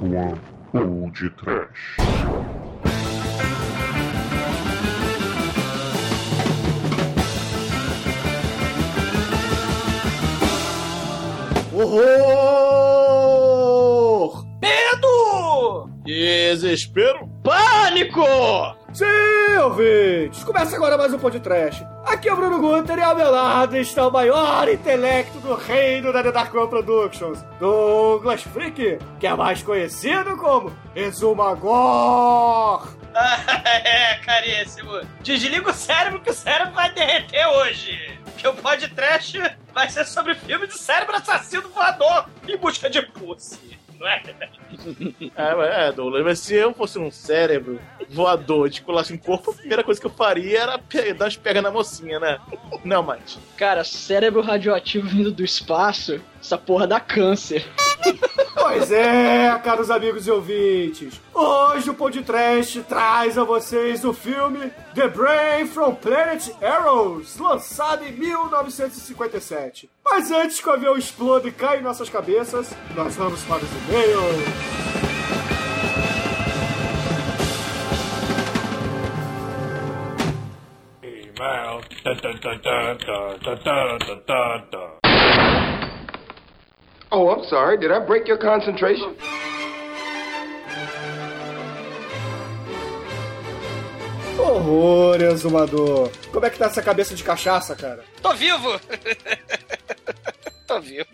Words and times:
One 0.00 0.40
ou 0.74 1.10
de 1.10 1.30
Trash. 1.30 1.96
Horror! 13.06 14.44
Medo! 14.60 15.90
Desespero! 16.04 17.28
Pânico! 17.42 18.22
Sim, 18.92 19.56
ouvintes! 19.62 20.44
Começa 20.44 20.76
agora 20.76 20.96
mais 20.98 21.12
um 21.12 21.18
podcast. 21.18 21.86
Aqui 22.26 22.32
é 22.32 22.34
o 22.34 22.36
Bruno 22.38 22.58
Guter 22.58 22.98
e 22.98 23.02
ao 23.02 23.14
meu 23.14 23.30
lado 23.30 23.76
está 23.76 24.08
o 24.08 24.10
maior 24.10 24.68
intelecto 24.68 25.38
do 25.38 25.54
reino 25.54 26.12
da 26.12 26.24
The 26.24 26.32
Dark 26.32 26.52
One 26.52 26.68
Productions, 26.68 27.40
Douglas 27.60 28.42
Freak, 28.42 28.98
que 29.20 29.26
é 29.28 29.32
mais 29.32 29.62
conhecido 29.62 30.36
como 30.36 30.76
Exumagor. 30.96 32.88
é, 33.14 34.16
caríssimo. 34.24 35.02
Desliga 35.22 35.70
o 35.70 35.72
cérebro 35.72 36.20
que 36.20 36.30
o 36.30 36.34
cérebro 36.34 36.74
vai 36.74 36.92
derreter 36.92 37.46
hoje. 37.46 38.18
Que 38.36 38.48
o 38.48 38.54
podcast 38.54 39.40
vai 39.72 39.88
ser 39.88 40.04
sobre 40.04 40.34
filme 40.34 40.66
de 40.66 40.76
cérebro 40.76 41.14
assassino 41.14 41.68
voador 41.68 42.28
em 42.48 42.56
busca 42.56 42.90
de 42.90 43.02
pussy. 43.02 43.78
Não 43.98 44.06
é? 44.06 44.22
É, 45.36 45.88
é, 45.88 45.92
Douglas, 45.92 46.24
mas 46.24 46.38
se 46.40 46.54
eu 46.54 46.72
fosse 46.74 46.98
um 46.98 47.10
cérebro 47.10 47.80
voador 48.10 48.68
de 48.68 48.82
colasse 48.82 49.12
um 49.12 49.18
corpo, 49.18 49.50
a 49.50 49.54
primeira 49.54 49.82
coisa 49.84 50.00
que 50.00 50.06
eu 50.06 50.10
faria 50.10 50.60
era 50.60 50.76
dar 51.14 51.24
umas 51.24 51.36
pegas 51.36 51.62
na 51.62 51.70
mocinha, 51.70 52.18
né? 52.18 52.38
Não, 52.84 53.02
mas. 53.02 53.38
Cara, 53.56 53.84
cérebro 53.84 54.40
radioativo 54.40 55.08
vindo 55.08 55.30
do 55.30 55.44
espaço, 55.44 56.20
essa 56.46 56.56
porra 56.56 56.86
dá 56.86 57.00
câncer. 57.00 57.66
Pois 58.54 58.92
é, 58.92 59.58
caros 59.64 59.90
amigos 59.90 60.26
e 60.26 60.30
ouvintes. 60.30 61.20
Hoje 61.34 61.90
o 61.90 61.94
podcast 61.94 62.82
traz 62.84 63.36
a 63.36 63.42
vocês 63.42 64.04
o 64.04 64.12
filme 64.12 64.70
The 64.94 65.08
Brain 65.08 65.66
from 65.66 65.96
Planet 65.96 66.50
Arrows, 66.62 67.36
lançado 67.38 68.04
em 68.04 68.12
1957. 68.12 69.90
Mas 70.04 70.30
antes 70.30 70.60
que 70.60 70.68
o 70.68 70.72
avião 70.72 70.96
exploda 70.96 71.48
e 71.48 71.52
caia 71.52 71.80
em 71.80 71.82
nossas 71.82 72.08
cabeças, 72.08 72.72
nós 72.94 73.16
vamos 73.16 73.42
para 73.42 73.64
os 73.64 73.70
e-mails. 73.88 74.86
Dun, 82.04 82.14
dun, 84.70 84.96
Oh, 87.18 87.30
I'm 87.30 87.48
sorry. 87.48 87.78
Did 87.78 87.92
I 87.92 87.98
break 88.00 88.28
your 88.28 88.36
concentration? 88.36 89.16
Horror, 94.38 95.22
exumador. 95.22 96.10
Como 96.30 96.44
é 96.44 96.50
que 96.50 96.58
tá 96.58 96.66
essa 96.66 96.82
cabeça 96.82 97.14
de 97.14 97.24
cachaça, 97.24 97.74
cara? 97.74 98.04
Tô 98.20 98.34
vivo! 98.34 98.78
Tô 100.68 100.78
vivo. 100.78 101.06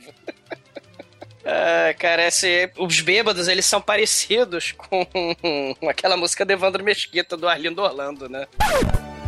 Ah, 1.45 1.95
cara, 1.97 2.27
esse, 2.27 2.69
os 2.77 3.01
bêbados, 3.01 3.47
eles 3.47 3.65
são 3.65 3.81
parecidos 3.81 4.73
com 4.73 5.07
aquela 5.89 6.17
música 6.17 6.45
do 6.45 6.53
Evandro 6.53 6.83
Mesquita, 6.83 7.37
do 7.37 7.47
Arlindo 7.47 7.81
Orlando, 7.81 8.29
né? 8.29 8.49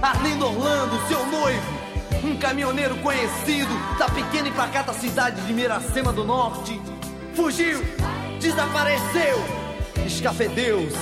Arlindo 0.03 0.47
Orlando, 0.47 1.07
seu 1.07 1.25
noivo, 1.27 1.94
um 2.25 2.39
caminhoneiro 2.39 2.97
conhecido 2.97 3.73
da 3.99 4.09
pequena 4.09 4.49
e 4.49 4.53
pacata 4.53 4.93
cidade 4.95 5.41
de 5.43 5.53
Miracema 5.53 6.13
do 6.13 6.25
Norte, 6.25 6.81
fugiu, 7.35 7.83
desapareceu, 8.41 9.37
escafedeus. 10.07 10.95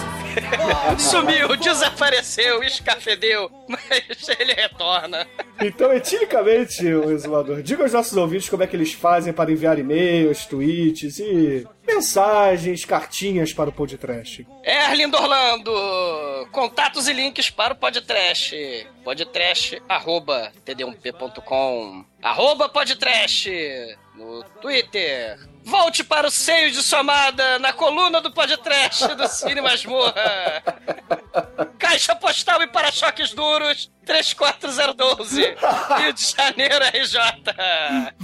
Sumiu, 0.99 1.57
desapareceu, 1.57 2.63
escafedeu, 2.65 3.51
mas 3.69 4.29
ele 4.39 4.55
retorna. 4.55 5.27
Então, 5.65 5.93
eticamente, 5.93 6.87
o 6.87 7.11
exumador, 7.11 7.63
diga 7.63 7.83
aos 7.83 7.93
nossos 7.93 8.17
ouvintes 8.17 8.49
como 8.49 8.63
é 8.63 8.67
que 8.67 8.77
eles 8.77 8.93
fazem 8.93 9.33
para 9.33 9.53
enviar 9.53 9.79
e-mails, 9.79 10.47
tweets 10.47 11.19
e 11.19 11.67
mensagens, 11.87 12.85
cartinhas 12.85 13.53
para 13.53 13.71
o 13.71 13.73
podcast. 13.73 14.47
Arlindo 14.87 15.17
Orlando, 15.17 15.73
contatos 16.51 17.09
e 17.09 17.13
links 17.13 17.51
para 17.51 17.75
o 17.75 17.77
podcast. 17.77 18.55
Podcast, 19.05 19.83
arroba, 19.89 20.53
td1p.com. 20.65 22.05
Arroba 22.23 22.69
podcast 22.69 23.51
no 24.15 24.45
Twitter. 24.61 25.39
Volte 25.65 26.05
para 26.05 26.27
o 26.27 26.31
seio 26.31 26.71
de 26.71 26.83
sua 26.83 27.01
amada 27.01 27.59
na 27.59 27.73
coluna 27.73 28.21
do 28.21 28.31
podcast 28.33 29.07
do 29.15 29.27
Cine 29.29 29.61
Masmorra. 29.61 30.63
Caixa 31.79 32.15
postal 32.15 32.63
e 32.63 32.67
para-choques 32.67 33.33
duros 33.33 33.91
34012 34.05 35.43
Rio 35.43 36.13
de 36.13 36.35
Janeiro, 36.37 36.85
RJ. 36.85 37.21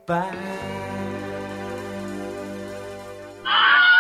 bye. 0.08 0.30
E 3.44 3.95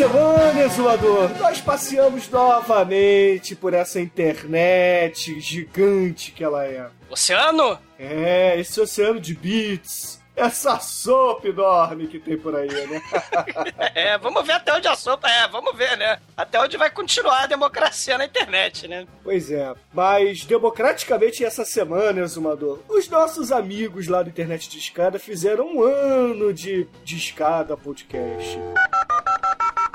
semana, 0.00 0.64
exumador, 0.64 1.28
nós 1.38 1.60
passeamos 1.60 2.26
novamente 2.30 3.54
por 3.54 3.74
essa 3.74 4.00
internet 4.00 5.38
gigante 5.38 6.32
que 6.32 6.42
ela 6.42 6.64
é. 6.64 6.88
Oceano? 7.10 7.78
É, 7.98 8.58
esse 8.58 8.80
oceano 8.80 9.20
de 9.20 9.34
bits. 9.34 10.18
Essa 10.34 10.78
sopa 10.80 11.48
enorme 11.48 12.06
que 12.06 12.18
tem 12.18 12.38
por 12.38 12.56
aí, 12.56 12.66
né? 12.86 13.02
É, 13.94 14.16
vamos 14.16 14.46
ver 14.46 14.52
até 14.52 14.72
onde 14.72 14.88
a 14.88 14.96
sopa 14.96 15.28
é, 15.28 15.46
vamos 15.48 15.76
ver, 15.76 15.98
né? 15.98 16.18
Até 16.34 16.58
onde 16.58 16.78
vai 16.78 16.90
continuar 16.90 17.42
a 17.42 17.46
democracia 17.46 18.16
na 18.16 18.24
internet, 18.24 18.88
né? 18.88 19.06
Pois 19.22 19.50
é, 19.50 19.74
mas 19.92 20.46
democraticamente 20.46 21.44
essa 21.44 21.64
semana, 21.64 22.22
Exumador, 22.22 22.78
os 22.88 23.06
nossos 23.10 23.52
amigos 23.52 24.08
lá 24.08 24.22
do 24.22 24.30
Internet 24.30 24.70
de 24.70 24.78
Escada 24.78 25.18
fizeram 25.18 25.66
um 25.66 25.82
ano 25.82 26.54
de, 26.54 26.88
de 27.04 27.16
escada 27.16 27.76
podcast. 27.76 28.58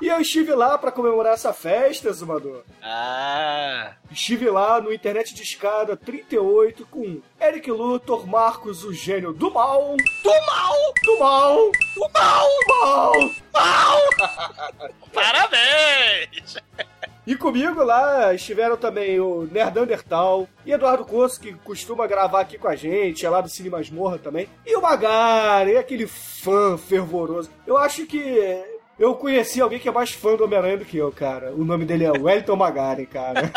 E 0.02 0.08
eu 0.08 0.20
estive 0.20 0.54
lá 0.54 0.78
pra 0.78 0.92
comemorar 0.92 1.34
essa 1.34 1.54
festa, 1.54 2.10
Exumador. 2.10 2.64
Ah. 2.82 3.94
Estive 4.12 4.50
lá 4.50 4.82
no 4.82 4.94
Internet 4.94 5.34
de 5.34 5.42
Escada 5.42 5.96
38 5.96 6.86
com 6.88 7.22
Eric 7.42 7.72
Luthor, 7.72 8.28
Marcos, 8.28 8.84
o 8.84 8.94
gênio 8.94 9.32
do 9.32 9.52
mal. 9.52 9.96
Do 10.24 10.30
mal! 10.46 10.76
Do 11.04 11.20
mal! 11.20 11.72
Do 11.96 12.10
mal! 12.14 12.48
Mal! 12.68 13.14
Mal! 13.54 14.90
Parabéns! 15.14 16.58
E 17.26 17.36
comigo 17.36 17.84
lá 17.84 18.34
estiveram 18.36 18.78
também 18.78 19.20
o 19.20 19.50
Nerdandertal 19.52 20.48
e 20.64 20.72
Eduardo 20.72 21.06
Coço, 21.06 21.40
que 21.40 21.54
costuma 21.54 22.06
gravar 22.06 22.42
aqui 22.42 22.56
com 22.56 22.68
a 22.68 22.76
gente, 22.76 23.26
é 23.26 23.30
lá 23.30 23.42
do 23.42 23.50
Cine 23.50 23.70
Masmorra 23.70 24.20
também. 24.20 24.48
E 24.64 24.76
o 24.76 24.82
Magari, 24.82 25.76
aquele 25.76 26.06
fã 26.06 26.78
fervoroso. 26.78 27.50
Eu 27.66 27.78
acho 27.78 28.06
que 28.06 28.75
eu 28.98 29.16
conheci 29.16 29.62
alguém 29.62 29.80
que 29.80 29.90
é 29.90 29.92
mais 29.92 30.12
fã 30.12 30.36
do 30.36 30.44
Homem-Aranha 30.44 30.78
do 30.78 30.86
que 30.86 30.98
eu, 30.98 31.12
cara. 31.12 31.52
O 31.54 31.66
nome 31.66 31.86
dele 31.86 32.06
é 32.06 32.12
Wellington 32.12 32.56
Magari, 32.56 33.06
cara. 33.06 33.52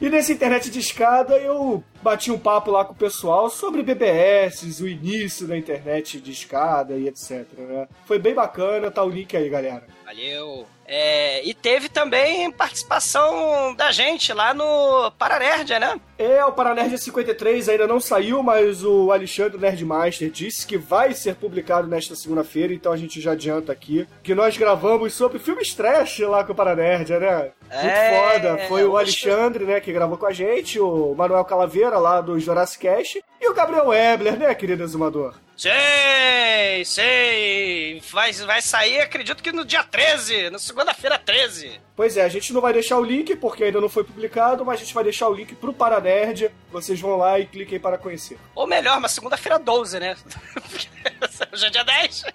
E 0.00 0.08
nessa 0.08 0.32
internet 0.32 0.70
de 0.70 0.78
escada 0.78 1.36
eu 1.36 1.84
bati 2.02 2.30
um 2.30 2.38
papo 2.38 2.70
lá 2.70 2.86
com 2.86 2.94
o 2.94 2.96
pessoal 2.96 3.50
sobre 3.50 3.82
BBS, 3.82 4.80
o 4.80 4.88
início 4.88 5.46
da 5.46 5.58
internet 5.58 6.18
de 6.18 6.32
escada 6.32 6.96
e 6.96 7.06
etc, 7.06 7.46
né? 7.58 7.86
Foi 8.06 8.18
bem 8.18 8.34
bacana, 8.34 8.90
tá 8.90 9.04
o 9.04 9.10
link 9.10 9.36
aí, 9.36 9.50
galera. 9.50 9.86
Valeu. 10.06 10.66
É, 10.92 11.46
e 11.46 11.54
teve 11.54 11.88
também 11.88 12.50
participação 12.50 13.72
da 13.76 13.92
gente 13.92 14.32
lá 14.32 14.52
no 14.52 15.12
Paranerdia, 15.12 15.78
né? 15.78 16.00
É, 16.18 16.44
o 16.44 16.50
Paranerd 16.52 16.98
53 16.98 17.68
ainda 17.68 17.86
não 17.86 18.00
saiu, 18.00 18.42
mas 18.42 18.84
o 18.84 19.12
Alexandre 19.12 19.56
Nerdmaster 19.56 20.28
disse 20.30 20.66
que 20.66 20.76
vai 20.76 21.14
ser 21.14 21.36
publicado 21.36 21.86
nesta 21.86 22.16
segunda-feira, 22.16 22.74
então 22.74 22.90
a 22.92 22.96
gente 22.96 23.20
já 23.20 23.32
adianta 23.32 23.70
aqui 23.70 24.06
que 24.22 24.34
nós 24.34 24.56
gravamos 24.56 25.14
sobre 25.14 25.38
filmes 25.38 25.72
trash 25.72 26.18
lá 26.18 26.42
com 26.42 26.52
o 26.52 26.56
Paranerd, 26.56 27.08
né? 27.12 27.52
Muito 27.70 27.86
É, 27.86 28.32
foda. 28.32 28.58
Foi 28.66 28.84
o 28.84 28.96
Alexandre, 28.96 29.64
né, 29.64 29.80
que 29.80 29.92
gravou 29.92 30.18
com 30.18 30.26
a 30.26 30.32
gente, 30.32 30.80
o 30.80 31.14
Manuel 31.14 31.44
Calaveira 31.44 31.98
lá 31.98 32.20
do 32.20 32.38
Jurassic 32.38 32.82
Cast 32.82 33.22
e 33.40 33.48
o 33.48 33.54
Gabriel 33.54 33.86
Webler, 33.86 34.36
né, 34.36 34.52
querido 34.56 34.82
exumador? 34.82 35.34
Sei, 35.56 36.84
sei. 36.86 38.02
Vai, 38.10 38.32
vai 38.32 38.62
sair, 38.62 39.00
acredito 39.00 39.42
que 39.42 39.52
no 39.52 39.64
dia 39.64 39.84
13, 39.84 40.50
na 40.50 40.58
segunda-feira 40.80 41.18
13. 41.18 41.80
Pois 41.94 42.16
é, 42.16 42.24
a 42.24 42.28
gente 42.28 42.52
não 42.52 42.60
vai 42.60 42.72
deixar 42.72 42.98
o 42.98 43.04
link 43.04 43.36
porque 43.36 43.64
ainda 43.64 43.80
não 43.80 43.88
foi 43.88 44.02
publicado, 44.02 44.64
mas 44.64 44.80
a 44.80 44.84
gente 44.84 44.94
vai 44.94 45.04
deixar 45.04 45.28
o 45.28 45.34
lix 45.34 45.52
pro 45.58 45.72
Paranerd. 45.72 46.50
Vocês 46.72 46.98
vão 46.98 47.16
lá 47.16 47.38
e 47.38 47.46
cliquem 47.46 47.78
para 47.78 47.98
conhecer. 47.98 48.38
Ou 48.54 48.66
melhor, 48.66 48.96
uma 48.98 49.08
segunda-feira 49.08 49.58
12, 49.58 50.00
né? 50.00 50.16
Hoje 51.52 51.66
é 51.66 51.70
dia 51.70 51.84
10. 51.84 52.24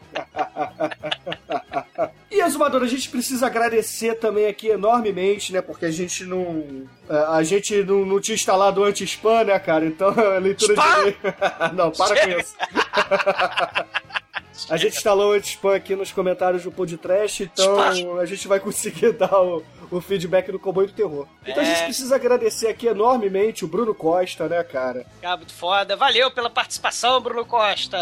E, 2.30 2.42
Exumador, 2.42 2.84
a 2.84 2.88
gente 2.88 3.08
precisa 3.10 3.46
agradecer 3.46 4.16
também 4.16 4.48
aqui 4.48 4.68
enormemente, 4.68 5.54
né? 5.54 5.62
Porque 5.62 5.86
a 5.86 5.92
gente 5.92 6.26
não. 6.26 6.86
é, 7.10 7.18
A 7.30 7.44
gente 7.44 7.82
não, 7.84 8.06
não 8.06 8.20
tinha 8.20 8.36
instalado 8.36 8.84
anti-spam, 8.84 9.46
né, 9.46 9.58
cara? 9.58 9.86
Então 9.86 10.10
a 10.10 10.38
leitura 10.38 10.74
Spam? 10.74 11.06
de. 11.06 11.16
não, 11.74 11.92
para 11.92 12.22
com 12.22 12.30
isso. 12.32 12.56
A 14.70 14.78
gente 14.78 14.98
instalou 14.98 15.32
o 15.32 15.34
anti-spam 15.34 15.76
aqui 15.76 15.96
nos 15.96 16.12
comentários 16.12 16.64
do 16.64 16.72
podcast, 16.72 17.44
então 17.44 17.80
a 18.20 18.26
gente 18.26 18.48
vai 18.48 18.60
conseguir 18.60 19.12
dar 19.18 19.42
o, 19.42 19.64
o 19.92 20.02
feedback 20.02 20.52
do 20.52 20.60
Comboio 20.60 20.88
do 20.88 20.94
Terror. 20.94 21.28
Então 21.46 21.62
a 21.62 21.66
gente 21.66 21.82
É. 21.82 21.86
precisa 21.86 22.16
agradecer 22.16 22.68
aqui 22.68 22.88
enormemente 22.88 23.66
o 23.66 23.68
Bruno 23.68 23.94
Costa, 23.94 24.48
né, 24.48 24.64
cara? 24.64 25.06
Cabo 25.22 25.38
muito 25.38 25.54
foda. 25.54 25.96
Valeu 25.96 26.32
pela 26.32 26.50
participação, 26.50 27.20
Bruno 27.22 27.46
Costa. 27.46 27.98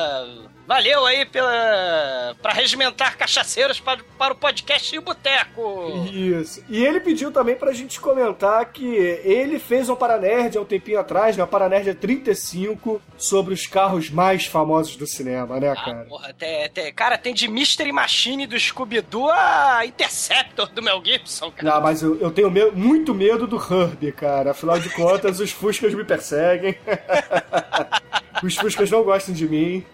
Valeu 0.65 1.05
aí 1.05 1.25
pela 1.25 2.35
para 2.41 2.53
regimentar 2.53 3.17
cachaceiros 3.17 3.79
para, 3.79 4.01
para 4.17 4.33
o 4.33 4.35
podcast 4.37 4.95
e 4.95 4.97
o 4.97 5.01
Boteco. 5.01 6.07
Isso. 6.11 6.63
E 6.69 6.83
ele 6.85 6.99
pediu 6.99 7.31
também 7.31 7.55
pra 7.55 7.73
gente 7.73 7.99
comentar 7.99 8.65
que 8.71 8.85
ele 8.85 9.59
fez 9.59 9.89
um 9.89 9.95
Paranerd 9.95 10.57
há 10.57 10.61
um 10.61 10.65
tempinho 10.65 10.99
atrás, 10.99 11.35
né? 11.35 11.43
O 11.43 11.47
Paranerd 11.47 11.93
35, 11.95 13.01
sobre 13.17 13.53
os 13.53 13.67
carros 13.67 14.09
mais 14.09 14.45
famosos 14.45 14.95
do 14.95 15.05
cinema, 15.05 15.59
né, 15.59 15.69
Ah, 15.69 15.75
cara? 15.75 16.05
porra, 16.07 16.33
tem, 16.33 16.69
tem- 16.69 16.93
cara, 16.93 17.17
tem 17.17 17.33
de 17.33 17.47
Mystery 17.47 17.91
Machine 17.91 18.47
do 18.47 18.57
Scooby-Doo 18.59 19.29
a 19.29 19.85
Interceptor 19.85 20.67
do 20.69 20.81
Mel 20.81 21.01
Gibson, 21.03 21.51
cara. 21.51 21.75
Não, 21.75 21.81
mas 21.81 22.01
eu, 22.01 22.19
eu 22.19 22.31
tenho 22.31 22.49
me- 22.49 22.71
muito 22.71 23.13
medo 23.13 23.45
do 23.45 23.57
Herbie, 23.57 24.11
cara. 24.11 24.51
Afinal 24.51 24.79
de 24.79 24.89
contas, 24.89 25.39
os 25.39 25.51
Fuscas 25.51 25.93
me 25.93 26.03
perseguem. 26.05 26.75
os 28.45 28.55
Fuscas 28.55 28.91
não 28.91 29.03
gostam 29.03 29.33
de 29.33 29.47
mim. 29.47 29.85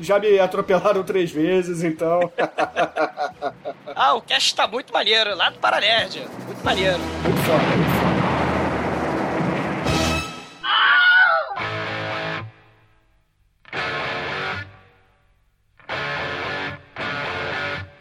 Já 0.00 0.18
me 0.18 0.38
atropelaram 0.38 1.02
três 1.02 1.30
vezes, 1.30 1.82
então. 1.82 2.30
Ah, 3.94 4.14
o 4.14 4.22
cast 4.22 4.54
tá 4.54 4.66
muito 4.66 4.92
maneiro, 4.92 5.34
lá 5.36 5.50
do 5.50 5.58
Paranerd. 5.58 6.26
Muito 6.46 6.64
maneiro. 6.64 6.98
Muito 6.98 7.40
foda, 7.42 7.76
muito 7.76 7.90
foda. 8.00 8.19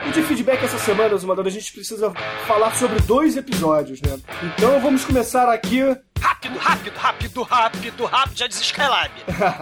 E 0.09 0.11
de 0.11 0.23
feedback 0.23 0.63
essa 0.65 0.79
semana, 0.79 1.15
Zumador, 1.17 1.45
a 1.45 1.51
gente 1.51 1.71
precisa 1.71 2.11
falar 2.47 2.73
sobre 2.75 2.99
dois 3.01 3.37
episódios, 3.37 4.01
né? 4.01 4.19
Então 4.43 4.79
vamos 4.79 5.05
começar 5.05 5.47
aqui. 5.53 5.81
Rápido, 6.19 6.57
rápido, 6.57 6.97
rápido, 6.97 7.43
rápido, 7.43 8.05
rápido, 8.05 8.37
já 8.37 8.47
diz 8.47 8.59
Skylab. 8.59 9.11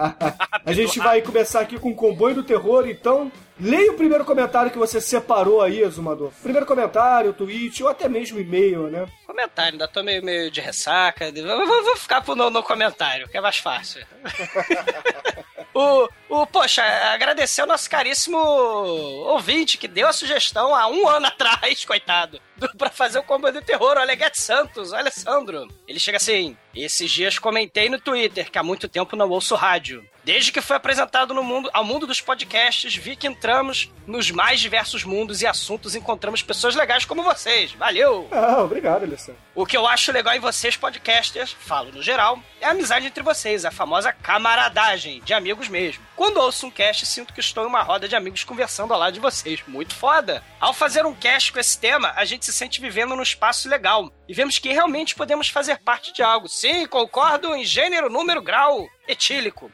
a 0.64 0.72
gente 0.72 0.98
vai 1.00 1.20
começar 1.20 1.60
aqui 1.60 1.78
com 1.78 1.90
o 1.90 1.94
comboio 1.94 2.36
do 2.36 2.42
terror, 2.42 2.88
então. 2.88 3.30
Leia 3.60 3.90
o 3.90 3.96
primeiro 3.96 4.24
comentário 4.24 4.70
que 4.70 4.78
você 4.78 5.00
separou 5.00 5.60
aí, 5.60 5.82
Exumador. 5.82 6.30
Primeiro 6.42 6.64
comentário, 6.64 7.32
tweet 7.32 7.82
ou 7.82 7.88
até 7.88 8.08
mesmo 8.08 8.38
e-mail, 8.38 8.88
né? 8.88 9.04
Comentário, 9.26 9.72
ainda 9.72 9.88
tô 9.88 10.00
meio, 10.02 10.24
meio 10.24 10.48
de 10.50 10.60
ressaca. 10.60 11.30
Vou, 11.32 11.66
vou- 11.66 11.84
vou 11.84 11.96
ficar 11.96 12.20
pro 12.22 12.36
no, 12.36 12.50
no 12.50 12.62
comentário, 12.62 13.28
que 13.28 13.36
é 13.36 13.40
mais 13.40 13.56
fácil. 13.58 14.00
o, 15.74 16.08
o, 16.28 16.46
poxa, 16.46 16.82
agradecer 17.12 17.60
ao 17.60 17.66
nosso 17.66 17.88
caríssimo 17.88 18.38
ouvinte 18.38 19.78
que 19.78 19.86
deu 19.86 20.08
a 20.08 20.12
sugestão 20.12 20.74
há 20.74 20.86
um 20.88 21.08
ano 21.08 21.26
atrás, 21.28 21.84
coitado, 21.84 22.40
do, 22.56 22.68
pra 22.76 22.90
fazer 22.90 23.18
o 23.18 23.22
combo 23.22 23.50
do 23.52 23.62
terror, 23.62 23.96
o 23.96 24.00
Aleguete 24.00 24.40
Santos, 24.40 24.92
o 24.92 24.96
Alessandro. 24.96 25.68
Ele 25.86 26.00
chega 26.00 26.16
assim: 26.16 26.56
esses 26.74 27.10
dias 27.10 27.38
comentei 27.38 27.88
no 27.88 28.00
Twitter 28.00 28.50
que 28.50 28.58
há 28.58 28.62
muito 28.62 28.88
tempo 28.88 29.16
não 29.16 29.28
ouço 29.30 29.54
rádio. 29.54 30.04
Desde 30.28 30.52
que 30.52 30.60
foi 30.60 30.76
apresentado 30.76 31.32
no 31.32 31.42
mundo, 31.42 31.70
ao 31.72 31.82
mundo 31.82 32.06
dos 32.06 32.20
podcasts, 32.20 32.94
vi 32.94 33.16
que 33.16 33.26
entramos 33.26 33.90
nos 34.06 34.30
mais 34.30 34.60
diversos 34.60 35.02
mundos 35.02 35.40
e 35.40 35.46
assuntos 35.46 35.94
e 35.94 35.98
encontramos 35.98 36.42
pessoas 36.42 36.74
legais 36.74 37.06
como 37.06 37.22
vocês. 37.22 37.72
Valeu! 37.72 38.28
Ah, 38.30 38.60
obrigado, 38.62 39.04
Alessandro. 39.04 39.40
O 39.54 39.64
que 39.64 39.74
eu 39.74 39.86
acho 39.86 40.12
legal 40.12 40.34
em 40.34 40.38
vocês, 40.38 40.76
podcasters, 40.76 41.56
falo 41.58 41.90
no 41.92 42.02
geral, 42.02 42.38
é 42.60 42.66
a 42.66 42.72
amizade 42.72 43.06
entre 43.06 43.22
vocês, 43.22 43.64
a 43.64 43.70
famosa 43.70 44.12
camaradagem, 44.12 45.22
de 45.22 45.32
amigos 45.32 45.66
mesmo. 45.66 46.04
Quando 46.14 46.36
ouço 46.36 46.66
um 46.66 46.70
cast, 46.70 47.06
sinto 47.06 47.32
que 47.32 47.40
estou 47.40 47.64
em 47.64 47.66
uma 47.66 47.82
roda 47.82 48.06
de 48.06 48.14
amigos 48.14 48.44
conversando 48.44 48.92
ao 48.92 49.00
lado 49.00 49.14
de 49.14 49.20
vocês. 49.20 49.62
Muito 49.66 49.94
foda! 49.94 50.44
Ao 50.60 50.74
fazer 50.74 51.06
um 51.06 51.14
cast 51.14 51.54
com 51.54 51.58
esse 51.58 51.80
tema, 51.80 52.12
a 52.14 52.26
gente 52.26 52.44
se 52.44 52.52
sente 52.52 52.82
vivendo 52.82 53.16
num 53.16 53.22
espaço 53.22 53.66
legal. 53.66 54.12
E 54.28 54.34
vemos 54.34 54.58
que 54.58 54.74
realmente 54.74 55.14
podemos 55.14 55.48
fazer 55.48 55.78
parte 55.78 56.12
de 56.12 56.22
algo. 56.22 56.48
Sim, 56.48 56.86
concordo 56.86 57.54
em 57.54 57.64
gênero, 57.64 58.10
número, 58.10 58.42
grau, 58.42 58.86
etílico. 59.08 59.72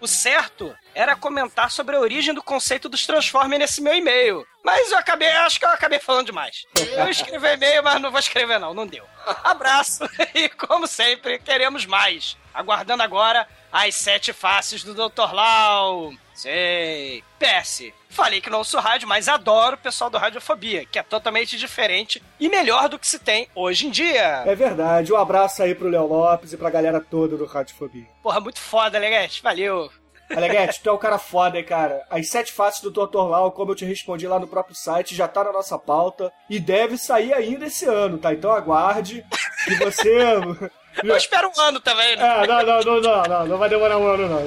O 0.00 0.06
certo 0.06 0.76
era 0.94 1.16
comentar 1.16 1.70
sobre 1.70 1.96
a 1.96 2.00
origem 2.00 2.34
do 2.34 2.42
conceito 2.42 2.88
dos 2.88 3.06
Transformers 3.06 3.60
nesse 3.60 3.80
meu 3.80 3.94
e-mail. 3.94 4.46
Mas 4.62 4.90
eu 4.90 4.98
acabei, 4.98 5.28
acho 5.28 5.58
que 5.58 5.64
eu 5.64 5.70
acabei 5.70 5.98
falando 5.98 6.26
demais. 6.26 6.66
Eu 6.96 7.08
escrevi 7.08 7.46
e-mail, 7.46 7.82
mas 7.82 8.00
não 8.00 8.10
vou 8.10 8.20
escrever 8.20 8.58
não, 8.58 8.74
não 8.74 8.86
deu. 8.86 9.04
Abraço 9.42 10.04
e 10.34 10.48
como 10.48 10.86
sempre, 10.86 11.38
queremos 11.38 11.86
mais. 11.86 12.36
Aguardando 12.52 13.02
agora 13.02 13.48
as 13.72 13.94
sete 13.94 14.32
faces 14.32 14.84
do 14.84 14.94
Dr. 14.94 15.32
Lau. 15.32 16.12
Sei. 16.34 17.22
PS. 17.38 17.92
Falei 18.08 18.40
que 18.40 18.50
não 18.50 18.58
ouço 18.58 18.78
rádio, 18.78 19.08
mas 19.08 19.28
adoro 19.28 19.76
o 19.76 19.78
pessoal 19.78 20.10
do 20.10 20.18
Radiofobia, 20.18 20.84
que 20.84 20.98
é 20.98 21.02
totalmente 21.02 21.56
diferente 21.56 22.22
e 22.38 22.48
melhor 22.48 22.88
do 22.88 22.98
que 22.98 23.06
se 23.06 23.18
tem 23.18 23.48
hoje 23.54 23.86
em 23.86 23.90
dia. 23.90 24.42
É 24.46 24.54
verdade. 24.54 25.12
Um 25.12 25.16
abraço 25.16 25.62
aí 25.62 25.74
pro 25.74 25.88
Léo 25.88 26.06
Lopes 26.06 26.52
e 26.52 26.56
pra 26.56 26.70
galera 26.70 27.00
toda 27.00 27.36
do 27.36 27.46
Radiofobia. 27.46 28.06
Porra, 28.22 28.40
muito 28.40 28.60
foda, 28.60 28.98
Leguete. 28.98 29.42
Valeu. 29.42 29.90
Aleguete, 30.34 30.80
tu 30.82 30.88
é 30.88 30.92
um 30.92 30.98
cara 30.98 31.18
foda, 31.18 31.58
hein, 31.58 31.64
cara. 31.64 32.04
As 32.10 32.28
sete 32.28 32.52
faces 32.52 32.80
do 32.80 32.90
Dr. 32.90 33.28
Lau, 33.28 33.52
como 33.52 33.72
eu 33.72 33.76
te 33.76 33.84
respondi 33.84 34.26
lá 34.26 34.38
no 34.38 34.46
próprio 34.46 34.74
site, 34.74 35.14
já 35.14 35.28
tá 35.28 35.44
na 35.44 35.52
nossa 35.52 35.78
pauta 35.78 36.32
e 36.48 36.58
deve 36.58 36.96
sair 36.96 37.32
ainda 37.34 37.66
esse 37.66 37.84
ano, 37.84 38.18
tá? 38.18 38.32
Então 38.32 38.50
aguarde 38.50 39.24
que 39.64 39.74
você. 39.76 40.10
Eu 41.02 41.16
espero 41.16 41.50
um 41.56 41.60
ano 41.60 41.80
também, 41.80 42.16
né? 42.16 42.44
É, 42.44 42.46
não, 42.46 42.62
não, 42.62 42.80
não, 42.80 43.00
não, 43.00 43.22
não, 43.22 43.46
não 43.46 43.58
vai 43.58 43.68
demorar 43.68 43.98
um 43.98 44.06
ano, 44.06 44.28
não, 44.28 44.38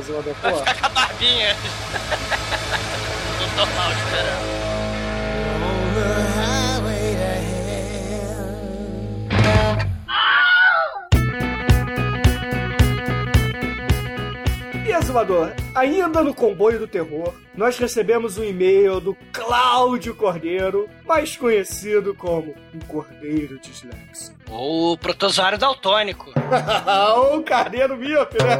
Vai 0.41 0.53
ficar 0.53 0.75
com 0.79 0.85
a 0.85 0.89
barbinha. 0.89 1.55
Dr. 3.55 3.67
Lau 3.75 3.91
esperando. 3.91 4.34
Azumador, 15.15 15.53
ainda 15.73 16.21
no 16.21 16.35
comboio 16.35 16.77
do 16.77 16.87
terror, 16.87 17.33
nós 17.55 17.77
recebemos 17.77 18.37
um 18.37 18.43
e-mail 18.43 18.99
do 18.99 19.15
Cláudio 19.31 20.13
Cordeiro, 20.13 20.89
mais 21.05 21.37
conhecido 21.37 22.13
como 22.13 22.53
o 22.73 22.85
Cordeiro 22.85 23.57
Dislexo. 23.59 24.35
O 24.49 24.97
protozoário 24.97 25.57
daltônico. 25.57 26.33
o 27.31 27.41
Carneiro 27.43 27.95
Míope, 27.95 28.35
né? 28.43 28.57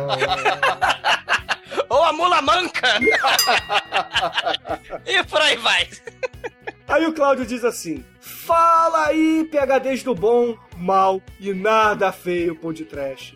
Ou 1.90 2.04
a 2.04 2.14
mula 2.14 2.42
manca. 2.42 3.00
e 5.06 5.22
por 5.26 5.42
aí 5.42 5.58
vai. 5.58 5.90
Aí 6.88 7.06
o 7.06 7.14
Cláudio 7.14 7.46
diz 7.46 7.66
assim: 7.66 8.06
Fala 8.22 9.08
aí, 9.08 9.46
PHDs 9.52 10.04
do 10.04 10.16
bom, 10.16 10.56
mal 10.78 11.22
e 11.38 11.54
nada 11.54 12.14
feio 12.14 12.56
pão 12.56 12.72
de 12.72 12.86
trash. 12.86 13.36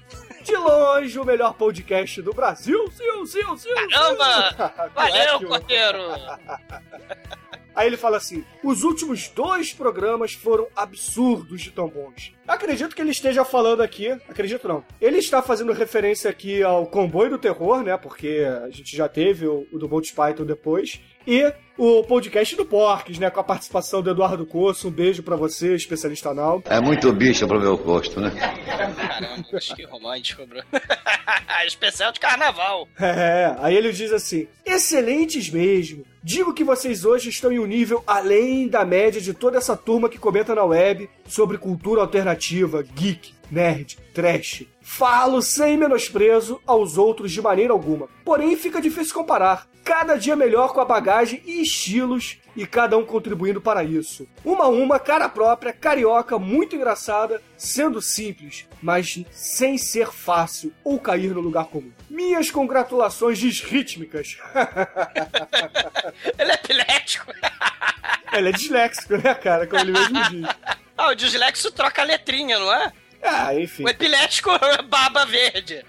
De 0.50 0.58
longe, 0.58 1.20
o 1.20 1.24
melhor 1.24 1.53
podcast 1.53 2.24
do 2.24 2.34
Brasil. 2.34 2.89
Sim, 2.91 3.24
sim, 3.27 3.58
sim. 3.58 3.70
Caramba! 3.94 4.89
Valeu, 4.96 5.48
Cordeiro. 5.48 6.00
Aí 7.75 7.86
ele 7.86 7.98
fala 7.98 8.18
assim: 8.18 8.44
os 8.63 8.84
últimos 8.84 9.27
dois 9.27 9.72
programas 9.72 10.34
foram 10.34 10.68
absurdos 10.75 11.62
de 11.62 11.70
tão 11.70 11.88
bons. 11.88 12.34
Acredito 12.48 12.96
que 12.96 13.01
ele 13.01 13.12
esteja 13.12 13.46
falando 13.46 13.82
aqui. 13.82 14.10
Acredito 14.27 14.68
não. 14.68 14.84
Ele 15.00 15.20
está 15.20 15.39
fazendo 15.44 15.72
referência 15.72 16.32
aqui 16.32 16.63
ao 16.63 16.88
Comboio 16.88 17.29
do 17.29 17.38
Terror, 17.38 17.84
né? 17.84 17.96
Porque 17.96 18.44
a 18.65 18.72
gente 18.72 18.98
já 18.98 19.08
teve 19.08 19.46
o, 19.46 19.68
o 19.72 19.77
do 19.77 19.88
Monty 19.88 20.13
Python 20.13 20.46
depois. 20.46 21.00
E 21.27 21.53
o 21.79 22.03
podcast 22.03 22.57
do 22.57 22.65
Porques, 22.65 23.17
né? 23.17 23.29
Com 23.29 23.39
a 23.39 23.43
participação 23.43 24.01
do 24.01 24.09
Eduardo 24.09 24.45
Corso. 24.45 24.89
Um 24.89 24.91
beijo 24.91 25.24
pra 25.24 25.38
você, 25.38 25.74
especialista 25.75 26.29
anal. 26.29 26.62
É 26.65 26.81
muito 26.81 27.12
bicho 27.13 27.48
pro 27.48 27.57
meu 27.57 27.77
gosto, 27.77 28.19
né? 28.19 28.31
Caramba, 28.65 29.59
que 29.75 29.86
romântico, 29.86 30.45
bro. 30.45 30.62
Especial 31.65 32.12
de 32.12 32.19
carnaval. 32.19 32.86
É, 33.00 33.55
aí 33.59 33.77
ele 33.77 33.93
diz 33.93 34.12
assim: 34.12 34.45
excelentes 34.65 35.50
mesmo. 35.50 36.05
Digo 36.21 36.53
que 36.53 36.65
vocês 36.65 37.05
hoje 37.05 37.29
estão 37.29 37.50
em 37.50 37.59
um 37.59 37.65
nível 37.65 38.03
além 38.05 38.67
da 38.67 38.83
média 38.83 39.21
de 39.21 39.33
toda 39.33 39.57
essa 39.57 39.77
turma 39.77 40.09
que 40.09 40.17
comenta 40.17 40.53
na 40.53 40.65
web 40.65 41.09
sobre 41.25 41.57
cultura 41.57 42.01
alternativa, 42.01 42.83
geek, 42.83 43.33
nerd, 43.50 43.98
trash. 44.13 44.65
Falo 44.81 45.41
sem 45.41 45.77
menosprezo 45.77 46.59
aos 46.65 46.98
outros 46.98 47.31
de 47.31 47.41
maneira 47.41 47.71
alguma. 47.71 48.09
Porém, 48.25 48.57
fica 48.57 48.81
difícil 48.81 49.13
comparar. 49.13 49.68
Cada 49.83 50.15
dia 50.15 50.36
melhor 50.36 50.74
com 50.74 50.81
a 50.81 50.86
bagagem 50.86 51.41
e 51.45 51.62
estilos 51.62 52.38
e 52.55 52.65
cada 52.65 52.98
um 52.98 53.05
contribuindo 53.05 53.62
para 53.62 53.83
isso. 53.83 54.27
Uma 54.43 54.65
a 54.65 54.67
uma, 54.67 55.00
cara 55.00 55.29
própria, 55.29 55.74
carioca, 55.74 56.38
muito 56.38 56.75
engraçada, 56.75 57.41
sendo 57.57 58.01
simples, 58.01 58.67
mas 58.81 59.24
sem 59.31 59.77
ser 59.77 60.12
fácil 60.12 60.74
ou 60.83 61.00
cair 61.00 61.33
no 61.33 61.41
lugar 61.41 61.65
comum. 61.65 61.91
Minhas 62.09 62.51
congratulações 62.51 63.38
disrítmicas. 63.39 64.38
Ele 66.38 66.51
é 66.51 66.55
epilético. 66.55 67.31
Ele 68.33 68.50
é 68.50 68.51
disléxico, 68.51 69.17
né, 69.17 69.33
cara? 69.33 69.65
Como 69.65 69.81
ele 69.81 69.91
mesmo 69.91 70.24
diz. 70.29 70.55
Ah, 70.95 71.07
o 71.07 71.15
dislexo 71.15 71.71
troca 71.71 72.01
a 72.01 72.05
letrinha, 72.05 72.59
não 72.59 72.71
é? 72.71 72.91
Ah, 73.24 73.55
enfim. 73.55 73.83
O 73.83 73.89
epilético 73.89 74.51
baba 74.88 75.25
verde. 75.25 75.83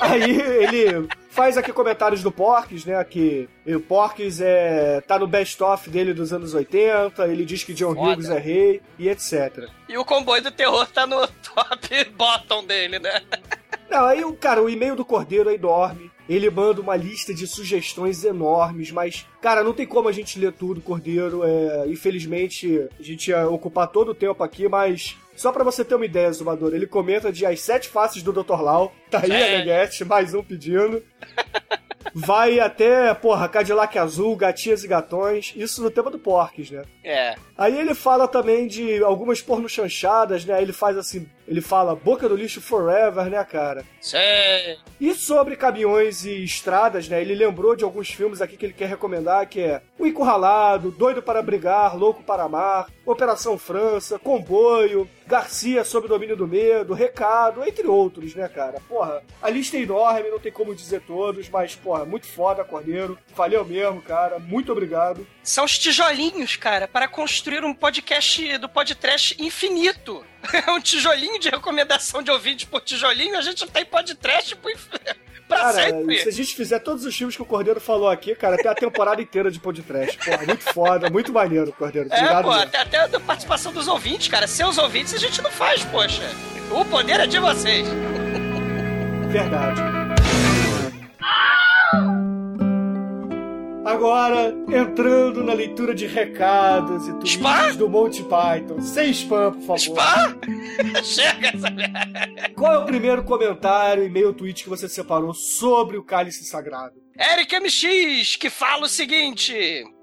Aí 0.00 0.40
ele 0.40 1.08
faz 1.30 1.56
aqui 1.56 1.72
comentários 1.72 2.22
do 2.22 2.30
Porques, 2.30 2.84
né? 2.84 3.02
Que 3.04 3.48
o 3.66 3.80
Porques 3.80 4.40
é, 4.40 5.00
tá 5.00 5.18
no 5.18 5.26
best-of 5.26 5.88
dele 5.88 6.12
dos 6.12 6.32
anos 6.32 6.52
80, 6.52 7.26
ele 7.28 7.44
diz 7.44 7.64
que 7.64 7.72
John 7.72 7.94
Foda. 7.94 8.14
Hughes 8.14 8.28
é 8.28 8.38
rei 8.38 8.82
e 8.98 9.08
etc. 9.08 9.68
E 9.88 9.96
o 9.96 10.04
comboio 10.04 10.42
do 10.42 10.50
terror 10.50 10.86
tá 10.88 11.06
no 11.06 11.26
top 11.54 12.04
bottom 12.16 12.64
dele, 12.66 12.98
né? 12.98 13.22
Não, 13.88 14.04
aí 14.04 14.24
o 14.24 14.34
cara, 14.34 14.62
o 14.62 14.68
e-mail 14.68 14.94
do 14.94 15.04
Cordeiro 15.04 15.48
aí 15.48 15.58
dorme. 15.58 16.10
Ele 16.28 16.48
manda 16.48 16.80
uma 16.80 16.94
lista 16.94 17.34
de 17.34 17.44
sugestões 17.44 18.22
enormes, 18.22 18.92
mas, 18.92 19.26
cara, 19.42 19.64
não 19.64 19.72
tem 19.72 19.84
como 19.84 20.08
a 20.08 20.12
gente 20.12 20.38
ler 20.38 20.52
tudo, 20.52 20.80
Cordeiro. 20.80 21.42
É, 21.42 21.88
infelizmente, 21.88 22.88
a 22.98 23.02
gente 23.02 23.30
ia 23.30 23.48
ocupar 23.48 23.88
todo 23.88 24.12
o 24.12 24.14
tempo 24.14 24.44
aqui, 24.44 24.68
mas 24.68 25.16
só 25.40 25.50
pra 25.50 25.64
você 25.64 25.82
ter 25.82 25.94
uma 25.94 26.04
ideia, 26.04 26.30
Zumador, 26.30 26.74
ele 26.74 26.86
comenta 26.86 27.32
de 27.32 27.46
As 27.46 27.62
Sete 27.62 27.88
Faces 27.88 28.22
do 28.22 28.30
Dr. 28.30 28.60
Lau. 28.60 28.92
Tá 29.10 29.20
aí 29.22 29.32
a 29.32 29.38
É. 29.38 29.56
Neguete, 29.56 30.04
mais 30.04 30.34
um 30.34 30.42
pedindo. 30.42 31.02
Vai 32.14 32.60
até, 32.60 33.14
porra, 33.14 33.48
Cadillac 33.48 33.98
Azul, 33.98 34.36
Gatinhas 34.36 34.84
e 34.84 34.88
Gatões. 34.88 35.54
Isso 35.56 35.82
no 35.82 35.90
tema 35.90 36.10
do 36.10 36.18
Porques, 36.18 36.70
né? 36.70 36.82
É. 37.02 37.36
Aí 37.56 37.78
ele 37.78 37.94
fala 37.94 38.28
também 38.28 38.66
de 38.66 39.02
algumas 39.02 39.40
porno 39.40 39.66
chanchadas, 39.66 40.44
né? 40.44 40.60
Ele 40.60 40.74
faz 40.74 40.98
assim, 40.98 41.26
ele 41.50 41.60
fala 41.60 41.96
boca 41.96 42.28
do 42.28 42.36
lixo 42.36 42.60
forever, 42.60 43.24
né, 43.28 43.42
cara? 43.42 43.84
Sei. 44.00 44.78
E 45.00 45.12
sobre 45.14 45.56
caminhões 45.56 46.24
e 46.24 46.44
estradas, 46.44 47.08
né? 47.08 47.20
Ele 47.20 47.34
lembrou 47.34 47.74
de 47.74 47.82
alguns 47.82 48.08
filmes 48.08 48.40
aqui 48.40 48.56
que 48.56 48.66
ele 48.66 48.72
quer 48.72 48.88
recomendar, 48.88 49.48
que 49.48 49.60
é 49.60 49.82
O 49.98 50.06
Encurralado, 50.06 50.92
Doido 50.92 51.20
para 51.20 51.42
Brigar, 51.42 51.96
Louco 51.96 52.22
para 52.22 52.44
Amar, 52.44 52.86
Operação 53.04 53.58
França, 53.58 54.16
Comboio, 54.16 55.10
Garcia 55.26 55.82
sob 55.82 56.06
o 56.06 56.08
domínio 56.08 56.36
do 56.36 56.46
medo, 56.46 56.94
Recado, 56.94 57.64
entre 57.64 57.88
outros, 57.88 58.32
né, 58.36 58.46
cara? 58.48 58.80
Porra, 58.88 59.20
a 59.42 59.50
lista 59.50 59.76
é 59.76 59.80
enorme, 59.82 60.30
não 60.30 60.38
tem 60.38 60.52
como 60.52 60.72
dizer 60.72 61.00
todos, 61.00 61.48
mas, 61.48 61.74
porra, 61.74 62.04
muito 62.04 62.28
foda, 62.28 62.62
Cordeiro. 62.62 63.18
Valeu 63.34 63.64
mesmo, 63.64 64.00
cara. 64.00 64.38
Muito 64.38 64.70
obrigado. 64.70 65.26
São 65.42 65.64
os 65.64 65.76
tijolinhos, 65.76 66.54
cara, 66.54 66.86
para 66.86 67.08
construir 67.08 67.64
um 67.64 67.74
podcast 67.74 68.56
do 68.58 68.68
podcast 68.68 69.34
infinito. 69.42 70.24
É 70.66 70.70
um 70.70 70.80
tijolinho 70.80 71.38
de 71.38 71.48
recomendação 71.50 72.22
de 72.22 72.30
ouvinte 72.30 72.66
por 72.66 72.80
tijolinho, 72.80 73.36
a 73.36 73.42
gente 73.42 73.66
tem 73.66 73.84
podcast 73.84 74.56
por 74.56 74.70
inf- 74.70 74.88
pra 75.48 75.58
Cara, 75.58 75.72
sempre. 75.72 76.18
se 76.22 76.28
a 76.28 76.32
gente 76.32 76.54
fizer 76.54 76.78
todos 76.78 77.04
os 77.04 77.14
filmes 77.16 77.34
que 77.36 77.42
o 77.42 77.44
Cordeiro 77.44 77.80
falou 77.80 78.08
aqui, 78.08 78.34
cara, 78.34 78.56
tem 78.56 78.70
a 78.70 78.74
temporada 78.74 79.20
inteira 79.20 79.50
de 79.50 79.58
podcast. 79.58 80.16
Porra, 80.18 80.46
muito 80.46 80.62
foda, 80.72 81.10
muito 81.10 81.32
maneiro, 81.32 81.72
Cordeiro. 81.72 82.08
É, 82.12 82.42
pô, 82.42 82.50
até, 82.50 82.78
até 82.78 82.98
a 83.16 83.20
participação 83.20 83.72
dos 83.72 83.88
ouvintes, 83.88 84.28
cara. 84.28 84.46
Seus 84.46 84.78
ouvintes 84.78 85.12
a 85.12 85.18
gente 85.18 85.42
não 85.42 85.50
faz, 85.50 85.84
poxa. 85.86 86.22
O 86.70 86.84
poder 86.84 87.18
é 87.20 87.26
de 87.26 87.38
vocês. 87.40 87.86
Verdade. 89.28 89.80
Agora, 93.84 94.54
entrando 94.68 95.42
na 95.42 95.54
leitura 95.54 95.94
de 95.94 96.06
recados 96.06 97.08
e 97.08 97.12
tweets 97.18 97.76
do 97.76 97.88
Monty 97.88 98.22
Python. 98.22 98.80
Sem 98.80 99.10
spam, 99.10 99.52
por 99.52 99.60
favor. 99.62 99.76
Spam? 99.78 100.40
Chega, 101.02 101.58
sabe? 101.58 102.54
Qual 102.54 102.74
é 102.74 102.78
o 102.78 102.84
primeiro 102.84 103.24
comentário, 103.24 104.04
e-mail, 104.04 104.34
tweet 104.34 104.64
que 104.64 104.68
você 104.68 104.88
separou 104.88 105.32
sobre 105.32 105.96
o 105.96 106.04
cálice 106.04 106.44
sagrado? 106.44 107.00
Eric 107.18 107.58
MX, 107.58 108.36
que 108.36 108.50
fala 108.50 108.84
o 108.84 108.88
seguinte: 108.88 109.54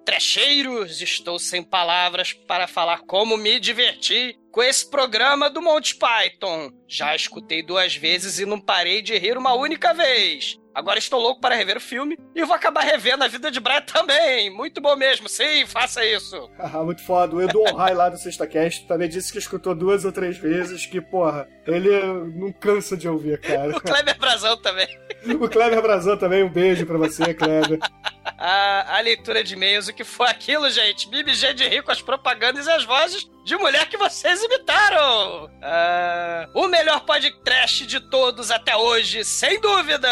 Trecheiros, 0.05 1.01
estou 1.01 1.37
sem 1.37 1.61
palavras 1.61 2.33
para 2.33 2.67
falar 2.67 3.01
como 3.01 3.37
me 3.37 3.59
diverti 3.59 4.35
com 4.51 4.63
esse 4.63 4.89
programa 4.89 5.49
do 5.49 5.61
Monty 5.61 5.95
Python. 5.97 6.71
Já 6.87 7.15
escutei 7.15 7.61
duas 7.61 7.95
vezes 7.95 8.39
e 8.39 8.45
não 8.45 8.59
parei 8.59 9.01
de 9.03 9.17
rir 9.17 9.37
uma 9.37 9.53
única 9.53 9.93
vez. 9.93 10.57
Agora 10.77 10.99
estou 10.99 11.19
louco 11.19 11.41
para 11.41 11.55
rever 11.55 11.75
o 11.75 11.81
filme 11.81 12.15
e 12.35 12.45
vou 12.45 12.55
acabar 12.55 12.81
revendo 12.81 13.23
a 13.23 13.27
vida 13.27 13.49
de 13.49 13.59
Brad 13.59 13.83
também. 13.83 14.51
Muito 14.51 14.79
bom 14.79 14.95
mesmo, 14.95 15.27
sim, 15.27 15.65
faça 15.65 16.05
isso. 16.05 16.47
Ah, 16.59 16.83
muito 16.83 17.01
foda. 17.01 17.35
O 17.35 17.41
Edu 17.41 17.61
Onrai 17.61 17.93
lá 17.95 18.09
do 18.09 18.17
Sexta 18.17 18.45
Cast 18.45 18.85
também 18.87 19.07
disse 19.07 19.31
que 19.31 19.39
escutou 19.39 19.73
duas 19.73 20.05
ou 20.05 20.11
três 20.11 20.37
vezes, 20.37 20.85
que, 20.85 20.99
porra, 20.99 21.47
ele 21.65 21.89
não 22.35 22.51
cansa 22.51 22.95
de 22.95 23.07
ouvir, 23.07 23.39
cara. 23.39 23.75
O 23.75 23.81
Kleber 23.81 24.19
Brazão 24.19 24.57
também. 24.57 24.87
o 25.41 25.47
Kleber 25.47 25.81
Brazão 25.81 26.17
também, 26.17 26.43
um 26.43 26.49
beijo 26.49 26.85
pra 26.85 26.97
você, 26.97 27.33
Kleber. 27.33 27.79
A, 28.37 28.97
a 28.97 29.01
leitura 29.01 29.43
de 29.43 29.53
e-mails, 29.53 29.87
o 29.87 29.93
que 29.93 30.03
foi 30.03 30.27
aquilo, 30.27 30.69
gente? 30.69 31.07
MMG 31.07 31.53
de 31.53 31.67
rir 31.67 31.83
com 31.83 31.91
as 31.91 32.01
propagandas 32.01 32.65
e 32.67 32.71
as 32.71 32.83
vozes 32.83 33.29
de 33.45 33.55
mulher 33.55 33.87
que 33.87 33.95
vocês 33.97 34.43
imitaram. 34.43 35.49
Ah, 35.61 36.47
o 36.53 36.67
melhor 36.67 37.01
podcast 37.05 37.85
de 37.85 37.99
todos 38.09 38.51
até 38.51 38.75
hoje, 38.75 39.23
sem 39.23 39.59
dúvida. 39.61 40.09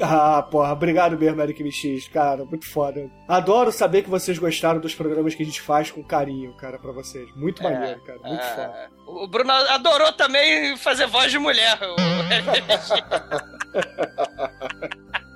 Ah, 0.00 0.42
porra, 0.48 0.72
obrigado 0.72 1.18
mesmo, 1.18 1.42
Eric 1.42 1.60
MX, 1.62 2.06
cara, 2.08 2.44
muito 2.44 2.70
foda. 2.70 3.10
Adoro 3.26 3.72
saber 3.72 4.02
que 4.02 4.08
vocês 4.10 4.38
gostaram 4.38 4.78
dos 4.80 4.94
programas 4.94 5.34
que 5.34 5.42
a 5.42 5.46
gente 5.46 5.60
faz 5.60 5.90
com 5.90 6.04
carinho, 6.04 6.56
cara, 6.56 6.78
pra 6.78 6.92
vocês. 6.92 7.28
Muito 7.34 7.62
maneiro, 7.64 8.00
cara, 8.04 8.18
muito 8.20 8.40
Ah, 8.40 8.54
foda. 8.54 8.90
o 9.06 9.26
Bruno 9.26 9.50
adorou 9.52 10.12
também 10.12 10.76
fazer 10.76 11.08
voz 11.08 11.32
de 11.32 11.38
mulher. 11.40 11.76
o 11.82 11.96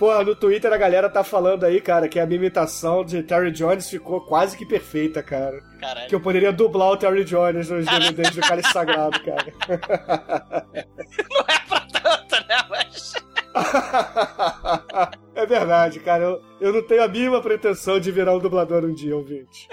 Porra, 0.00 0.24
no 0.24 0.34
Twitter 0.34 0.72
a 0.72 0.78
galera 0.78 1.10
tá 1.10 1.22
falando 1.22 1.64
aí, 1.64 1.78
cara, 1.78 2.08
que 2.08 2.18
a 2.18 2.24
minha 2.24 2.38
imitação 2.38 3.04
de 3.04 3.22
Terry 3.22 3.50
Jones 3.50 3.90
ficou 3.90 4.22
quase 4.22 4.56
que 4.56 4.64
perfeita, 4.64 5.22
cara. 5.22 5.60
Caralho. 5.78 6.08
Que 6.08 6.14
eu 6.14 6.20
poderia 6.22 6.50
dublar 6.50 6.92
o 6.92 6.96
Terry 6.96 7.22
Jones 7.22 7.68
nos 7.68 7.84
DVDs 7.84 8.34
do 8.34 8.40
Cálice 8.40 8.72
Sagrado, 8.72 9.20
cara. 9.22 9.52
Não 11.28 11.44
é 11.46 11.58
pra 11.68 11.80
tanto, 11.80 12.48
né? 12.48 12.56
Mas. 12.70 13.12
é 15.36 15.44
verdade, 15.44 16.00
cara. 16.00 16.24
Eu, 16.24 16.42
eu 16.62 16.72
não 16.72 16.82
tenho 16.82 17.02
a 17.02 17.08
mínima 17.08 17.42
pretensão 17.42 18.00
de 18.00 18.10
virar 18.10 18.34
um 18.34 18.38
dublador 18.38 18.82
um 18.86 18.94
dia, 18.94 19.14
ouvinte. 19.14 19.68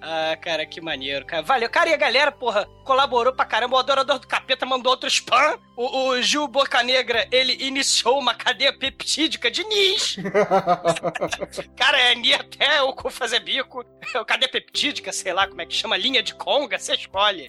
Ah, 0.00 0.36
cara, 0.40 0.66
que 0.66 0.80
maneiro, 0.80 1.24
cara. 1.24 1.42
Valeu. 1.42 1.70
Cara, 1.70 1.90
e 1.90 1.94
a 1.94 1.98
galera, 1.98 2.32
porra, 2.32 2.66
colaborou 2.84 3.32
pra 3.32 3.44
caramba. 3.44 3.76
O 3.76 3.78
Adorador 3.78 4.18
do 4.18 4.26
Capeta 4.26 4.66
mandou 4.66 4.90
outro 4.90 5.08
spam. 5.08 5.56
O, 5.78 6.08
o 6.08 6.20
Gil 6.20 6.48
Bocanegra, 6.48 7.28
ele 7.30 7.52
iniciou 7.64 8.18
uma 8.18 8.34
cadeia 8.34 8.76
peptídica 8.76 9.48
de 9.48 9.62
Nis. 9.62 10.16
cara, 11.78 12.00
é 12.00 12.16
Ni 12.16 12.34
até 12.34 12.82
o 12.82 12.92
cu 12.92 13.08
fazer 13.08 13.38
bico. 13.38 13.84
Cadeia 14.26 14.50
peptídica, 14.50 15.12
sei 15.12 15.32
lá 15.32 15.46
como 15.46 15.62
é 15.62 15.66
que 15.66 15.74
chama, 15.74 15.96
linha 15.96 16.20
de 16.20 16.34
conga, 16.34 16.80
você 16.80 16.94
escolhe. 16.94 17.48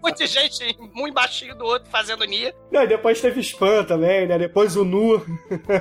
Muita 0.00 0.24
gente, 0.28 0.78
um 0.94 1.08
embaixo 1.08 1.52
do 1.56 1.64
outro, 1.64 1.90
fazendo 1.90 2.24
Ni. 2.24 2.54
Não, 2.70 2.84
e 2.84 2.86
depois 2.86 3.20
teve 3.20 3.40
spam 3.40 3.82
também, 3.82 4.28
né? 4.28 4.38
Depois 4.38 4.76
o 4.76 4.84
Nu. 4.84 5.26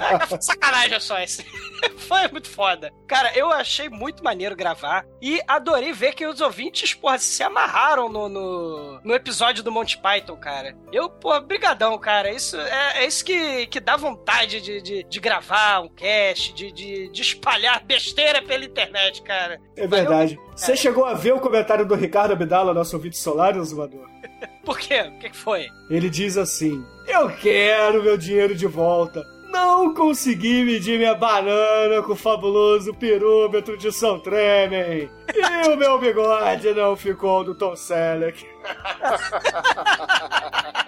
Ah, 0.01 0.25
foi 0.25 0.41
sacanagem 0.41 0.99
só 0.99 1.19
esse. 1.19 1.45
Foi 1.97 2.27
muito 2.27 2.49
foda. 2.49 2.91
Cara, 3.07 3.31
eu 3.37 3.51
achei 3.51 3.89
muito 3.89 4.23
maneiro 4.23 4.55
gravar 4.55 5.05
e 5.21 5.41
adorei 5.47 5.93
ver 5.93 6.13
que 6.13 6.25
os 6.25 6.41
ouvintes, 6.41 6.93
porra, 6.93 7.17
se 7.17 7.41
amarraram 7.43 8.09
no, 8.09 8.27
no, 8.27 9.01
no 9.03 9.13
episódio 9.13 9.63
do 9.63 9.71
Monty 9.71 9.97
Python, 9.97 10.35
cara. 10.35 10.75
Eu, 10.91 11.09
porra, 11.09 11.39
brigadão 11.39 11.82
boladão, 11.83 11.97
cara. 11.97 12.31
Isso 12.31 12.57
é, 12.57 13.03
é 13.03 13.07
isso 13.07 13.23
que, 13.23 13.67
que 13.67 13.79
dá 13.79 13.97
vontade 13.97 14.61
de, 14.61 14.81
de, 14.81 15.03
de 15.03 15.19
gravar 15.19 15.81
um 15.81 15.89
cast, 15.89 16.53
de, 16.53 16.71
de, 16.71 17.09
de 17.09 17.21
espalhar 17.21 17.83
besteira 17.83 18.41
pela 18.41 18.63
internet, 18.63 19.21
cara. 19.21 19.59
É 19.75 19.85
verdade. 19.85 20.39
Você 20.55 20.75
chegou 20.75 21.05
a 21.05 21.13
ver 21.13 21.33
o 21.33 21.39
comentário 21.39 21.85
do 21.85 21.95
Ricardo 21.95 22.33
Abdala, 22.33 22.73
nosso 22.73 22.95
ouvinte 22.95 23.17
solar, 23.17 23.53
Zumador? 23.63 24.07
Por 24.63 24.79
quê? 24.79 25.01
O 25.01 25.19
que, 25.19 25.29
que 25.29 25.37
foi? 25.37 25.67
Ele 25.89 26.09
diz 26.09 26.37
assim: 26.37 26.83
Eu 27.07 27.29
quero 27.35 28.03
meu 28.03 28.17
dinheiro 28.17 28.55
de 28.55 28.67
volta. 28.67 29.23
Não 29.51 29.93
consegui 29.93 30.63
medir 30.63 30.97
minha 30.97 31.13
banana 31.13 32.01
com 32.01 32.13
o 32.13 32.15
fabuloso 32.15 32.91
pirômetro 32.91 33.77
de 33.77 33.91
São 33.91 34.19
Tremen. 34.19 35.11
E 35.31 35.67
o 35.67 35.77
meu 35.77 35.99
bigode 35.99 36.73
não 36.73 36.95
ficou 36.95 37.43
do 37.43 37.53
Tom 37.53 37.75
Selleck. 37.75 38.43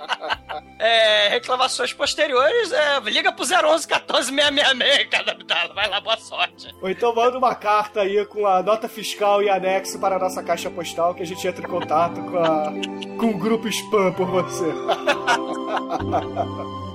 É, 0.78 1.30
reclamações 1.30 1.94
posteriores, 1.94 2.70
é, 2.72 3.00
liga 3.02 3.32
pro 3.32 3.46
011 3.46 3.88
14666, 3.88 5.08
cada 5.10 5.32
Abdala. 5.32 5.74
Vai 5.74 5.90
lá, 5.90 6.02
boa 6.02 6.18
sorte. 6.18 6.76
Ou 6.82 6.90
então 6.90 7.16
manda 7.16 7.38
uma 7.38 7.56
carta 7.56 8.02
aí 8.02 8.26
com 8.26 8.46
a 8.46 8.62
nota 8.62 8.90
fiscal 8.90 9.42
e 9.42 9.50
anexo 9.50 9.98
para 10.00 10.18
a 10.18 10.20
nossa 10.20 10.44
caixa 10.44 10.70
postal 10.70 11.16
que 11.16 11.24
a 11.24 11.26
gente 11.26 11.48
entra 11.48 11.66
em 11.66 11.70
contato 11.70 12.22
com, 12.22 12.38
a, 12.38 12.74
com 13.18 13.28
o 13.28 13.38
grupo 13.38 13.70
spam 13.70 14.12
por 14.14 14.28
você. 14.28 14.66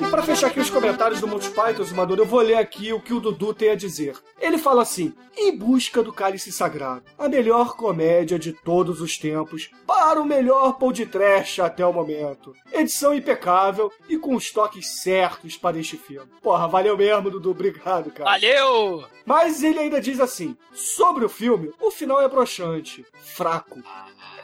E 0.00 0.10
para 0.10 0.22
fechar 0.22 0.48
aqui 0.48 0.58
os 0.58 0.70
comentários 0.70 1.20
do 1.20 1.28
Monty 1.28 1.50
Python, 1.50 1.84
Zumador, 1.84 2.18
eu 2.18 2.26
vou 2.26 2.40
ler 2.40 2.56
aqui 2.56 2.92
o 2.92 3.00
que 3.00 3.12
o 3.12 3.20
Dudu 3.20 3.52
tem 3.52 3.70
a 3.70 3.74
dizer. 3.74 4.16
Ele 4.40 4.58
fala 4.58 4.82
assim: 4.82 5.14
Em 5.36 5.56
busca 5.56 6.02
do 6.02 6.12
cálice 6.12 6.50
sagrado, 6.50 7.04
a 7.18 7.28
melhor 7.28 7.76
comédia 7.76 8.38
de 8.38 8.52
todos 8.52 9.00
os 9.00 9.18
tempos, 9.18 9.70
para 9.86 10.20
o 10.20 10.24
melhor 10.24 10.78
podcast 10.78 11.60
até 11.62 11.84
o 11.86 11.92
momento. 11.92 12.54
Edição 12.72 13.14
impecável 13.14 13.92
e 14.08 14.18
com 14.18 14.34
os 14.34 14.50
toques 14.50 15.02
certos 15.02 15.56
para 15.56 15.78
este 15.78 15.96
filme. 15.96 16.30
Porra, 16.42 16.66
valeu 16.66 16.96
mesmo, 16.96 17.30
Dudu. 17.30 17.50
Obrigado, 17.50 18.10
cara. 18.10 18.30
Valeu! 18.30 19.04
Mas 19.24 19.62
ele 19.62 19.78
ainda 19.78 20.00
diz 20.00 20.20
assim: 20.20 20.56
sobre 20.72 21.24
o 21.24 21.28
filme, 21.28 21.72
o 21.80 21.90
final 21.90 22.20
é 22.20 22.28
broxante, 22.28 23.04
fraco. 23.22 23.80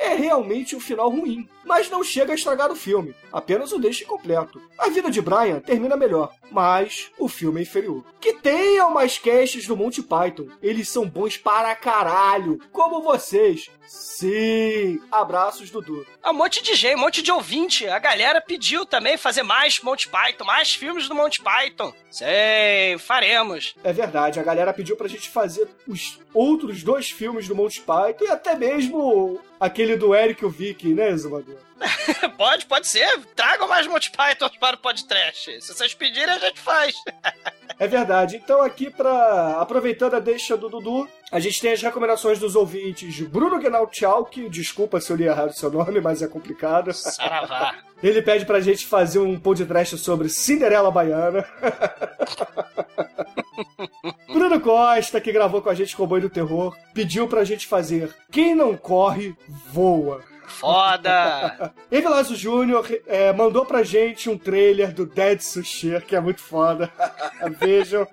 É 0.01 0.15
realmente 0.15 0.75
um 0.75 0.81
final 0.81 1.11
ruim, 1.11 1.47
mas 1.63 1.91
não 1.91 2.03
chega 2.03 2.33
a 2.33 2.35
estragar 2.35 2.73
o 2.73 2.75
filme, 2.75 3.15
apenas 3.31 3.71
o 3.71 3.79
deixa 3.79 4.03
incompleto. 4.03 4.59
A 4.79 4.89
vida 4.89 5.11
de 5.11 5.21
Brian 5.21 5.61
termina 5.61 5.95
melhor, 5.95 6.33
mas 6.51 7.11
o 7.19 7.29
filme 7.29 7.61
é 7.61 7.63
inferior. 7.65 8.03
Que 8.19 8.33
tenham 8.33 8.91
mais 8.91 9.19
casts 9.19 9.67
do 9.67 9.77
Monty 9.77 10.03
Python, 10.03 10.49
eles 10.63 10.89
são 10.89 11.07
bons 11.07 11.37
para 11.37 11.75
caralho, 11.75 12.59
como 12.73 13.03
vocês. 13.03 13.69
Sim, 13.87 15.01
abraços, 15.13 15.69
Dudu. 15.69 16.07
Um 16.25 16.33
monte 16.33 16.63
de 16.63 16.75
gente, 16.75 16.97
um 16.97 17.01
monte 17.01 17.21
de 17.21 17.31
ouvinte. 17.31 17.87
A 17.87 17.99
galera 17.99 18.41
pediu 18.41 18.87
também 18.87 19.19
fazer 19.19 19.43
mais 19.43 19.83
Monty 19.83 20.09
Python, 20.09 20.45
mais 20.47 20.75
filmes 20.75 21.09
do 21.09 21.15
Monty 21.15 21.43
Python. 21.43 21.93
Sei, 22.11 22.97
faremos. 22.99 23.75
É 23.85 23.93
verdade, 23.93 24.41
a 24.41 24.43
galera 24.43 24.73
pediu 24.73 24.97
pra 24.97 25.09
gente 25.09 25.29
fazer 25.29 25.69
os 25.87 26.19
outros 26.33 26.83
dois 26.83 27.11
filmes 27.11 27.47
do 27.47 27.55
Monty 27.55 27.83
Python 27.83 28.25
e 28.25 28.29
até 28.29 28.57
mesmo 28.57 29.41
aquele 29.61 29.97
do 29.97 30.15
Eric 30.15 30.45
o 30.45 30.51
Vicky, 30.51 30.95
né, 30.95 31.15
Zumador? 31.17 31.59
pode, 32.37 32.67
pode 32.67 32.89
ser. 32.89 33.07
Tragam 33.37 33.69
mais 33.69 33.87
Monty 33.87 34.11
Python 34.11 34.49
para 34.59 34.77
o 34.77 34.81
podcast. 34.81 35.61
Se 35.61 35.75
vocês 35.75 35.95
pedirem, 35.95 36.35
a 36.35 36.39
gente 36.39 36.59
faz. 36.59 36.95
É 37.81 37.89
verdade. 37.89 38.37
Então, 38.37 38.61
aqui, 38.61 38.91
para 38.91 39.57
aproveitando 39.59 40.13
a 40.13 40.21
deixa 40.21 40.55
do 40.55 40.69
Dudu, 40.69 41.09
a 41.33 41.41
gente 41.41 41.63
tem 41.63 41.73
as 41.73 41.81
recomendações 41.81 42.39
dos 42.39 42.55
ouvintes 42.55 43.23
Bruno 43.23 43.59
Gnaltchalk, 43.59 44.51
desculpa 44.51 45.01
se 45.01 45.11
eu 45.11 45.17
li 45.17 45.25
errado 45.25 45.49
o 45.49 45.55
seu 45.55 45.71
nome, 45.71 45.99
mas 45.99 46.21
é 46.21 46.29
complicado. 46.29 46.93
Saravá. 46.93 47.75
Ele 48.03 48.21
pede 48.21 48.45
pra 48.45 48.61
gente 48.61 48.87
fazer 48.87 49.19
um 49.19 49.41
podcast 49.41 49.97
sobre 49.97 50.29
Cinderela 50.29 50.91
Baiana. 50.91 51.47
Bruno 54.29 54.61
Costa, 54.61 55.19
que 55.19 55.33
gravou 55.33 55.63
com 55.63 55.71
a 55.71 55.75
gente 55.75 55.97
com 55.97 56.03
o 56.03 56.07
Boi 56.07 56.21
do 56.21 56.29
Terror, 56.29 56.77
pediu 56.93 57.27
pra 57.27 57.45
gente 57.45 57.67
fazer 57.67 58.15
Quem 58.31 58.55
não 58.55 58.77
corre, 58.77 59.35
voa. 59.73 60.21
Foda! 60.51 61.73
Evelazzo 61.91 62.35
Júnior 62.35 62.87
é, 63.07 63.33
mandou 63.33 63.65
pra 63.65 63.83
gente 63.83 64.29
um 64.29 64.37
trailer 64.37 64.93
do 64.93 65.07
Dead 65.07 65.41
Sushi, 65.41 66.01
que 66.07 66.17
é 66.17 66.21
muito 66.21 66.41
foda. 66.41 66.91
Vejam. 67.59 68.07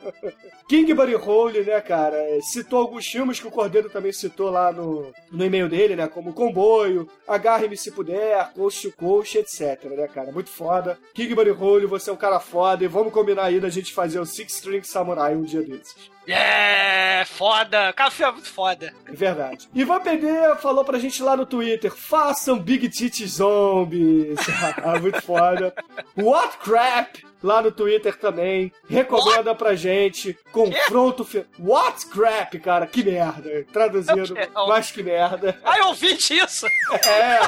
King 0.67 0.93
Buddy 0.93 1.15
Hole, 1.15 1.63
né, 1.63 1.79
cara, 1.79 2.17
citou 2.41 2.79
alguns 2.79 3.07
filmes 3.07 3.39
que 3.39 3.47
o 3.47 3.51
Cordeiro 3.51 3.89
também 3.89 4.11
citou 4.11 4.49
lá 4.49 4.69
no, 4.69 5.13
no 5.31 5.45
e-mail 5.45 5.69
dele, 5.69 5.95
né, 5.95 6.09
como 6.09 6.33
Comboio, 6.33 7.07
Agarre-me 7.25 7.77
Se 7.77 7.89
Puder, 7.89 8.51
Coast 8.53 8.89
to 8.89 8.97
Coast, 8.97 9.37
etc, 9.37 9.85
né, 9.85 10.09
cara, 10.09 10.29
muito 10.29 10.49
foda. 10.49 10.99
King 11.13 11.33
Buddy 11.33 11.51
Hole, 11.51 11.85
você 11.85 12.09
é 12.09 12.13
um 12.13 12.17
cara 12.17 12.41
foda 12.41 12.83
e 12.83 12.87
vamos 12.87 13.13
combinar 13.13 13.45
aí 13.45 13.61
da 13.61 13.69
gente 13.69 13.93
fazer 13.93 14.19
o 14.19 14.25
Six 14.25 14.55
String 14.55 14.83
Samurai 14.83 15.35
um 15.35 15.43
dia 15.43 15.61
desses. 15.61 16.16
É, 16.27 17.23
foda. 17.25 17.93
Café 17.93 18.25
é 18.25 18.31
muito 18.31 18.49
foda. 18.49 18.93
É 19.05 19.11
verdade. 19.13 19.67
Ivan 19.73 19.99
PD 20.01 20.27
falou 20.61 20.83
pra 20.83 20.99
gente 20.99 21.23
lá 21.23 21.35
no 21.37 21.45
Twitter: 21.45 21.91
façam 21.93 22.59
Big 22.59 22.89
Titty 22.89 23.25
Zombies. 23.27 24.39
ah, 24.83 24.99
muito 25.01 25.21
foda. 25.21 25.73
What 26.17 26.57
Crap? 26.57 27.25
Lá 27.43 27.61
no 27.61 27.71
Twitter 27.71 28.17
também. 28.17 28.71
Recomenda 28.89 29.51
What? 29.51 29.59
pra 29.59 29.75
gente. 29.75 30.37
Confronto. 30.51 31.23
Fi... 31.23 31.45
What 31.59 32.07
crap, 32.07 32.57
cara? 32.59 32.87
Que 32.87 33.03
merda. 33.03 33.63
Traduzindo, 33.71 34.35
mas 34.67 34.89
que 34.91 35.03
merda. 35.03 35.55
Ah, 35.63 35.77
eu 35.77 35.87
ouvi 35.89 36.15
disso! 36.17 36.65
É. 37.05 37.39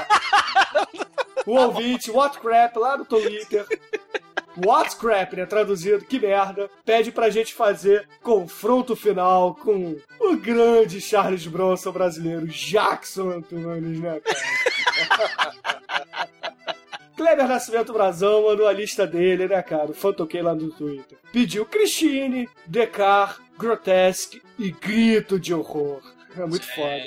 o 1.44 1.56
ouvinte, 1.56 2.12
What 2.12 2.38
crap, 2.40 2.78
lá 2.78 2.98
no 2.98 3.04
Twitter. 3.06 3.66
What's 4.66 4.94
Crap, 4.94 5.36
né? 5.36 5.46
Traduzido, 5.46 6.06
que 6.06 6.20
merda. 6.20 6.70
Pede 6.86 7.12
pra 7.12 7.30
gente 7.30 7.54
fazer 7.54 8.08
confronto 8.22 8.96
final 8.96 9.56
com 9.56 9.98
o 10.20 10.36
grande 10.38 11.02
Charles 11.02 11.46
Bronson 11.48 11.92
brasileiro, 11.92 12.48
Jackson 12.48 13.30
Antunes, 13.30 14.00
né, 14.00 14.20
cara? 14.20 15.50
Kleber 17.20 17.50
Nascimento 17.50 17.92
Brazão 17.92 18.44
mandou 18.44 18.66
a 18.66 18.72
lista 18.72 19.06
dele, 19.06 19.46
né, 19.46 19.62
cara? 19.62 19.94
Fantoquei 19.94 20.42
lá 20.42 20.56
no 20.56 20.72
Twitter. 20.72 21.18
Pediu 21.34 21.66
Christine, 21.66 22.48
Decar, 22.66 23.42
Grotesque 23.58 24.42
e 24.58 24.72
Grito 24.72 25.38
de 25.38 25.54
Horror. 25.54 26.02
É 26.38 26.46
muito 26.46 26.66
foda. 26.74 27.04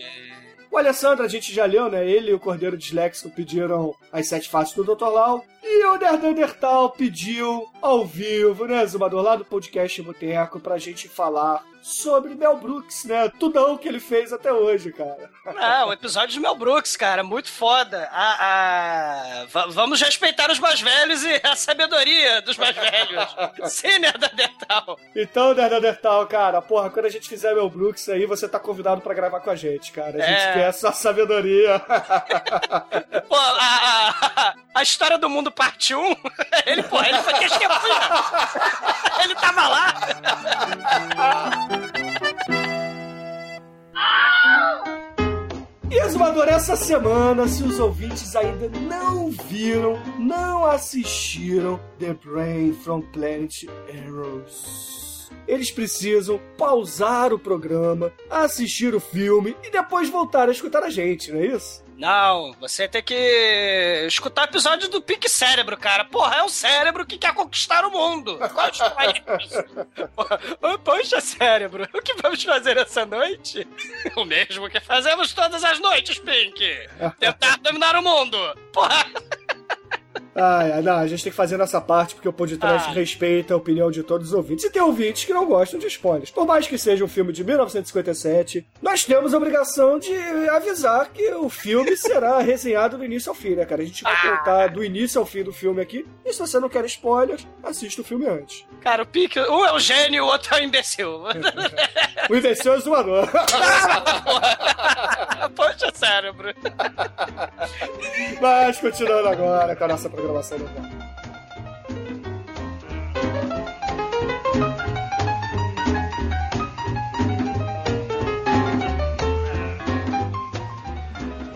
O 0.71 0.77
Alessandro, 0.77 1.25
a 1.25 1.29
gente 1.29 1.53
já 1.53 1.65
leu, 1.65 1.91
né? 1.91 2.07
Ele 2.07 2.31
e 2.31 2.35
o 2.35 2.39
Cordeiro 2.39 2.77
Disléxico 2.77 3.31
pediram 3.31 3.95
as 4.13 4.29
sete 4.29 4.51
faces 4.51 4.75
do 4.75 4.85
Dr. 4.85 5.05
Lau. 5.07 5.45
E 5.75 5.87
o 5.87 5.97
Nerdandertal 5.97 6.91
pediu 6.91 7.67
ao 7.83 8.07
vivo, 8.07 8.67
né, 8.67 8.87
Zumador, 8.87 9.23
lá 9.23 9.35
do 9.35 9.45
podcast 9.45 10.01
Boteco, 10.01 10.61
pra 10.61 10.79
gente 10.79 11.09
falar 11.09 11.65
sobre 11.83 12.37
Mel 12.37 12.57
Brooks, 12.57 13.05
né? 13.05 13.29
Tudão 13.41 13.77
que 13.77 13.89
ele 13.89 13.99
fez 13.99 14.33
até 14.33 14.53
hoje, 14.53 14.93
cara. 14.93 15.29
Ah, 15.59 15.87
o 15.87 15.93
episódio 15.93 16.29
de 16.29 16.39
Mel 16.39 16.55
Brooks, 16.55 16.97
cara, 16.97 17.25
muito 17.25 17.51
foda. 17.51 18.09
A, 18.13 19.47
a... 19.51 19.67
vamos 19.71 20.01
respeitar 20.01 20.51
os 20.51 20.61
mais 20.61 20.81
velhos 20.81 21.25
e 21.25 21.41
a 21.43 21.57
sabedoria 21.57 22.41
dos 22.43 22.57
mais 22.57 22.77
velhos. 22.77 23.37
Sim, 23.73 23.99
Nerdandertal. 23.99 24.97
Então, 25.17 25.55
Nerdandertal, 25.55 26.27
cara, 26.29 26.63
porra, 26.63 26.89
quando 26.89 27.07
a 27.07 27.11
gente 27.11 27.29
fizer 27.29 27.53
Mel 27.53 27.69
Brooks 27.69 28.09
aí, 28.09 28.27
você 28.27 28.49
tá 28.49 28.61
convidado 28.61 29.01
pra 29.01 29.13
gravar 29.13 29.41
com 29.41 29.51
a 29.51 29.57
gente, 29.57 29.91
cara. 29.91 30.23
A 30.23 30.27
gente 30.27 30.41
é... 30.41 30.53
quer 30.53 30.69
essa 30.69 30.93
sabedoria. 30.93 31.81
Pô, 33.29 33.37
a, 33.37 34.15
a, 34.37 34.55
a 34.75 34.83
história 34.83 35.19
do 35.19 35.29
mundo 35.29 35.51
parte 35.51 35.95
1, 35.95 36.17
ele, 36.67 36.83
pô, 36.85 37.03
ele 37.03 37.19
foi 37.19 37.35
ele 39.23 39.35
tava 39.35 39.69
lá. 39.69 39.95
E 45.91 45.99
Exumador, 45.99 46.49
essa 46.49 46.75
semana, 46.75 47.47
se 47.47 47.63
os 47.63 47.79
ouvintes 47.79 48.35
ainda 48.35 48.69
não 48.81 49.31
viram, 49.31 50.03
não 50.19 50.65
assistiram 50.65 51.79
The 51.99 52.15
Brain 52.15 52.73
from 52.73 53.03
Planet 53.13 53.65
Arrows, 53.89 55.12
eles 55.47 55.71
precisam 55.71 56.41
pausar 56.57 57.33
o 57.33 57.39
programa, 57.39 58.13
assistir 58.31 58.95
o 58.95 59.01
filme 59.01 59.57
e 59.63 59.71
depois 59.71 60.09
voltar 60.09 60.49
a 60.49 60.53
escutar 60.53 60.83
a 60.83 60.91
gente, 60.91 61.33
não 61.33 61.41
é 61.41 61.47
isso? 61.47 61.83
Não, 62.03 62.53
você 62.59 62.89
tem 62.89 63.01
que 63.01 63.15
escutar 64.09 64.43
o 64.43 64.51
episódio 64.51 64.89
do 64.89 65.01
Pique 65.01 65.29
Cérebro, 65.29 65.77
cara. 65.77 66.05
Porra, 66.05 66.39
é 66.39 66.43
um 66.43 66.49
cérebro 66.49 67.07
que 67.07 67.17
quer 67.17 67.33
conquistar 67.33 67.85
o 67.85 67.93
mundo. 67.93 68.41
Poxa, 70.83 71.21
cérebro, 71.21 71.87
o 71.95 72.03
que 72.03 72.21
vamos 72.21 72.43
fazer 72.43 72.77
essa 72.77 73.07
noite? 73.07 73.69
O 74.17 74.25
mesmo 74.25 74.69
que 74.69 74.81
fazemos 74.81 75.33
todas 75.33 75.63
as 75.63 75.79
noites, 75.79 76.19
Pink. 76.19 76.61
Tentar 77.21 77.59
dominar 77.59 77.95
o 77.97 78.03
mundo. 78.03 78.37
Porra. 78.73 79.07
Ai, 80.35 80.81
não, 80.81 80.97
a 80.97 81.07
gente 81.07 81.23
tem 81.23 81.31
que 81.31 81.37
fazer 81.37 81.59
nossa 81.59 81.79
parte 81.81 82.15
porque 82.15 82.29
o 82.29 82.33
podcast 82.33 82.89
Ah. 82.89 82.93
respeita 82.93 83.53
a 83.53 83.57
opinião 83.57 83.91
de 83.91 84.03
todos 84.03 84.29
os 84.29 84.35
ouvintes. 84.35 84.65
E 84.65 84.71
tem 84.71 84.81
ouvintes 84.81 85.25
que 85.25 85.33
não 85.35 85.45
gostam 85.47 85.79
de 85.79 85.87
spoilers. 85.87 86.31
Por 86.31 86.47
mais 86.47 86.67
que 86.67 86.79
seja 86.79 87.05
um 87.05 87.09
filme 87.09 87.33
de 87.35 87.45
1957, 87.45 88.67
nós 88.81 89.05
temos 89.05 89.35
a 89.35 89.37
obrigação 89.37 89.99
de 89.99 90.15
avisar 90.49 91.11
que 91.13 91.35
o 91.35 91.51
filme 91.51 91.95
será 91.97 92.41
resenhado 92.41 92.97
do 92.97 93.05
início 93.05 93.29
ao 93.29 93.35
fim, 93.35 93.51
né, 93.55 93.67
cara? 93.67 93.83
A 93.83 93.85
gente 93.85 94.03
vai 94.03 94.39
contar 94.39 94.69
do 94.69 94.83
início 94.83 95.21
ao 95.21 95.27
fim 95.27 95.43
do 95.43 95.53
filme 95.53 95.83
aqui. 95.83 96.07
E 96.25 96.33
se 96.33 96.39
você 96.39 96.59
não 96.59 96.69
quer 96.69 96.85
spoilers, 96.87 97.47
assista 97.63 98.01
o 98.01 98.05
filme 98.05 98.27
antes. 98.27 98.65
Cara, 98.81 99.03
o 99.03 99.07
pique, 99.07 99.39
um 99.39 99.67
é 99.67 99.73
o 99.73 99.79
gênio, 99.79 100.25
o 100.25 100.29
outro 100.29 100.55
é 100.55 100.61
o 100.61 100.65
imbecil. 100.65 101.23
O 102.31 102.37
imbecil 102.37 102.73
é 102.75 102.79
zoador. 102.79 103.29
Poxa, 105.57 105.91
cérebro. 105.93 106.55
Mas 108.41 108.79
continuando 108.79 109.29
agora 109.29 109.75
com 109.75 109.85
a 109.85 109.89
nossa 109.89 110.09
programação 110.09 110.22
normal. 110.23 110.43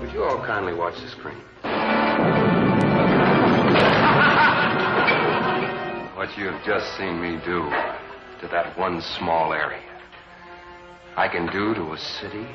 Would 0.00 0.12
you 0.12 0.24
all 0.24 0.44
kindly 0.44 0.74
watch 0.74 1.00
the 1.00 1.08
screen? 1.08 1.36
What 6.16 6.36
you 6.36 6.46
have 6.46 6.64
just 6.64 6.96
seen 6.96 7.20
me 7.20 7.36
do 7.44 7.70
to 8.40 8.48
that 8.48 8.76
one 8.76 9.00
small 9.00 9.52
area, 9.52 9.80
I 11.16 11.28
can 11.28 11.46
do 11.46 11.74
to 11.74 11.92
a 11.92 11.98
city, 11.98 12.46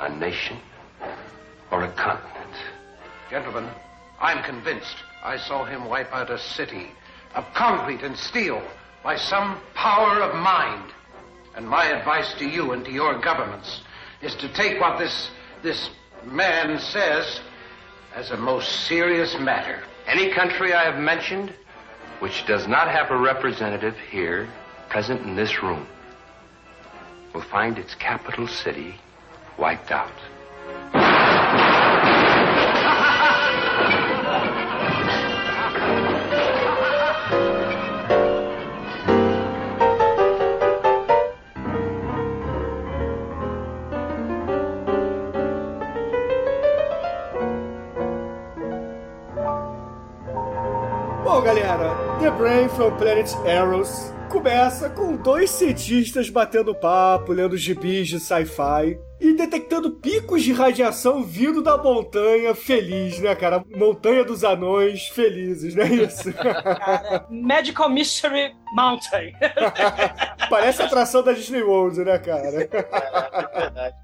a 0.00 0.08
nation, 0.16 0.58
or 1.70 1.84
a 1.84 1.92
continent. 1.92 2.54
Gentlemen, 3.30 3.68
I'm 4.20 4.42
convinced 4.42 4.96
I 5.22 5.36
saw 5.36 5.64
him 5.64 5.84
wipe 5.84 6.12
out 6.12 6.30
a 6.30 6.38
city 6.38 6.90
of 7.34 7.44
concrete 7.54 8.02
and 8.02 8.16
steel 8.16 8.62
by 9.04 9.16
some 9.16 9.60
power 9.74 10.20
of 10.20 10.34
mind. 10.34 10.92
And 11.54 11.68
my 11.68 11.86
advice 11.86 12.34
to 12.34 12.48
you 12.48 12.72
and 12.72 12.84
to 12.84 12.90
your 12.90 13.18
governments 13.20 13.82
is 14.20 14.34
to 14.36 14.52
take 14.52 14.80
what 14.80 14.98
this 14.98 15.30
this 15.62 15.90
man 16.24 16.78
says 16.78 17.40
as 18.14 18.30
a 18.30 18.36
most 18.36 18.86
serious 18.86 19.38
matter. 19.38 19.82
Any 20.06 20.32
country 20.32 20.72
I 20.72 20.84
have 20.84 21.00
mentioned 21.00 21.54
which 22.18 22.46
does 22.46 22.66
not 22.66 22.88
have 22.88 23.10
a 23.10 23.16
representative 23.16 23.96
here 24.10 24.48
present 24.88 25.22
in 25.22 25.34
this 25.34 25.62
room 25.62 25.86
will 27.32 27.42
find 27.42 27.78
its 27.78 27.94
capital 27.94 28.46
city 28.46 28.96
wiped 29.58 29.90
out. 29.90 30.12
Bom, 51.24 51.40
galera, 51.40 52.18
The 52.18 52.30
Brain 52.32 52.68
from 52.68 52.96
Planet 52.96 53.32
Arrows 53.46 54.12
começa 54.28 54.90
com 54.90 55.14
dois 55.14 55.50
cientistas 55.50 56.28
batendo 56.28 56.74
papo, 56.74 57.32
lendo 57.32 57.56
gibis 57.56 58.08
de 58.08 58.16
sci-fi 58.16 58.98
e 59.22 59.32
detectando 59.34 59.92
picos 59.92 60.42
de 60.42 60.52
radiação 60.52 61.22
vindo 61.22 61.62
da 61.62 61.78
montanha 61.78 62.56
feliz, 62.56 63.20
né, 63.20 63.36
cara? 63.36 63.64
Montanha 63.76 64.24
dos 64.24 64.42
anões 64.42 65.06
felizes, 65.06 65.76
não 65.76 65.84
é 65.84 65.94
isso? 65.94 66.32
Cara, 66.32 67.24
Magical 67.30 67.88
Mystery 67.88 68.52
Mountain. 68.74 69.32
Parece 70.50 70.82
a 70.82 70.86
atração 70.86 71.22
da 71.22 71.32
Disney 71.32 71.62
World, 71.62 72.00
né, 72.00 72.18
cara? 72.18 72.68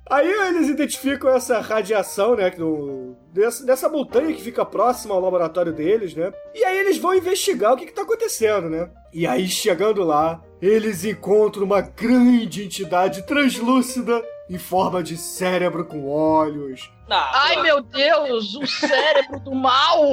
Aí 0.09 0.31
eles 0.31 0.69
identificam 0.69 1.31
essa 1.31 1.61
radiação, 1.61 2.37
né, 2.37 2.51
do, 2.51 3.17
dessa, 3.33 3.67
dessa 3.67 3.89
montanha 3.89 4.33
que 4.33 4.41
fica 4.41 4.65
próxima 4.65 5.17
ao 5.17 5.21
laboratório 5.21 5.73
deles, 5.73 6.15
né? 6.15 6.33
E 6.55 6.65
aí 6.65 6.79
eles 6.79 6.97
vão 6.97 7.13
investigar 7.13 7.73
o 7.73 7.77
que, 7.77 7.87
que 7.87 7.93
tá 7.93 8.03
acontecendo, 8.03 8.71
né? 8.71 8.89
E 9.13 9.27
aí, 9.27 9.49
chegando 9.49 10.05
lá, 10.05 10.41
eles 10.63 11.05
encontram 11.05 11.65
uma 11.65 11.81
grande 11.81 12.63
entidade 12.63 13.27
translúcida 13.27 14.23
em 14.49 14.59
forma 14.59 15.03
de 15.03 15.17
cérebro 15.17 15.85
com 15.85 16.09
olhos. 16.09 16.91
Ai, 17.11 17.61
meu 17.63 17.83
Deus, 17.83 18.55
o 18.55 18.67
cérebro 18.67 19.41
do 19.41 19.55
mal! 19.55 20.13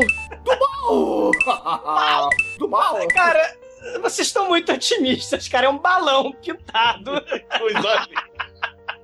Oh, 0.89 1.31
do 2.59 2.67
mal! 2.67 3.07
Cara, 3.07 3.55
vocês 4.01 4.27
estão 4.27 4.47
muito 4.47 4.71
otimistas, 4.71 5.47
cara. 5.47 5.67
É 5.67 5.69
um 5.69 5.77
balão 5.77 6.31
pintado. 6.33 7.11
Coisa 7.57 8.07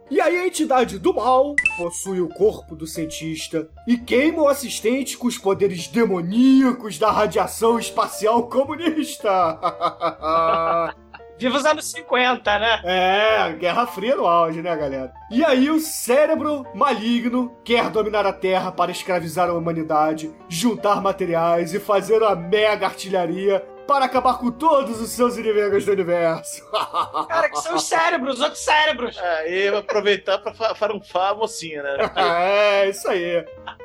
E 0.09 0.19
aí 0.19 0.37
a 0.37 0.47
entidade 0.47 0.99
do 0.99 1.13
mal 1.13 1.55
possui 1.77 2.19
o 2.19 2.29
corpo 2.29 2.75
do 2.75 2.87
cientista 2.87 3.69
e 3.87 3.97
queima 3.97 4.41
o 4.41 4.47
assistente 4.47 5.17
com 5.17 5.27
os 5.27 5.37
poderes 5.37 5.87
demoníacos 5.87 6.97
da 6.97 7.11
radiação 7.11 7.79
espacial 7.79 8.49
comunista. 8.49 9.59
Viva 11.41 11.57
os 11.57 11.65
anos 11.65 11.85
50, 11.91 12.59
né? 12.59 12.81
É, 12.83 13.51
Guerra 13.53 13.87
Fria 13.87 14.15
no 14.15 14.27
auge, 14.27 14.61
né, 14.61 14.75
galera? 14.75 15.11
E 15.29 15.43
aí 15.43 15.69
o 15.69 15.79
cérebro 15.79 16.65
maligno 16.75 17.55
quer 17.63 17.89
dominar 17.89 18.25
a 18.25 18.33
Terra 18.33 18.71
para 18.71 18.91
escravizar 18.91 19.49
a 19.49 19.53
humanidade, 19.53 20.31
juntar 20.47 21.01
materiais 21.01 21.73
e 21.73 21.79
fazer 21.79 22.21
uma 22.21 22.35
mega 22.35 22.85
artilharia 22.85 23.65
para 23.87 24.05
acabar 24.05 24.37
com 24.37 24.51
todos 24.51 25.01
os 25.01 25.09
seus 25.09 25.35
inimigos 25.37 25.83
do 25.83 25.91
universo. 25.91 26.63
Cara, 27.27 27.49
que 27.49 27.59
são 27.59 27.75
os 27.75 27.83
cérebros, 27.83 28.35
os 28.35 28.41
outros 28.41 28.63
cérebros. 28.63 29.17
Aí 29.17 29.63
eu 29.65 29.71
vou 29.73 29.81
aproveitar 29.81 30.37
pra 30.37 30.53
fa- 30.53 30.75
farunfar 30.75 31.31
a 31.31 31.35
mocinha, 31.35 31.81
né? 31.83 31.97
é, 32.15 32.89
isso 32.89 33.09
aí. 33.09 33.43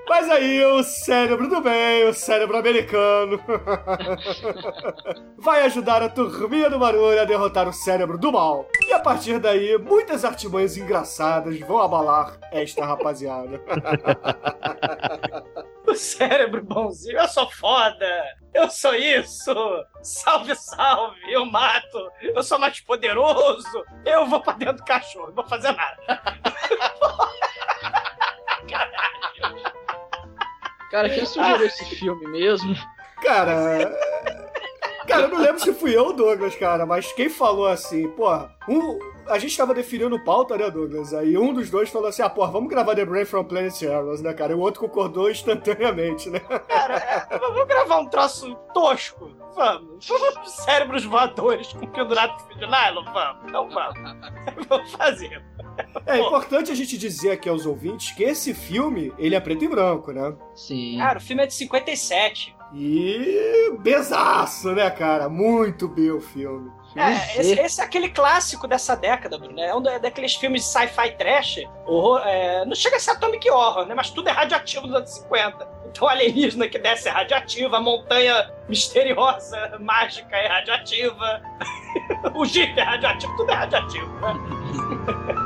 Mas 0.09 0.31
aí 0.31 0.65
o 0.65 0.83
cérebro 0.85 1.49
do 1.49 1.61
bem, 1.61 2.09
o 2.09 2.15
cérebro 2.15 2.57
americano, 2.57 3.41
vai 5.37 5.65
ajudar 5.65 6.03
a 6.03 6.09
turminha 6.09 6.71
do 6.71 6.79
barulho 6.79 7.21
a 7.21 7.25
derrotar 7.25 7.69
o 7.69 7.73
cérebro 7.73 8.17
do 8.17 8.33
mal. 8.33 8.69
E 8.87 8.93
a 8.93 9.01
partir 9.01 9.39
daí, 9.39 9.77
muitas 9.79 10.25
artimanhas 10.25 10.77
engraçadas 10.77 11.59
vão 11.61 11.81
abalar 11.81 12.39
esta 12.53 12.85
rapaziada. 12.85 13.61
O 15.87 15.95
cérebro 15.95 16.65
bonzinho. 16.65 17.17
Eu 17.17 17.29
sou 17.29 17.49
foda. 17.49 18.25
Eu 18.53 18.69
sou 18.69 18.93
isso. 18.95 19.55
Salve, 20.03 20.53
salve. 20.57 21.33
Eu 21.33 21.47
mato. 21.47 22.11
Eu 22.21 22.43
sou 22.43 22.59
mais 22.59 22.81
poderoso. 22.81 23.85
Eu 24.05 24.27
vou 24.27 24.41
pra 24.41 24.55
dentro 24.55 24.79
do 24.79 24.85
cachorro. 24.85 25.29
Não 25.29 25.35
vou 25.37 25.47
fazer 25.47 25.71
nada. 25.71 25.97
Cara, 30.97 31.11
quem 31.11 31.27
sugeriu 31.27 31.67
esse 31.67 31.85
filme 31.97 32.27
mesmo? 32.27 32.75
Cara. 33.23 33.93
Cara, 35.07 35.23
eu 35.23 35.29
não 35.29 35.39
lembro 35.39 35.61
se 35.61 35.73
fui 35.73 35.97
eu 35.97 36.07
ou 36.07 36.13
Douglas, 36.13 36.55
cara, 36.57 36.85
mas 36.85 37.13
quem 37.13 37.29
falou 37.29 37.67
assim, 37.67 38.09
porra, 38.11 38.55
um, 38.69 38.99
a 39.29 39.39
gente 39.39 39.57
tava 39.57 39.75
definindo 39.75 40.23
pauta, 40.23 40.57
né, 40.57 40.71
Douglas? 40.71 41.13
Aí 41.15 41.37
um 41.37 41.53
dos 41.53 41.71
dois 41.71 41.91
falou 41.91 42.09
assim: 42.09 42.23
ah, 42.23 42.31
porra, 42.31 42.51
vamos 42.51 42.69
gravar 42.69 42.95
The 42.95 43.05
Brain 43.05 43.25
from 43.25 43.45
Planet 43.45 43.83
Arrows, 43.83 44.23
né, 44.23 44.33
cara? 44.33 44.53
E 44.53 44.55
o 44.57 44.61
outro 44.61 44.81
concordou 44.81 45.31
instantaneamente, 45.31 46.31
né? 46.31 46.41
Cara, 46.41 46.97
é, 47.31 47.39
vamos 47.39 47.67
gravar 47.67 47.99
um 47.99 48.07
troço 48.09 48.55
tosco? 48.73 49.31
Vamos. 49.55 50.07
Cérebros 50.45 51.05
voadores 51.05 51.73
com 51.73 51.87
pendurado 51.87 52.37
de 52.55 52.67
nylon? 52.67 53.05
Vamos. 53.05 53.45
Então 53.49 53.69
vamos. 53.71 54.67
Vamos 54.69 54.93
fazer. 54.93 55.43
É 56.07 56.19
importante 56.19 56.71
a 56.71 56.75
gente 56.75 56.97
dizer 56.97 57.33
aqui 57.33 57.49
aos 57.49 57.67
ouvintes 57.67 58.15
que 58.15 58.23
esse 58.23 58.55
filme, 58.55 59.13
ele 59.19 59.35
é 59.35 59.41
preto 59.41 59.65
e 59.65 59.69
branco, 59.69 60.13
né? 60.13 60.35
Sim. 60.55 60.99
Cara, 60.99 61.19
o 61.19 61.23
filme 61.23 61.43
é 61.43 61.47
de 61.47 61.55
57. 61.55 62.56
E 62.79 63.75
besaço, 63.81 64.73
né, 64.73 64.91
cara? 64.91 65.29
Muito 65.29 65.89
bem 65.89 66.11
o 66.11 66.21
filme. 66.21 66.71
É, 66.95 67.41
esse, 67.41 67.59
esse 67.61 67.81
é 67.81 67.85
aquele 67.85 68.09
clássico 68.09 68.67
dessa 68.67 68.95
década, 68.95 69.39
Bruno. 69.39 69.59
É 69.61 69.75
um 69.75 69.83
da- 69.83 69.99
daqueles 69.99 70.35
filmes 70.35 70.63
de 70.63 70.69
sci-fi 70.69 71.11
trash. 71.17 71.61
Horror, 71.87 72.21
é, 72.27 72.65
não 72.65 72.75
chega 72.75 72.97
a 72.97 73.01
ser 73.01 73.13
Atomic 73.13 73.51
Horror, 73.51 73.87
né? 73.87 73.95
Mas 73.95 74.11
tudo 74.11 74.29
é 74.29 74.33
radioativo 74.33 74.87
dos 74.87 74.97
anos 74.97 75.11
50. 75.11 75.69
Então, 75.91 76.07
o 76.07 76.11
alienígena 76.11 76.69
que 76.69 76.79
desce 76.79 77.09
é 77.09 77.11
radioativa, 77.11 77.77
a 77.79 77.81
montanha 77.81 78.51
misteriosa, 78.69 79.79
mágica 79.81 80.37
é 80.37 80.47
radioativa, 80.49 81.41
o 82.35 82.45
Jeep 82.45 82.79
é 82.79 82.83
radioativo, 82.83 83.35
tudo 83.37 83.51
é 83.51 83.55
radioativo, 83.55 84.07
né? 84.21 84.35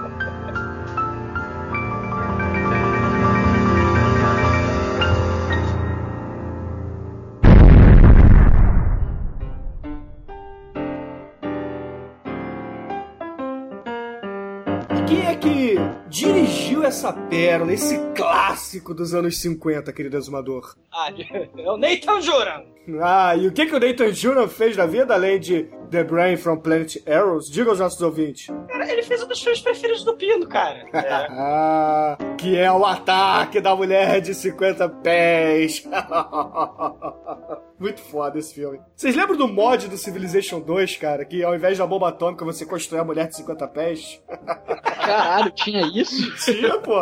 essa 16.91 17.13
pérola, 17.13 17.73
esse 17.73 17.97
clássico 18.17 18.93
dos 18.93 19.15
anos 19.15 19.39
50, 19.39 19.93
querido 19.93 20.17
exumador? 20.17 20.75
Ah, 20.93 21.09
é 21.57 21.71
o 21.71 21.77
Nathan 21.77 22.21
Juran. 22.21 22.65
Ah, 23.01 23.37
e 23.37 23.47
o 23.47 23.53
que, 23.53 23.67
que 23.67 23.77
o 23.77 23.79
Nathan 23.79 24.13
Juran 24.13 24.49
fez 24.49 24.77
na 24.77 24.87
vida, 24.87 25.15
além 25.15 25.39
de 25.39 25.69
The 25.91 26.05
Brain 26.05 26.37
from 26.37 26.59
Planet 26.59 26.97
Arrows? 27.09 27.51
Diga 27.51 27.71
aos 27.71 27.81
nossos 27.81 28.01
ouvintes. 28.01 28.47
Cara, 28.69 28.91
ele 28.91 29.03
fez 29.03 29.23
um 29.23 29.27
dos 29.29 29.41
filmes 29.43 29.61
preferidos 29.61 30.05
do 30.05 30.15
Pino, 30.15 30.47
cara. 30.47 30.87
Ah, 31.33 32.17
que 32.39 32.57
é 32.57 32.71
o 32.71 32.85
ataque 32.85 33.61
da 33.61 33.75
mulher 33.75 34.21
de 34.21 34.35
50 34.35 34.89
pés. 34.89 35.85
Muito 37.79 38.01
foda 38.01 38.39
esse 38.39 38.55
filme. 38.55 38.79
Vocês 38.95 39.17
lembram 39.17 39.37
do 39.37 39.49
mod 39.49 39.89
do 39.89 39.97
Civilization 39.97 40.61
2, 40.61 40.97
cara? 40.97 41.25
Que 41.25 41.43
ao 41.43 41.55
invés 41.55 41.79
da 41.79 41.87
bomba 41.87 42.09
atômica 42.09 42.45
você 42.45 42.67
constrói 42.67 43.01
a 43.01 43.05
mulher 43.05 43.29
de 43.29 43.37
50 43.37 43.69
pés? 43.69 44.23
Caralho, 45.01 45.51
tinha 45.53 45.81
isso? 45.87 46.35
Tinha, 46.45 46.79
pô. 46.79 46.95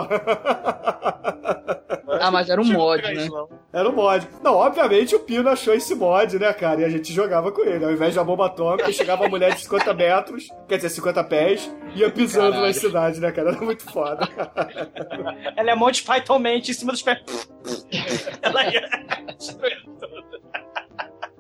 Ah, 2.21 2.31
mas 2.31 2.49
era 2.49 2.61
um 2.61 2.65
mod, 2.65 3.03
né? 3.03 3.29
Era 3.73 3.89
um 3.89 3.93
mod. 3.93 4.29
Não, 4.43 4.55
obviamente 4.55 5.15
o 5.17 5.21
Pino 5.21 5.49
achou 5.49 5.75
esse 5.75 5.95
mod, 5.95 6.39
né, 6.39 6.53
cara? 6.53 6.81
E 6.81 6.85
a 6.85 6.89
gente 6.89 7.13
jogava 7.13 7.51
com 7.51 7.63
ele. 7.63 7.85
Ao 7.85 7.91
invés 7.93 8.15
da 8.15 8.23
bomba 8.25 8.47
atômica, 8.47 8.78
chegava 8.93 9.27
a 9.27 9.29
mulher 9.29 9.55
de 9.55 9.61
50 9.61 9.95
metros, 9.95 10.49
quer 10.69 10.77
dizer, 10.77 10.91
50 10.91 11.25
pés, 11.25 11.71
ia 11.95 12.11
pisando 12.11 12.51
Caralho. 12.53 12.67
nas 12.67 12.77
cidades, 12.77 13.21
né, 13.21 13.33
cara? 13.33 13.51
Era 13.51 13.61
muito 13.61 13.85
foda. 13.91 14.29
Ela 15.57 15.71
é 15.71 15.75
Monty 15.75 16.03
Python 16.03 16.39
mente 16.39 16.71
em 16.71 16.75
cima 16.75 16.93
dos 16.93 17.03
pés. 17.03 17.19
Ela 18.43 18.65
ia... 18.73 18.89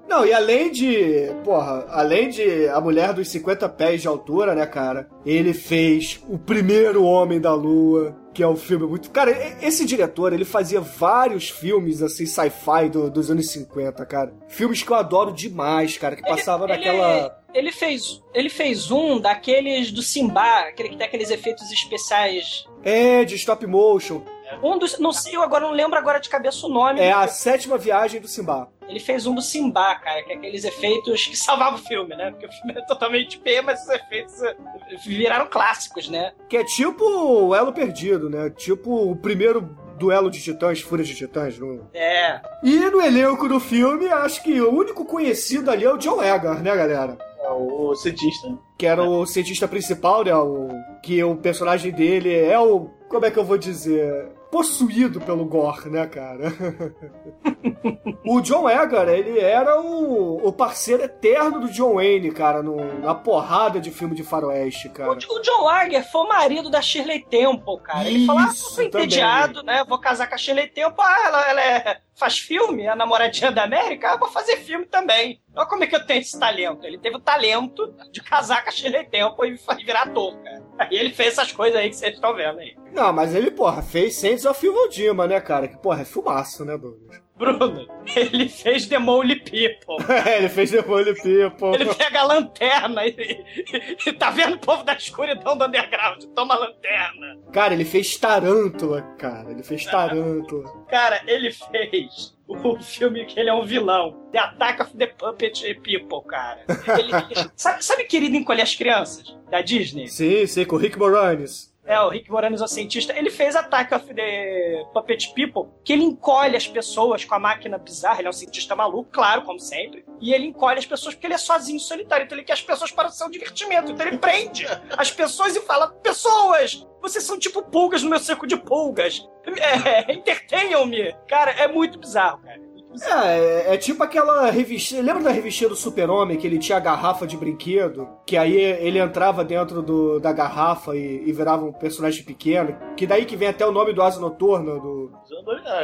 Não, 0.08 0.24
e 0.24 0.32
além 0.32 0.70
de. 0.72 1.30
Porra, 1.44 1.84
além 1.90 2.30
de 2.30 2.66
a 2.68 2.80
mulher 2.80 3.12
dos 3.12 3.28
50 3.28 3.68
pés 3.68 4.00
de 4.00 4.08
altura, 4.08 4.54
né, 4.54 4.64
cara? 4.66 5.08
Ele 5.24 5.52
fez 5.52 6.18
o 6.28 6.38
primeiro 6.38 7.04
Homem 7.04 7.38
da 7.38 7.52
Lua, 7.54 8.16
que 8.32 8.42
é 8.42 8.48
um 8.48 8.56
filme 8.56 8.86
muito. 8.86 9.10
Cara, 9.10 9.30
esse 9.60 9.84
diretor, 9.84 10.32
ele 10.32 10.46
fazia 10.46 10.80
vários 10.80 11.50
filmes, 11.50 12.02
assim, 12.02 12.24
sci-fi 12.24 12.88
do- 12.90 13.10
dos 13.10 13.30
anos 13.30 13.50
50, 13.50 14.06
cara. 14.06 14.32
Filmes 14.48 14.82
que 14.82 14.90
eu 14.90 14.96
adoro 14.96 15.30
demais, 15.32 15.98
cara, 15.98 16.16
que 16.16 16.22
passava 16.22 16.64
Ele- 16.64 16.72
naquela. 16.72 17.38
Ele 17.52 17.72
fez, 17.72 18.22
ele 18.34 18.48
fez 18.50 18.90
um 18.90 19.18
daqueles 19.20 19.90
do 19.90 20.02
Simba, 20.02 20.60
aquele 20.68 20.90
que 20.90 20.96
tem 20.96 21.06
aqueles 21.06 21.30
efeitos 21.30 21.70
especiais. 21.70 22.64
É, 22.82 23.24
de 23.24 23.34
stop 23.36 23.66
motion. 23.66 24.22
Um 24.62 24.78
dos. 24.78 24.98
Não 24.98 25.12
sei, 25.12 25.36
eu 25.36 25.42
agora 25.42 25.64
não 25.66 25.72
lembro 25.72 25.98
agora 25.98 26.18
de 26.18 26.28
cabeça 26.30 26.66
o 26.66 26.70
nome. 26.70 27.00
É 27.00 27.12
a 27.12 27.26
sétima 27.28 27.76
viagem 27.76 28.20
do 28.20 28.28
Simba. 28.28 28.68
Ele 28.88 28.98
fez 28.98 29.26
um 29.26 29.34
do 29.34 29.42
Simba, 29.42 29.94
cara, 29.96 30.22
que 30.22 30.32
é 30.32 30.36
aqueles 30.36 30.64
efeitos 30.64 31.26
que 31.26 31.36
salvavam 31.36 31.78
o 31.78 31.82
filme, 31.82 32.16
né? 32.16 32.30
Porque 32.30 32.46
o 32.46 32.52
filme 32.52 32.72
é 32.72 32.80
totalmente 32.86 33.38
P, 33.38 33.60
mas 33.60 33.82
os 33.82 33.88
efeitos 33.90 34.42
eh, 34.42 34.56
viraram 35.04 35.46
clássicos, 35.46 36.08
né? 36.08 36.32
Que 36.48 36.56
é 36.56 36.64
tipo 36.64 37.04
o 37.04 37.54
Elo 37.54 37.72
Perdido, 37.72 38.30
né? 38.30 38.48
Tipo 38.50 39.10
o 39.10 39.14
primeiro 39.14 39.60
duelo 39.98 40.30
de 40.30 40.40
titãs, 40.40 40.80
Fúria 40.80 41.04
de 41.04 41.14
Titãs. 41.14 41.58
Não... 41.58 41.88
É. 41.92 42.40
E 42.62 42.78
no 42.78 43.02
elenco 43.02 43.48
do 43.48 43.60
filme, 43.60 44.06
acho 44.08 44.42
que 44.42 44.60
o 44.60 44.72
único 44.72 45.04
conhecido 45.04 45.70
ali 45.70 45.84
é 45.84 45.92
o 45.92 45.98
John 45.98 46.22
Egar, 46.22 46.62
né, 46.62 46.74
galera? 46.74 47.18
É 47.42 47.50
o 47.50 47.94
cientista. 47.94 48.48
Que 48.78 48.86
era 48.86 49.02
o 49.02 49.26
cientista 49.26 49.68
principal, 49.68 50.24
né? 50.24 50.34
O... 50.34 50.68
Que 51.02 51.22
o 51.22 51.36
personagem 51.36 51.92
dele 51.92 52.34
é 52.34 52.58
o. 52.58 52.88
Como 53.08 53.26
é 53.26 53.30
que 53.30 53.38
eu 53.38 53.44
vou 53.44 53.58
dizer? 53.58 54.37
Possuído 54.50 55.20
pelo 55.20 55.44
Gore, 55.44 55.90
né, 55.90 56.06
cara? 56.06 56.52
o 58.24 58.40
John 58.40 58.68
Egar, 58.68 59.08
ele 59.08 59.38
era 59.38 59.80
o, 59.80 60.46
o 60.46 60.52
parceiro 60.52 61.02
eterno 61.02 61.60
do 61.60 61.70
John 61.70 61.94
Wayne, 61.94 62.30
cara, 62.30 62.62
no... 62.62 62.76
na 63.00 63.14
porrada 63.14 63.78
de 63.78 63.90
filme 63.90 64.14
de 64.14 64.22
faroeste, 64.22 64.88
cara. 64.88 65.10
O 65.10 65.16
John 65.16 65.64
Lager 65.64 66.10
foi 66.10 66.22
o 66.22 66.28
marido 66.28 66.70
da 66.70 66.80
Shirley 66.80 67.24
Temple, 67.28 67.78
cara. 67.82 68.08
Ele 68.08 68.24
falou, 68.24 68.42
ah, 68.42 68.48
Isso, 68.48 68.74
tô 68.74 68.82
entediado, 68.82 69.62
né? 69.62 69.84
Vou 69.86 69.98
casar 69.98 70.26
com 70.26 70.34
a 70.34 70.38
Shirley 70.38 70.68
Temple. 70.68 70.94
Ah, 70.98 71.26
ela, 71.26 71.50
ela 71.50 71.60
é- 71.60 72.00
faz 72.18 72.38
filme, 72.38 72.88
a 72.88 72.96
namoradinha 72.96 73.50
da 73.50 73.64
América. 73.64 74.12
Ah, 74.12 74.16
vou 74.16 74.28
fazer 74.28 74.58
filme 74.58 74.86
também. 74.86 75.40
Olha 75.54 75.66
como 75.66 75.84
é 75.84 75.86
que 75.86 75.94
eu 75.94 76.04
tenho 76.04 76.20
esse 76.20 76.38
talento. 76.38 76.84
Ele 76.84 76.98
teve 76.98 77.16
o 77.16 77.20
talento 77.20 77.94
de 78.10 78.22
casar 78.22 78.62
com 78.62 78.68
a 78.68 78.72
Shirley 78.72 79.06
Temple 79.08 79.48
e 79.48 79.84
virar 79.84 80.02
ator, 80.02 80.36
cara. 80.42 80.62
Aí 80.78 80.96
ele 80.96 81.10
fez 81.10 81.32
essas 81.32 81.52
coisas 81.52 81.78
aí 81.78 81.88
que 81.88 81.96
vocês 81.96 82.14
estão 82.14 82.34
vendo 82.34 82.58
aí. 82.58 82.76
Não, 82.92 83.12
mas 83.12 83.34
ele, 83.34 83.50
porra, 83.50 83.82
fez 83.82 84.16
Saints 84.16 84.44
of 84.44 84.64
Evil 84.64 84.88
Dima, 84.88 85.26
né, 85.26 85.40
cara? 85.40 85.68
Que, 85.68 85.76
porra, 85.76 86.02
é 86.02 86.04
filmaço, 86.04 86.64
né, 86.64 86.76
Douglas? 86.76 87.20
Bruno, 87.38 87.86
ele 88.16 88.48
fez 88.48 88.86
The 88.86 88.98
Mole 88.98 89.36
People. 89.36 90.04
É, 90.28 90.38
ele 90.38 90.48
fez 90.48 90.70
The 90.72 90.82
Mole 90.82 91.14
People. 91.14 91.74
Ele 91.74 91.94
pega 91.94 92.20
a 92.20 92.24
lanterna 92.24 93.06
e, 93.06 93.10
e- 93.10 93.96
e 94.08 94.12
tá 94.12 94.30
vendo 94.30 94.54
o 94.54 94.58
povo 94.58 94.82
da 94.82 94.94
escuridão 94.94 95.56
do 95.56 95.64
underground. 95.64 96.24
Toma 96.34 96.54
a 96.54 96.58
lanterna. 96.58 97.38
Cara, 97.52 97.74
ele 97.74 97.84
fez 97.84 98.16
Tarântula, 98.16 99.02
cara. 99.18 99.50
Ele 99.50 99.62
fez 99.62 99.84
Tarântula. 99.86 100.68
Cara, 100.88 101.20
ele 101.26 101.52
fez 101.52 102.36
o 102.48 102.78
filme 102.80 103.24
que 103.26 103.38
ele 103.38 103.50
é 103.50 103.54
um 103.54 103.64
vilão. 103.64 104.18
The 104.32 104.38
Attack 104.38 104.82
of 104.82 104.96
the 104.96 105.06
Puppet 105.06 105.74
People, 105.82 106.26
cara. 106.28 106.60
Ele- 106.68 107.50
sabe, 107.56 107.84
sabe 107.84 108.04
Querido 108.04 108.36
Encolher 108.36 108.62
as 108.62 108.74
Crianças? 108.74 109.36
Da 109.50 109.60
Disney? 109.62 110.08
Sim, 110.08 110.46
sim, 110.46 110.64
com 110.64 110.76
o 110.76 110.78
Rick 110.78 110.98
Moranis. 110.98 111.72
É, 111.88 111.98
o 112.00 112.10
Rick 112.10 112.30
Moranis, 112.30 112.60
o 112.60 112.68
cientista. 112.68 113.16
Ele 113.16 113.30
fez 113.30 113.56
Attack 113.56 113.94
of 113.94 114.12
the 114.12 114.84
Puppet 114.92 115.32
People, 115.34 115.72
que 115.82 115.94
ele 115.94 116.04
encolhe 116.04 116.54
as 116.54 116.68
pessoas 116.68 117.24
com 117.24 117.34
a 117.34 117.38
máquina 117.38 117.78
bizarra. 117.78 118.20
Ele 118.20 118.26
é 118.26 118.30
um 118.30 118.34
cientista 118.34 118.76
maluco, 118.76 119.08
claro, 119.10 119.40
como 119.40 119.58
sempre. 119.58 120.04
E 120.20 120.34
ele 120.34 120.48
encolhe 120.48 120.78
as 120.78 120.84
pessoas 120.84 121.14
porque 121.14 121.26
ele 121.26 121.34
é 121.34 121.38
sozinho, 121.38 121.80
solitário. 121.80 122.26
Então 122.26 122.36
ele 122.36 122.44
quer 122.44 122.52
as 122.52 122.60
pessoas 122.60 122.90
para 122.90 123.08
o 123.08 123.10
seu 123.10 123.30
divertimento. 123.30 123.90
Então 123.90 124.06
ele 124.06 124.18
prende 124.20 124.66
as 124.98 125.10
pessoas 125.10 125.56
e 125.56 125.62
fala: 125.62 125.88
Pessoas, 125.88 126.86
vocês 127.00 127.24
são 127.24 127.38
tipo 127.38 127.62
pulgas 127.62 128.02
no 128.02 128.10
meu 128.10 128.18
cerco 128.18 128.46
de 128.46 128.58
pulgas. 128.58 129.26
É, 129.56 130.12
Entertenham-me. 130.12 131.16
Cara, 131.26 131.52
é 131.52 131.66
muito 131.66 131.98
bizarro, 131.98 132.42
cara. 132.42 132.67
É, 133.02 133.70
é, 133.70 133.74
é 133.74 133.76
tipo 133.76 134.02
aquela 134.02 134.50
revistinha. 134.50 135.02
Lembra 135.02 135.22
da 135.22 135.30
revistinha 135.30 135.68
do 135.68 135.76
Super-Homem 135.76 136.36
que 136.36 136.46
ele 136.46 136.58
tinha 136.58 136.78
a 136.78 136.80
garrafa 136.80 137.26
de 137.26 137.36
brinquedo? 137.36 138.08
Que 138.26 138.36
aí 138.36 138.56
ele 138.56 138.98
entrava 138.98 139.44
dentro 139.44 139.82
do, 139.82 140.18
da 140.18 140.32
garrafa 140.32 140.96
e, 140.96 141.22
e 141.26 141.32
virava 141.32 141.64
um 141.64 141.72
personagem 141.72 142.24
pequeno. 142.24 142.76
Que 142.96 143.06
daí 143.06 143.24
que 143.24 143.36
vem 143.36 143.48
até 143.48 143.66
o 143.66 143.72
nome 143.72 143.92
do 143.92 144.02
Asa 144.02 144.20
Noturna. 144.20 144.74
Do... 144.74 145.12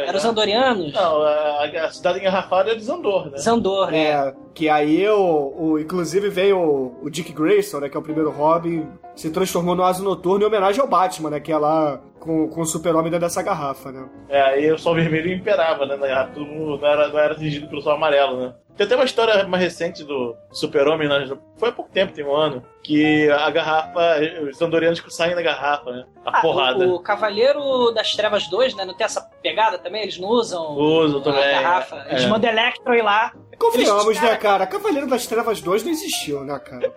Era 0.07 0.17
os 0.17 0.25
Andorianos? 0.25 0.93
Não, 0.93 1.23
a, 1.23 1.65
a 1.65 1.91
cidade 1.91 2.19
engarrafada 2.19 2.73
é 2.73 2.75
de 2.75 2.85
Zandor, 2.85 3.31
né? 3.31 3.39
Zandor, 3.39 3.91
né? 3.91 4.35
Que 4.55 4.69
aí 4.69 5.09
o, 5.09 5.53
o 5.59 5.79
inclusive 5.79 6.29
veio 6.31 6.59
o, 6.59 6.99
o 7.03 7.11
Dick 7.11 7.33
Grayson, 7.33 7.81
né, 7.81 7.89
que 7.89 7.97
é 7.97 8.01
o 8.01 8.03
primeiro 8.03 8.31
Robin, 8.31 8.87
se 9.17 9.31
transformou 9.31 9.75
no 9.75 9.83
Asa 9.83 10.03
Noturno 10.03 10.45
em 10.45 10.47
homenagem 10.47 10.81
ao 10.81 10.87
Batman, 10.89 11.31
né, 11.31 11.41
que 11.41 11.51
é 11.51 11.59
lá 11.59 12.01
com, 12.21 12.49
com 12.49 12.61
o 12.63 12.67
super-homem 12.67 13.11
dentro 13.11 13.27
dessa 13.27 13.43
garrafa, 13.43 13.93
né. 13.93 14.09
É, 14.29 14.41
aí 14.41 14.73
o 14.73 14.79
sol 14.79 14.95
vermelho 14.95 15.33
imperava, 15.33 15.85
né? 15.85 15.97
na 15.97 16.07
garrafa, 16.07 16.33
Todo 16.33 16.47
mundo 16.47 16.79
não 16.81 16.89
era, 16.89 17.09
não 17.09 17.19
era 17.19 17.35
atingido 17.35 17.69
pelo 17.69 17.83
sol 17.83 17.93
amarelo, 17.93 18.39
né? 18.39 18.55
Tem 18.77 18.87
até 18.87 18.97
uma 18.97 19.05
história 19.05 19.47
mais 19.47 19.63
recente 19.63 20.03
do 20.03 20.35
Super-Homem, 20.51 21.09
né? 21.09 21.29
foi 21.57 21.69
há 21.69 21.73
pouco 21.73 21.93
tempo, 21.93 22.13
tem 22.13 22.25
um 22.25 22.35
ano, 22.35 22.65
que 22.83 23.31
a 23.31 23.49
garrafa, 23.49 24.19
os 24.51 24.61
andorianos 24.61 25.01
saem 25.11 25.37
da 25.37 25.43
garrafa, 25.43 25.93
né? 25.93 26.05
A 26.25 26.39
Ah, 26.39 26.41
porrada. 26.41 26.85
O, 26.85 26.95
o 26.97 27.01
Cavaleiro 27.01 27.93
das 27.93 28.13
Trevas 28.17 28.49
2, 28.49 28.75
né? 28.75 28.85
Não 28.85 28.95
tem 28.95 29.05
essa 29.05 29.21
pegada 29.41 29.79
também? 29.79 30.03
Eles 30.03 30.19
não 30.19 30.29
usam 30.29 30.77
Usam 30.77 31.21
a 31.21 31.23
também, 31.23 31.51
garrafa. 31.51 32.05
Eles 32.09 32.25
é. 32.25 32.27
mandam 32.27 32.51
Electro 32.51 32.95
ir 32.95 33.03
lá. 33.03 33.33
Convenhamos, 33.59 34.07
Eles- 34.07 34.21
né, 34.21 34.37
cara, 34.37 34.67
Cavaleiro 34.67 35.07
das 35.07 35.27
Trevas 35.27 35.61
2 35.61 35.83
não 35.85 35.91
existiu, 35.91 36.45
né, 36.45 36.59
cara. 36.59 36.93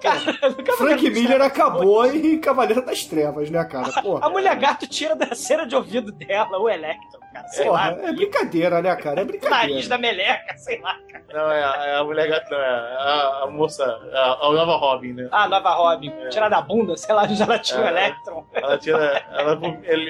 Frank 0.78 1.10
Miller 1.10 1.42
acabou 1.42 2.06
em 2.06 2.38
Cavaleiro 2.40 2.86
das 2.86 3.04
Trevas, 3.06 3.50
né, 3.50 3.64
cara, 3.66 3.92
porra. 4.02 4.26
A 4.28 4.30
mulher 4.30 4.56
gato 4.58 4.88
tira 4.88 5.16
da 5.16 5.34
cera 5.36 5.66
de 5.66 5.76
ouvido 5.76 6.12
dela 6.12 6.58
o 6.60 6.70
Electro, 6.70 7.20
cara. 7.20 7.27
Sei 7.48 7.66
Porra, 7.66 7.92
lá. 7.92 8.08
é 8.10 8.12
brincadeira, 8.14 8.82
né, 8.82 8.96
cara, 8.96 9.22
é 9.22 9.24
Nariz 9.26 9.40
brincadeira. 9.42 9.90
da 9.90 9.98
meleca, 9.98 10.58
sei 10.58 10.80
lá. 10.82 10.96
cara. 11.12 11.24
Não, 11.34 11.52
é 11.52 11.64
a, 11.64 11.86
é 11.88 11.96
a 11.98 12.04
mulher 12.04 12.28
gata, 12.30 12.48
não, 12.50 12.58
é 12.60 12.68
a, 12.68 13.40
a 13.44 13.48
moça, 13.48 13.84
a, 14.14 14.46
a 14.48 14.52
nova 14.52 14.76
Robin, 14.78 15.14
né? 15.14 15.28
Ah, 15.32 15.48
Nova 15.48 15.70
Robin. 15.74 16.12
Tira 16.30 16.50
da 16.50 16.62
bunda, 16.62 16.96
sei 16.98 17.14
lá, 17.16 17.24
onde 17.24 17.42
ela 17.42 17.60
tira 17.60 17.82
o 17.82 17.84
É. 17.86 17.90
Electron. 17.90 18.48
Ela 18.54 18.78
tira. 18.78 19.26
Ela, 19.32 19.60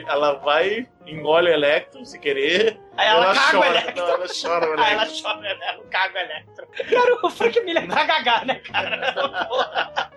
ela 0.07 0.33
vai, 0.39 0.87
engole 1.05 1.49
o 1.49 1.53
Electro 1.53 2.05
sem 2.05 2.19
querer. 2.19 2.79
Aí 2.97 3.07
ela, 3.07 3.33
caga 3.33 3.39
o 3.39 3.51
chora. 3.61 3.67
Electro. 3.69 3.95
Não, 4.05 4.13
ela 4.13 4.27
chora 4.41 4.69
o 4.69 4.73
Aí 4.81 4.93
ela 4.93 5.07
chora, 5.21 5.47
ela 5.47 5.83
caga 5.89 6.13
o 6.15 6.21
Electro. 6.21 6.67
Cara, 6.89 7.19
o 7.23 7.29
Frank 7.29 7.61
Miller 7.61 7.87
tá 7.87 8.03
gagá, 8.03 8.45
né, 8.45 8.55
cara? 8.71 9.15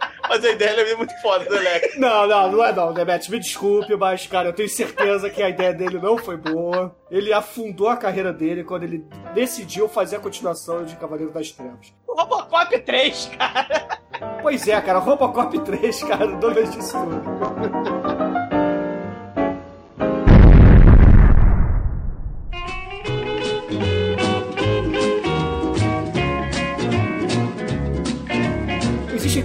Mas 0.30 0.44
a 0.44 0.50
ideia 0.50 0.80
é 0.80 0.94
muito 0.94 1.12
foda 1.20 1.44
do 1.44 1.56
Electro. 1.56 1.98
Não, 1.98 2.24
não, 2.28 2.52
não 2.52 2.64
é 2.64 2.72
não, 2.72 2.94
Demet, 2.94 3.28
me 3.28 3.40
desculpe, 3.40 3.96
mas, 3.96 4.28
cara, 4.28 4.50
eu 4.50 4.52
tenho 4.52 4.68
certeza 4.68 5.28
que 5.28 5.42
a 5.42 5.48
ideia 5.48 5.74
dele 5.74 5.98
não 5.98 6.16
foi 6.16 6.36
boa. 6.36 6.94
Ele 7.10 7.32
afundou 7.32 7.88
a 7.88 7.96
carreira 7.96 8.32
dele 8.32 8.62
quando 8.62 8.84
ele 8.84 9.04
decidiu 9.34 9.88
fazer 9.88 10.16
a 10.16 10.20
continuação 10.20 10.84
de 10.84 10.94
Cavaleiro 10.94 11.32
das 11.32 11.50
Trevas. 11.50 11.92
Robocop 12.06 12.78
3, 12.78 13.30
cara. 13.36 13.98
Pois 14.40 14.68
é, 14.68 14.80
cara, 14.80 15.00
Robocop 15.00 15.58
3, 15.58 16.02
cara, 16.04 16.26
Douglas 16.28 16.70
disse 16.70 16.92
tudo. 16.92 18.39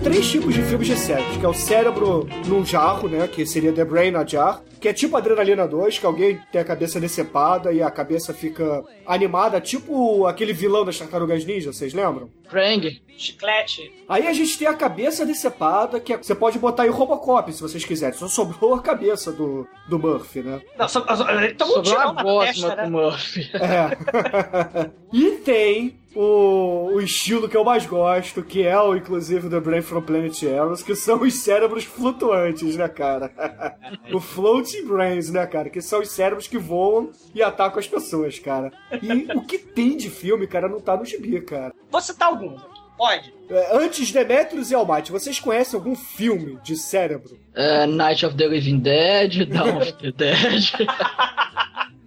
Três 0.05 0.29
tipos 0.29 0.53
de 0.53 0.61
filmes 0.61 0.87
de 0.87 0.95
cérebros, 0.95 1.35
que 1.35 1.43
é 1.43 1.49
o 1.49 1.53
cérebro 1.53 2.27
num 2.45 2.63
jarro, 2.63 3.09
né, 3.09 3.27
que 3.27 3.43
seria 3.43 3.73
The 3.73 3.83
Brain 3.83 4.11
na 4.11 4.23
Jar, 4.23 4.61
que 4.79 4.87
é 4.87 4.93
tipo 4.93 5.17
Adrenalina 5.17 5.67
2, 5.67 5.97
que 5.97 6.05
alguém 6.05 6.39
tem 6.51 6.61
a 6.61 6.63
cabeça 6.63 6.99
decepada 6.99 7.73
e 7.73 7.81
a 7.81 7.89
cabeça 7.89 8.31
fica 8.31 8.83
animada, 9.03 9.59
tipo 9.59 10.27
aquele 10.27 10.53
vilão 10.53 10.85
das 10.85 10.99
Tartarugas 10.99 11.43
Ninja, 11.43 11.73
vocês 11.73 11.91
lembram? 11.91 12.29
Krang. 12.45 13.01
Chiclete. 13.17 13.91
Aí 14.09 14.27
a 14.27 14.33
gente 14.33 14.57
tem 14.57 14.67
a 14.67 14.73
cabeça 14.73 15.25
decepada, 15.25 15.99
que 15.99 16.13
é- 16.13 16.17
você 16.17 16.35
pode 16.35 16.59
botar 16.59 16.83
aí 16.83 16.89
o 16.89 16.93
Robocop, 16.93 17.51
se 17.51 17.61
vocês 17.61 17.85
quiserem. 17.85 18.17
Só 18.17 18.27
sobrou 18.27 18.73
a 18.73 18.81
cabeça 18.81 19.31
do, 19.31 19.65
do 19.87 19.97
Murphy, 19.97 20.41
né? 20.41 20.61
Não, 20.77 20.87
so, 20.87 20.99
so, 20.99 21.23
um 21.23 21.65
Sobrou 21.65 21.97
a 21.97 22.13
na 22.13 22.23
gosma 22.23 22.45
testa, 22.45 22.67
com 22.67 22.73
o 22.73 22.75
né? 22.75 22.89
Murphy. 22.89 23.51
É. 23.53 24.89
e 25.13 25.31
tem 25.37 25.97
o, 26.15 26.91
o 26.93 27.01
estilo 27.01 27.49
que 27.49 27.57
eu 27.57 27.63
mais 27.63 27.85
gosto, 27.85 28.41
que 28.41 28.63
é 28.63 28.79
o, 28.79 28.95
inclusive, 28.95 29.49
do 29.49 29.59
Brain 29.59 29.81
from 29.81 30.01
Planet 30.01 30.43
Arrows, 30.43 30.81
que 30.81 30.95
são 30.95 31.21
os 31.21 31.33
cérebros 31.35 31.83
flutuantes, 31.83 32.75
né, 32.77 32.87
cara? 32.87 33.31
o 34.13 34.19
Floating 34.19 34.85
Brains, 34.85 35.29
né, 35.29 35.45
cara? 35.45 35.69
Que 35.69 35.81
são 35.81 35.99
os 35.99 36.09
cérebros 36.09 36.47
que 36.47 36.57
voam 36.57 37.11
e 37.33 37.43
atacam 37.43 37.79
as 37.79 37.87
pessoas, 37.87 38.39
cara. 38.39 38.71
E 39.01 39.37
o 39.37 39.41
que 39.41 39.57
tem 39.57 39.97
de 39.97 40.09
filme, 40.09 40.47
cara, 40.47 40.69
não 40.69 40.79
tá 40.79 40.95
no 40.95 41.05
gibi, 41.05 41.41
cara. 41.41 41.73
Vou 41.91 42.01
citar 42.01 42.31
alguns 42.35 42.61
aqui. 42.63 42.75
Pode. 42.97 43.33
É, 43.49 43.75
Antes 43.77 44.09
Demetrius 44.11 44.71
e 44.71 44.75
Almighty, 44.75 45.11
vocês 45.11 45.39
conhecem 45.39 45.77
algum 45.77 45.95
filme 45.95 46.57
de 46.63 46.77
cérebro? 46.77 47.37
É, 47.53 47.85
Night 47.85 48.25
of 48.25 48.35
the 48.37 48.47
Living 48.47 48.79
Dead, 48.79 49.45
Dawn 49.51 49.77
of 49.79 49.93
the 49.93 50.11
Dead. 50.11 50.63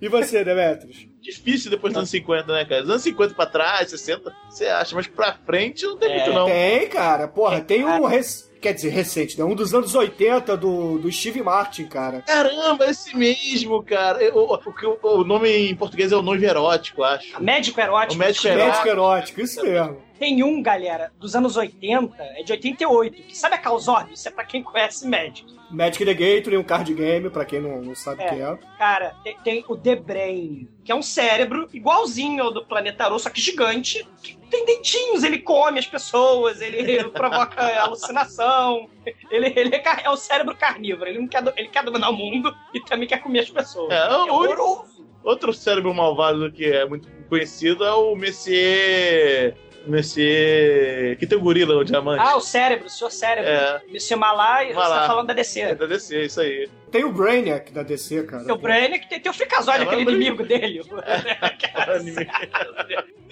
E 0.00 0.08
você, 0.08 0.44
Demetrius? 0.44 1.06
Difícil 1.20 1.70
depois 1.70 1.92
dos 1.92 1.98
anos 1.98 2.10
50, 2.10 2.52
né, 2.52 2.64
cara? 2.64 2.80
Dos 2.82 2.90
anos 2.90 3.02
50 3.02 3.34
pra 3.34 3.44
trás, 3.44 3.90
60, 3.90 4.32
você 4.48 4.66
acha, 4.66 4.94
mas 4.94 5.06
pra 5.06 5.34
frente 5.44 5.84
não 5.84 5.98
tem 5.98 6.10
É, 6.10 6.14
muito, 6.24 6.32
não. 6.32 6.46
Tem, 6.46 6.88
cara. 6.88 7.28
Porra, 7.28 7.60
tem 7.60 7.84
um. 7.84 7.88
cara. 8.02 8.08
rec- 8.08 8.48
Quer 8.60 8.72
dizer, 8.74 8.88
recente, 8.88 9.38
né? 9.38 9.44
Um 9.44 9.54
dos 9.54 9.72
anos 9.72 9.94
80 9.94 10.56
do, 10.56 10.98
do 10.98 11.12
Steve 11.12 11.42
Martin, 11.42 11.84
cara. 11.86 12.22
Caramba, 12.22 12.86
esse 12.86 13.16
mesmo, 13.16 13.80
cara. 13.84 14.20
Eu- 14.22 14.34
O, 14.36 14.54
o, 14.56 15.20
o- 15.20 15.24
nome 15.24 15.48
em 15.70 15.76
português 15.76 16.10
é 16.10 16.16
o 16.16 16.22
noivo 16.22 16.44
erótico, 16.44 17.04
acho. 17.04 17.40
Médico 17.42 17.80
erótico. 17.80 18.14
O 18.14 18.18
médico 18.18 18.42
Chirac. 18.42 18.58
Médico 18.66 18.88
erótico, 18.88 19.40
isso 19.42 19.62
mesmo. 19.62 19.98
Tem 20.18 20.42
um, 20.42 20.60
galera, 20.60 21.12
dos 21.18 21.36
anos 21.36 21.56
80, 21.56 22.14
é 22.20 22.42
de 22.42 22.50
88, 22.52 23.22
que 23.22 23.38
sabe 23.38 23.54
a 23.54 23.58
Calzorb? 23.58 24.12
Isso 24.12 24.26
é 24.26 24.30
pra 24.32 24.44
quem 24.44 24.62
conhece 24.62 25.06
médico. 25.06 25.48
Magic 25.70 26.02
the 26.04 26.14
Gathering, 26.14 26.56
um 26.56 26.62
card 26.64 26.92
game, 26.94 27.28
pra 27.30 27.44
quem 27.44 27.60
não, 27.60 27.82
não 27.82 27.94
sabe 27.94 28.22
o 28.22 28.24
É. 28.24 28.28
que 28.30 28.40
é. 28.42 28.58
Cara, 28.78 29.14
tem, 29.22 29.36
tem 29.44 29.64
o 29.68 29.76
The 29.76 29.96
Brain, 29.96 30.66
que 30.82 30.90
é 30.90 30.94
um 30.94 31.02
cérebro 31.02 31.68
igualzinho 31.74 32.42
ao 32.42 32.52
do 32.52 32.64
Planeta 32.64 33.04
Arrow, 33.04 33.18
só 33.18 33.28
que 33.30 33.40
gigante, 33.40 34.04
que 34.22 34.34
tem 34.50 34.64
dentinhos, 34.64 35.22
ele 35.22 35.38
come 35.40 35.78
as 35.78 35.86
pessoas, 35.86 36.60
ele 36.62 37.04
provoca 37.10 37.62
alucinação, 37.82 38.88
ele, 39.30 39.52
ele 39.54 39.76
é, 39.76 39.82
é 40.04 40.10
o 40.10 40.16
cérebro 40.16 40.56
carnívoro, 40.56 41.08
ele, 41.10 41.18
não 41.20 41.28
quer, 41.28 41.44
ele 41.56 41.68
quer 41.68 41.84
dominar 41.84 42.08
o 42.10 42.14
mundo 42.16 42.52
e 42.74 42.80
também 42.80 43.06
quer 43.06 43.18
comer 43.22 43.40
as 43.40 43.50
pessoas. 43.50 43.92
É, 43.92 44.08
o 44.16 44.20
único- 44.22 44.34
horroroso. 44.62 44.98
Outro 45.22 45.52
cérebro 45.52 45.92
malvado 45.92 46.50
que 46.50 46.64
é 46.64 46.86
muito 46.86 47.06
conhecido 47.28 47.84
é 47.84 47.92
o 47.92 48.14
Messier. 48.16 49.54
Messier. 49.86 51.16
Que 51.18 51.26
tem 51.26 51.38
o 51.38 51.40
gorila, 51.40 51.76
o 51.76 51.84
diamante. 51.84 52.22
Ah, 52.24 52.36
o 52.36 52.40
cérebro, 52.40 52.86
o 52.86 52.90
seu 52.90 53.10
cérebro. 53.10 53.50
É. 53.50 53.80
Monsieur 53.92 54.18
Malai, 54.18 54.68
você 54.68 54.74
Malai. 54.74 55.00
tá 55.00 55.06
falando 55.06 55.26
da 55.26 55.32
É 55.32 55.36
DC. 55.36 55.74
da 55.74 55.86
DC, 55.86 56.24
isso 56.24 56.40
aí. 56.40 56.68
Tem 56.90 57.04
o 57.04 57.12
Brainiac 57.12 57.70
da 57.70 57.82
DC, 57.82 58.22
cara. 58.22 58.44
Tem 58.44 58.54
o 58.54 58.58
Brainiac, 58.58 59.06
tem, 59.08 59.20
tem 59.20 59.30
o 59.30 59.34
Freakazoid, 59.34 59.80
É, 59.80 59.82
aquele 59.86 60.04
mas- 60.06 60.14
inimigo 60.14 60.42
dele. 60.42 60.80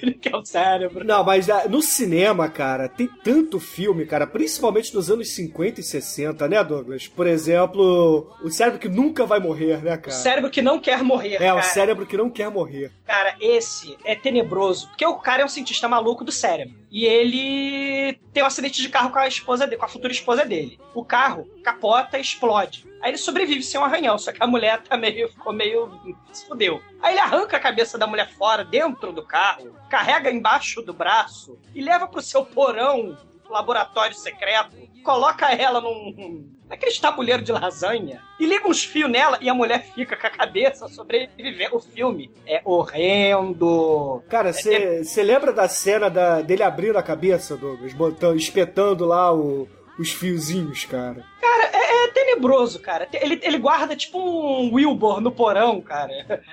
ele 0.03 0.13
quer 0.15 0.37
o 0.37 0.45
cérebro. 0.45 1.05
Não, 1.05 1.25
mas 1.25 1.49
ah, 1.49 1.67
no 1.69 1.81
cinema, 1.81 2.49
cara, 2.51 2.87
tem 2.89 3.07
tanto 3.25 3.59
filme, 3.59 4.05
cara, 4.05 4.27
principalmente 4.27 4.95
nos 4.95 5.11
anos 5.11 5.31
50 5.31 5.81
e 5.81 5.83
60, 5.83 6.47
né, 6.49 6.63
Douglas? 6.63 7.09
Por 7.09 7.27
exemplo, 7.27 8.31
o 8.43 8.51
cérebro 8.51 8.79
que 8.79 8.89
nunca 8.91 9.25
vai 9.25 9.41
morrer, 9.41 9.79
né, 9.83 9.95
O 9.95 10.01
cara? 10.01 10.11
cérebro 10.11 10.51
que 10.51 10.61
não 10.61 10.79
quer 10.79 11.03
morrer, 11.03 11.37
É, 11.37 11.39
cara. 11.39 11.57
o 11.61 11.63
cérebro 11.63 12.05
que 12.07 12.17
não 12.17 12.29
quer 12.29 12.51
morrer. 12.51 12.91
Cara, 13.07 13.35
esse 13.41 13.97
é 14.05 14.15
tenebroso, 14.15 14.89
porque 14.89 15.07
o 15.07 15.15
cara 15.17 15.43
é 15.43 15.45
um 15.45 15.49
cientista 15.49 15.89
maluco 15.89 16.25
do 16.25 16.33
cérebro. 16.37 16.77
E 16.91 17.05
ele 17.05 18.19
tem 18.33 18.43
um 18.43 18.47
acidente 18.47 18.81
de 18.81 18.89
carro 18.89 19.11
com 19.11 19.19
a 19.19 19.29
esposa 19.29 19.67
dele, 19.67 19.79
com 19.79 19.85
a 19.85 19.89
futura 19.89 20.13
esposa 20.13 20.45
dele. 20.45 20.79
O 20.95 21.05
carro 21.05 21.49
capota 21.63 22.19
e 22.19 22.21
explode. 22.21 22.87
Aí 23.03 23.11
ele 23.11 23.19
sobrevive 23.19 23.63
sem 23.63 23.81
um 23.81 23.85
arranhão, 23.85 24.19
só 24.19 24.33
que 24.33 24.43
a 24.43 24.47
mulher 24.47 24.83
tá 24.83 24.97
meio, 24.97 25.29
ficou 25.29 25.53
meio. 25.53 25.91
se 26.33 26.47
fudeu. 26.47 26.81
Aí 27.03 27.15
ele 27.15 27.21
arranca 27.21 27.57
a 27.57 27.61
cabeça 27.61 27.99
da 27.99 28.07
mulher 28.07 28.31
fora, 28.33 28.65
dentro 28.65 29.13
do 29.13 29.23
carro, 29.23 29.75
carrega 29.91 30.31
embaixo 30.31 30.83
do 30.83 30.93
braço 30.93 31.59
e 31.75 31.83
leva 31.83 32.07
pro 32.07 32.23
seu 32.23 32.45
porão, 32.45 33.17
laboratório 33.49 34.17
secreto, 34.17 34.77
coloca 35.05 35.53
ela 35.53 35.81
num. 35.81 36.56
Naquele 36.69 36.95
tabuleiro 36.99 37.43
de 37.43 37.53
lasanha 37.53 38.21
e 38.41 38.47
liga 38.47 38.69
uns 38.69 38.85
fios 38.85 39.11
nela 39.11 39.39
e 39.41 39.49
a 39.49 39.55
mulher 39.55 39.85
fica 39.95 40.17
com 40.17 40.27
a 40.27 40.31
cabeça 40.31 40.89
sobrevivendo. 40.89 41.77
O 41.77 41.81
filme 41.81 42.31
é 42.47 42.61
horrendo. 42.65 44.23
Cara, 44.29 44.53
você 44.53 45.23
lembra 45.23 45.53
da 45.53 45.69
cena 45.69 46.09
da- 46.09 46.41
dele 46.43 46.63
abrindo 46.63 46.97
a 46.99 47.03
cabeça, 47.03 47.57
Douglas? 47.57 47.93
Botando, 47.95 48.37
espetando 48.37 49.05
lá 49.05 49.33
o- 49.35 49.69
os 49.99 50.11
fiozinhos, 50.13 50.85
cara. 50.85 51.25
Cara, 51.41 51.71
é, 51.73 51.76
é 51.76 51.76
tenebroso, 52.17 52.81
cara. 52.81 53.07
Ele, 53.13 53.39
ele 53.43 53.59
guarda 53.59 53.95
tipo 53.95 54.19
um 54.19 54.73
Wilbur 54.73 55.21
no 55.21 55.31
porão, 55.31 55.83
cara. 55.83 56.11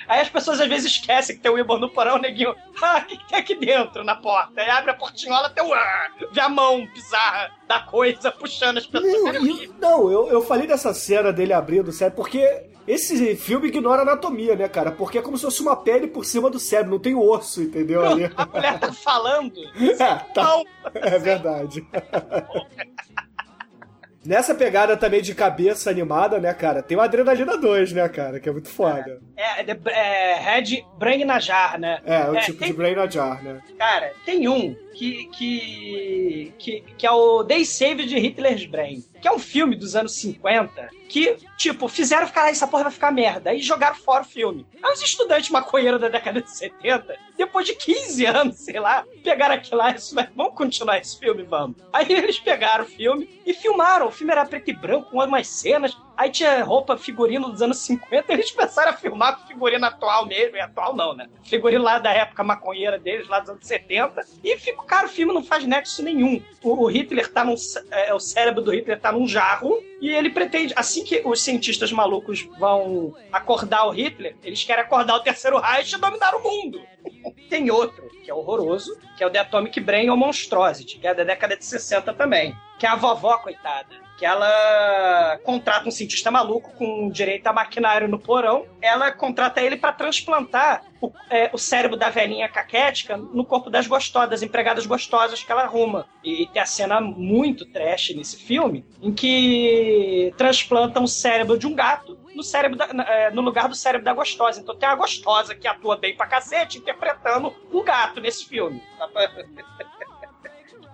Aí 0.08 0.20
as 0.20 0.28
pessoas 0.30 0.60
às 0.60 0.68
vezes 0.68 0.92
esquecem 0.92 1.38
que 1.38 1.42
tem 1.42 1.50
um 1.50 1.56
Wilbur 1.56 1.80
no 1.80 1.90
porão, 1.90 2.18
neguinho. 2.18 2.54
Ah, 2.82 2.98
o 3.00 3.06
que, 3.06 3.18
que 3.18 3.28
tem 3.30 3.40
aqui 3.40 3.56
dentro 3.56 4.04
na 4.04 4.16
porta? 4.16 4.62
Aí 4.62 4.70
abre 4.70 4.92
a 4.92 4.94
portinhola, 4.94 5.50
tem 5.50 5.64
o. 5.64 5.74
Ah, 5.74 6.10
vê 6.34 6.42
a 6.42 6.50
mão 6.50 6.86
bizarra 6.94 7.52
da 7.66 7.80
coisa 7.80 8.30
puxando 8.30 8.78
as 8.78 8.86
pessoas. 8.86 9.36
Não, 9.36 9.46
e- 9.46 9.72
não, 9.80 10.12
eu, 10.12 10.28
eu 10.28 10.42
falei 10.42 10.68
dessa 10.68 10.94
cena 10.94 11.32
dele 11.32 11.54
abrindo 11.54 11.88
o 11.88 11.92
cérebro 11.94 12.18
porque 12.18 12.66
esse 12.86 13.36
filme 13.38 13.70
ignora 13.70 14.02
a 14.02 14.04
anatomia, 14.04 14.58
né, 14.58 14.68
cara? 14.68 14.92
Porque 14.92 15.18
é 15.18 15.22
como 15.22 15.38
se 15.38 15.46
fosse 15.46 15.62
uma 15.62 15.78
pele 15.78 16.08
por 16.08 16.26
cima 16.26 16.50
do 16.50 16.60
cérebro, 16.60 16.92
não 16.92 17.00
tem 17.00 17.16
osso, 17.16 17.62
entendeu? 17.62 18.06
Ali. 18.06 18.30
A 18.36 18.46
mulher 18.46 18.80
tá 18.80 18.92
falando. 18.92 19.54
É, 19.98 20.16
tá. 20.34 20.44
Não. 20.44 20.66
É 20.96 21.18
verdade. 21.20 21.88
Nessa 24.26 24.56
pegada 24.56 24.96
também 24.96 25.22
de 25.22 25.36
cabeça 25.36 25.90
animada, 25.90 26.40
né, 26.40 26.54
cara? 26.54 26.82
Tem 26.82 26.96
o 26.98 27.02
Adrenalina 27.02 27.58
2, 27.58 27.92
né, 27.92 28.08
cara? 28.08 28.40
Que 28.40 28.48
é 28.48 28.52
muito 28.52 28.70
foda. 28.70 29.20
É, 29.36 29.62
é, 29.62 29.78
é 29.92 30.40
Red 30.40 30.84
Brain 30.98 31.26
na 31.26 31.40
Jar, 31.40 31.78
né? 31.80 32.00
É, 32.06 32.30
o 32.30 32.36
É, 32.36 32.40
tipo 32.42 32.60
tem- 32.60 32.70
de 32.70 32.74
Brain 32.74 32.96
a 32.96 33.08
Jar, 33.08 33.44
né? 33.44 33.60
Cara, 33.78 34.14
tem 34.26 34.48
um 34.48 34.74
que, 34.94 35.26
que, 35.36 36.54
que, 36.58 36.84
que 36.98 37.06
é 37.06 37.12
o 37.12 37.44
Day 37.44 37.66
Save 37.66 38.06
de 38.06 38.18
Hitler's 38.18 38.66
Brain, 38.66 39.04
que 39.22 39.28
é 39.28 39.32
um 39.32 39.40
filme 39.40 39.76
dos 39.76 39.96
anos 39.96 40.16
50 40.16 40.90
que, 41.10 41.36
tipo, 41.64 41.88
fizeram 41.88 42.28
ficar, 42.28 42.44
"Ah, 42.44 42.50
essa 42.50 42.68
porra 42.68 42.84
vai 42.84 42.92
ficar 42.92 43.10
merda, 43.10 43.52
aí 43.52 43.60
jogaram 43.60 43.96
fora 43.96 44.24
o 44.24 44.28
filme. 44.28 44.68
Aí 44.84 44.92
os 44.92 45.02
estudantes 45.02 45.50
maconheiros 45.50 46.02
da 46.02 46.10
década 46.10 46.42
de 46.42 46.52
70, 46.52 47.16
depois 47.38 47.66
de 47.66 47.74
15 47.74 48.26
anos, 48.26 48.58
sei 48.58 48.80
lá, 48.82 49.06
pegaram 49.24 49.56
aquilo 49.56 49.78
lá 49.78 49.92
isso 49.92 50.14
vamos 50.36 50.56
continuar 50.56 50.98
esse 51.00 51.18
filme, 51.18 51.44
vamos. 51.44 51.78
Aí 51.94 52.12
eles 52.12 52.38
pegaram 52.38 52.84
o 52.84 52.88
filme 52.88 53.42
e 53.46 53.54
filmaram. 53.54 54.08
O 54.08 54.12
filme 54.12 54.34
era 54.34 54.46
preto 54.46 54.70
e 54.70 54.74
branco, 54.74 55.10
com 55.10 55.24
umas 55.24 55.48
cenas, 55.48 55.98
aí 56.18 56.30
tinha 56.30 56.64
roupa, 56.64 56.98
figurino 56.98 57.50
dos 57.50 57.62
anos 57.62 57.78
50, 57.78 58.34
eles 58.34 58.52
começaram 58.52 58.92
a 58.92 58.94
filmar 58.94 59.38
com 59.38 59.48
figurino 59.48 59.86
atual 59.86 60.26
mesmo, 60.26 60.58
e 60.58 60.60
atual 60.60 60.96
não, 60.96 61.16
né? 61.16 61.30
Figurino 61.44 61.84
lá 61.84 61.98
da 61.98 62.12
época 62.12 62.44
maconheira 62.44 63.00
deles, 63.00 63.28
lá 63.30 63.40
dos 63.40 63.50
anos 63.50 63.66
70, 63.66 64.22
e 64.44 64.58
fica, 64.58 64.84
cara, 64.84 65.08
o 65.08 65.10
filme 65.10 65.34
não 65.34 65.44
faz 65.44 65.66
nexo 65.66 66.04
nenhum. 66.04 66.42
O, 66.62 66.84
o 66.84 66.88
Hitler 66.88 67.32
tá 67.32 67.46
num, 67.46 67.56
é, 67.90 68.14
o 68.14 68.20
cérebro 68.20 68.62
do 68.62 68.72
Hitler 68.72 69.00
tá 69.00 69.12
num 69.12 69.28
jarro, 69.28 69.82
e 70.04 70.10
ele 70.10 70.30
pretende, 70.30 70.74
assim 70.76 71.02
que 71.02 71.22
os 71.24 71.42
cientistas 71.42 71.90
malucos 71.90 72.46
vão 72.60 73.16
acordar 73.32 73.88
o 73.88 73.92
Hitler, 73.92 74.36
eles 74.44 74.62
querem 74.62 74.84
acordar 74.84 75.16
o 75.16 75.22
terceiro 75.22 75.58
Reich 75.58 75.96
e 75.96 75.98
dominar 75.98 76.36
o 76.36 76.44
mundo. 76.44 76.82
Tem 77.50 77.72
outro, 77.72 78.10
que 78.22 78.30
é 78.30 78.34
horroroso, 78.34 79.00
que 79.16 79.24
é 79.24 79.28
o 79.28 79.30
The 79.30 79.40
Atomic 79.40 79.80
Brain 79.80 80.10
ou 80.10 80.18
Monstrosity, 80.18 81.00
que 81.00 81.08
é 81.08 81.14
da 81.14 81.24
década 81.24 81.56
de 81.56 81.64
60 81.64 82.14
também. 82.16 82.54
Que 82.78 82.86
é 82.86 82.90
a 82.90 82.98
vovó, 82.98 83.38
coitada. 83.38 83.96
Que 84.18 84.26
ela 84.26 85.40
contrata 85.44 85.88
um 85.88 85.92
cientista 85.92 86.30
maluco 86.30 86.72
com 86.74 87.10
direito 87.10 87.48
a 87.48 87.54
maquinário 87.54 88.08
no 88.08 88.20
porão. 88.20 88.66
Ela 88.82 89.12
contrata 89.12 89.62
ele 89.62 89.76
para 89.76 89.92
transplantar 89.92 90.84
o, 91.02 91.12
é, 91.30 91.50
o 91.52 91.58
cérebro 91.58 91.98
da 91.98 92.10
velhinha 92.10 92.48
caquética 92.48 93.18
no 93.18 93.44
corpo 93.44 93.70
das 93.70 93.88
gostosas, 93.88 94.30
das 94.30 94.44
empregadas 94.44 94.86
gostosas 94.86 95.44
que 95.44 95.52
ela 95.52 95.64
arruma. 95.64 96.06
E, 96.24 96.48
tem 96.48 96.62
a 96.62 96.66
cena 96.66 97.02
muito 97.02 97.66
trash 97.66 98.14
nesse 98.16 98.38
filme, 98.38 98.86
em 99.02 99.12
que 99.14 100.34
transplantam 100.38 101.04
o 101.04 101.08
cérebro 101.08 101.58
de 101.58 101.66
um 101.68 101.74
gato 101.74 102.18
no, 102.36 102.44
cérebro 102.44 102.78
da- 102.78 102.88
é, 103.08 103.32
no 103.32 103.42
lugar 103.42 103.68
do 103.68 103.76
cérebro 103.76 104.06
da 104.06 104.14
gostosa. 104.14 104.62
Então 104.62 104.76
tem 104.76 104.88
a 104.88 104.96
gostosa 104.96 105.54
que 105.56 105.68
atua 105.68 105.98
bem 105.98 106.16
pra 106.16 106.28
cacete 106.28 106.78
interpretando 106.78 107.54
um 107.72 107.84
gato 107.84 108.22
nesse 108.22 108.46
filme. 108.46 108.82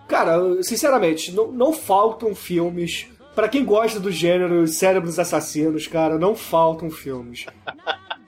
Cara, 0.09 0.61
sinceramente, 0.63 1.31
não, 1.31 1.51
não 1.51 1.71
faltam 1.71 2.33
filmes. 2.33 3.07
Pra 3.35 3.47
quem 3.47 3.63
gosta 3.63 3.99
do 3.99 4.11
gênero 4.11 4.67
cérebros 4.67 5.19
assassinos, 5.19 5.87
cara, 5.87 6.17
não 6.17 6.35
faltam 6.35 6.89
filmes. 6.89 7.45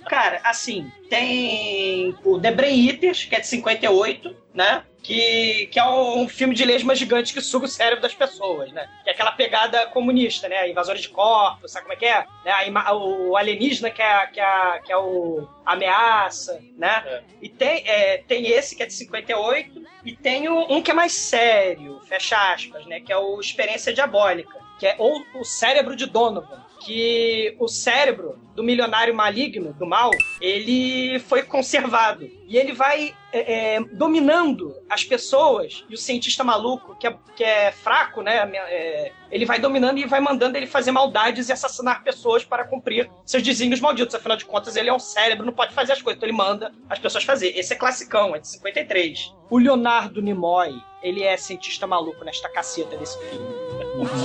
Cara, 0.07 0.39
assim, 0.43 0.89
tem 1.09 2.15
o 2.23 2.39
The 2.39 2.51
Brain 2.51 2.87
Eaters, 2.87 3.25
que 3.25 3.35
é 3.35 3.39
de 3.39 3.47
58, 3.47 4.35
né? 4.53 4.83
Que, 5.03 5.67
que 5.67 5.79
é 5.79 5.89
um 5.89 6.27
filme 6.27 6.53
de 6.53 6.63
lesma 6.63 6.95
gigante 6.95 7.33
que 7.33 7.41
suga 7.41 7.65
o 7.65 7.69
cérebro 7.69 8.01
das 8.01 8.13
pessoas, 8.13 8.71
né? 8.71 8.87
Que 9.03 9.09
é 9.09 9.13
aquela 9.13 9.31
pegada 9.31 9.87
comunista, 9.87 10.47
né? 10.47 10.69
Invasores 10.69 11.01
de 11.01 11.09
corpos, 11.09 11.71
sabe 11.71 11.85
como 11.85 11.93
é 11.93 11.97
que 11.97 12.05
é? 12.05 12.25
Né? 12.45 12.71
O 12.93 13.35
alienígena 13.35 13.89
que 13.89 14.01
é, 14.01 14.27
que 14.27 14.39
é, 14.39 14.79
que 14.85 14.91
é 14.91 14.97
o 14.97 15.47
ameaça, 15.65 16.61
né? 16.77 17.03
É. 17.05 17.23
E 17.41 17.49
tem, 17.49 17.87
é, 17.87 18.17
tem 18.19 18.47
esse 18.47 18.75
que 18.75 18.83
é 18.83 18.85
de 18.85 18.93
58 18.93 19.81
e 20.05 20.15
tem 20.15 20.47
um 20.49 20.81
que 20.81 20.91
é 20.91 20.93
mais 20.93 21.13
sério, 21.13 21.99
fecha 22.07 22.53
aspas, 22.53 22.85
né? 22.85 22.99
Que 22.99 23.11
é 23.11 23.17
o 23.17 23.39
Experiência 23.39 23.93
Diabólica, 23.93 24.57
que 24.79 24.85
é 24.85 24.95
ou 24.99 25.23
o 25.35 25.43
cérebro 25.43 25.95
de 25.95 26.05
Donovan, 26.05 26.63
que 26.85 27.55
o 27.59 27.67
cérebro 27.67 28.39
do 28.55 28.63
milionário 28.63 29.15
maligno, 29.15 29.73
do 29.73 29.85
mal, 29.85 30.11
ele 30.39 31.19
foi 31.19 31.43
conservado. 31.43 32.29
E 32.47 32.57
ele 32.57 32.73
vai 32.73 33.15
é, 33.31 33.75
é, 33.75 33.79
dominando 33.93 34.75
as 34.89 35.03
pessoas, 35.03 35.85
e 35.89 35.93
o 35.93 35.97
cientista 35.97 36.43
maluco, 36.43 36.95
que 36.95 37.07
é, 37.07 37.15
que 37.35 37.43
é 37.43 37.71
fraco, 37.71 38.21
né? 38.21 38.49
é, 38.53 39.11
ele 39.31 39.45
vai 39.45 39.57
dominando 39.57 39.99
e 39.99 40.05
vai 40.05 40.19
mandando 40.19 40.57
ele 40.57 40.67
fazer 40.67 40.91
maldades 40.91 41.47
e 41.47 41.53
assassinar 41.53 42.03
pessoas 42.03 42.43
para 42.43 42.65
cumprir 42.65 43.09
seus 43.25 43.41
desígnios 43.41 43.79
malditos. 43.79 44.13
Afinal 44.13 44.35
de 44.35 44.45
contas, 44.45 44.75
ele 44.75 44.89
é 44.89 44.93
um 44.93 44.99
cérebro, 44.99 45.45
não 45.45 45.53
pode 45.53 45.73
fazer 45.73 45.93
as 45.93 46.01
coisas, 46.01 46.17
então 46.17 46.27
ele 46.27 46.37
manda 46.37 46.73
as 46.89 46.99
pessoas 46.99 47.23
fazer. 47.23 47.57
Esse 47.57 47.73
é 47.73 47.75
classicão, 47.77 48.35
é 48.35 48.39
de 48.39 48.47
53. 48.49 49.33
O 49.49 49.57
Leonardo 49.57 50.21
Nimoy, 50.21 50.73
ele 51.01 51.23
é 51.23 51.37
cientista 51.37 51.87
maluco 51.87 52.23
nesta 52.25 52.49
caceta 52.49 52.97
desse 52.97 53.17
filme. 53.29 53.47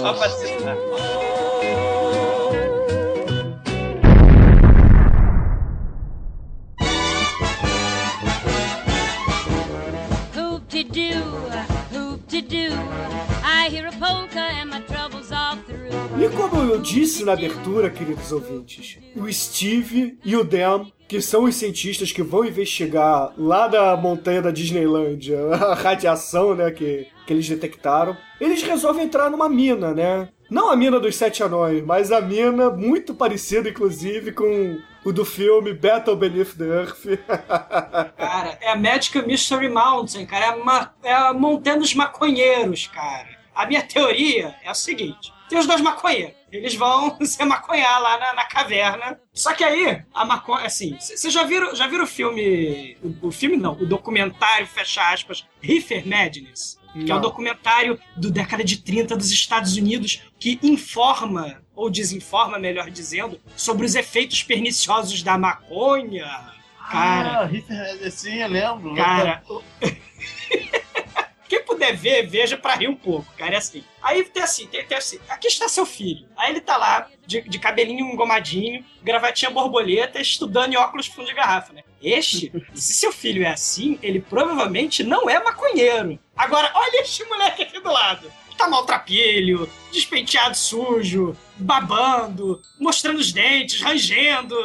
Só 0.01 0.13
pra 0.13 0.29
citar. 0.31 0.77
Hoop-de-doo, 10.97 11.93
hoop-de-doo. 11.93 12.73
I 13.45 13.69
hear 13.69 13.87
a 13.87 13.93
polka 13.93 14.41
and 14.41 14.71
my 14.71 14.81
troubles 14.81 15.31
all 15.31 15.59
through. 15.67 15.91
E 16.19 16.27
como 16.31 16.63
eu 16.73 16.81
disse 16.81 17.23
na 17.23 17.35
abertura, 17.35 17.91
queridos 17.91 18.33
ouvintes, 18.33 18.99
o 19.15 19.31
Steve 19.31 20.19
e 20.25 20.35
o 20.35 20.43
Dan, 20.43 20.87
que 21.07 21.21
são 21.21 21.45
os 21.45 21.55
cientistas 21.55 22.13
que 22.13 22.23
vão 22.23 22.47
investigar 22.47 23.35
lá 23.37 23.69
da 23.69 23.95
montanha 23.95 24.41
da 24.41 24.51
Disneylândia 24.51 25.39
a 25.55 25.75
radiação, 25.75 26.55
né, 26.55 26.71
que, 26.71 27.07
que 27.27 27.33
eles 27.35 27.47
detectaram, 27.47 28.17
eles 28.41 28.63
resolvem 28.63 29.05
entrar 29.05 29.31
numa 29.31 29.51
mina, 29.51 29.93
né? 29.93 30.31
Não 30.49 30.71
a 30.71 30.77
mina 30.77 30.99
dos 30.99 31.15
sete 31.15 31.43
anões, 31.43 31.85
mas 31.85 32.11
a 32.11 32.23
mina 32.23 32.71
muito 32.71 33.15
parecida, 33.15 33.69
inclusive, 33.69 34.33
com 34.33 34.79
o 35.07 35.13
do 35.13 35.25
filme 35.25 35.73
Battle 35.73 36.17
Beneath 36.17 36.57
the 36.59 36.65
Earth. 36.65 37.05
Cara, 38.17 38.59
é 38.61 38.71
a 38.71 38.77
Magical 38.77 39.27
Mystery 39.27 39.69
Mountain, 39.69 40.27
cara. 40.27 40.47
É 40.47 40.57
ma- 40.57 40.93
é 41.03 41.13
a 41.13 41.33
montanha 41.33 41.79
dos 41.79 41.95
maconheiros, 41.95 42.87
cara. 42.89 43.29
A 43.55 43.67
minha 43.67 43.83
teoria 43.83 44.55
é 44.63 44.69
a 44.69 44.75
seguinte: 44.75 45.33
tem 45.49 45.59
os 45.59 45.67
dois 45.67 45.81
maconheiros. 45.81 46.35
Eles 46.53 46.75
vão 46.75 47.17
se 47.25 47.45
maconhar 47.45 48.01
lá 48.01 48.19
na, 48.19 48.35
na 48.35 48.45
caverna. 48.47 49.21
Só 49.33 49.53
que 49.53 49.63
aí, 49.65 50.03
a 50.15 50.25
maconha, 50.25 50.67
assim, 50.67 50.97
vocês 50.99 51.33
já 51.33 51.43
viram, 51.45 51.75
já 51.75 51.87
viram 51.87 52.05
o 52.05 52.07
filme. 52.09 52.97
O, 53.03 53.29
o 53.29 53.33
filme 53.33 53.57
não, 53.57 53.73
o 53.73 53.87
documentário, 53.87 54.67
fecha 54.67 55.03
aspas, 55.13 55.47
Reefer 55.61 56.07
Madness? 56.07 56.79
Que 57.05 57.11
é 57.11 57.15
um 57.15 57.21
documentário 57.21 57.99
do 58.17 58.31
década 58.31 58.65
de 58.65 58.79
30 58.79 59.17
dos 59.17 59.31
Estados 59.31 59.77
Unidos 59.77 60.23
que 60.39 60.59
informa, 60.63 61.63
ou 61.75 61.91
desinforma, 61.91 62.59
melhor 62.59 62.91
dizendo, 62.91 63.41
sobre 63.57 63.85
os 63.85 63.95
efeitos 63.95 64.43
perniciosos 64.43 65.23
da 65.23 65.37
maconha. 65.37 66.55
Cara, 66.91 67.51
Ah, 67.51 68.11
sim, 68.11 68.37
eu 68.37 68.49
lembro. 68.49 68.95
Cara, 68.95 69.43
quem 71.49 71.63
puder 71.65 71.97
ver, 71.97 72.27
veja 72.29 72.57
pra 72.57 72.75
rir 72.75 72.89
um 72.89 72.97
pouco, 72.97 73.27
cara. 73.37 73.55
É 73.55 73.59
assim. 73.59 73.83
Aí 74.03 74.25
tem 74.25 74.43
assim, 74.43 74.67
tem, 74.67 74.85
tem 74.85 74.97
assim, 74.97 75.19
aqui 75.29 75.49
está 75.49 75.69
seu 75.69 75.85
filho. 75.85 76.27
Aí 76.37 76.51
ele 76.51 76.61
tá 76.61 76.77
lá, 76.77 77.09
de, 77.27 77.43
de 77.43 77.59
cabelinho 77.59 78.07
engomadinho, 78.07 78.85
gravatinha 79.03 79.51
borboleta, 79.51 80.21
estudando 80.21 80.73
em 80.75 80.77
óculos 80.77 81.07
fundo 81.07 81.27
de 81.27 81.35
garrafa, 81.35 81.73
né? 81.73 81.83
Este, 82.03 82.53
se 82.75 82.95
seu 82.95 83.13
filho 83.13 83.45
é 83.45 83.49
assim, 83.49 83.99
ele 84.03 84.21
provavelmente 84.21 85.03
não 85.03 85.29
é 85.29 85.43
maconheiro. 85.43 86.19
Agora, 86.37 86.71
olha 86.75 87.01
este 87.01 87.25
moleque 87.25 87.63
aqui 87.63 87.81
do 87.81 87.91
lado. 87.91 88.31
Tá 88.57 88.69
maltrapilho, 88.69 89.71
despenteado 89.93 90.57
sujo, 90.57 91.37
babando, 91.59 92.63
mostrando 92.81 93.19
os 93.19 93.31
dentes, 93.31 93.83
rangendo, 93.83 94.57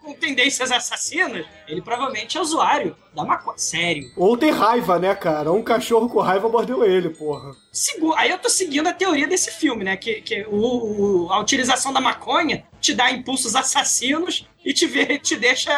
com 0.00 0.12
tendências 0.14 0.72
assassinas. 0.72 1.46
Ele 1.68 1.80
provavelmente 1.80 2.36
é 2.36 2.40
usuário 2.40 2.96
da 3.14 3.24
maconha. 3.24 3.58
Sério. 3.58 4.10
Ou 4.16 4.36
tem 4.36 4.50
raiva, 4.50 4.98
né, 4.98 5.14
cara? 5.14 5.52
Um 5.52 5.62
cachorro 5.62 6.08
com 6.08 6.20
raiva 6.20 6.48
mordeu 6.48 6.84
ele, 6.84 7.10
porra. 7.10 7.52
Segu- 7.70 8.14
Aí 8.14 8.30
eu 8.30 8.38
tô 8.38 8.48
seguindo 8.48 8.86
a 8.86 8.92
teoria 8.92 9.26
desse 9.26 9.50
filme, 9.50 9.84
né? 9.84 9.96
Que, 9.96 10.20
que 10.22 10.46
o, 10.48 11.26
o- 11.26 11.32
a 11.32 11.38
utilização 11.40 11.92
da 11.92 12.00
maconha 12.00 12.64
te 12.80 12.94
dá 12.94 13.10
impulsos 13.10 13.54
assassinos 13.54 14.46
e 14.64 14.72
te, 14.72 14.86
vê, 14.86 15.18
te 15.20 15.36
deixa 15.36 15.72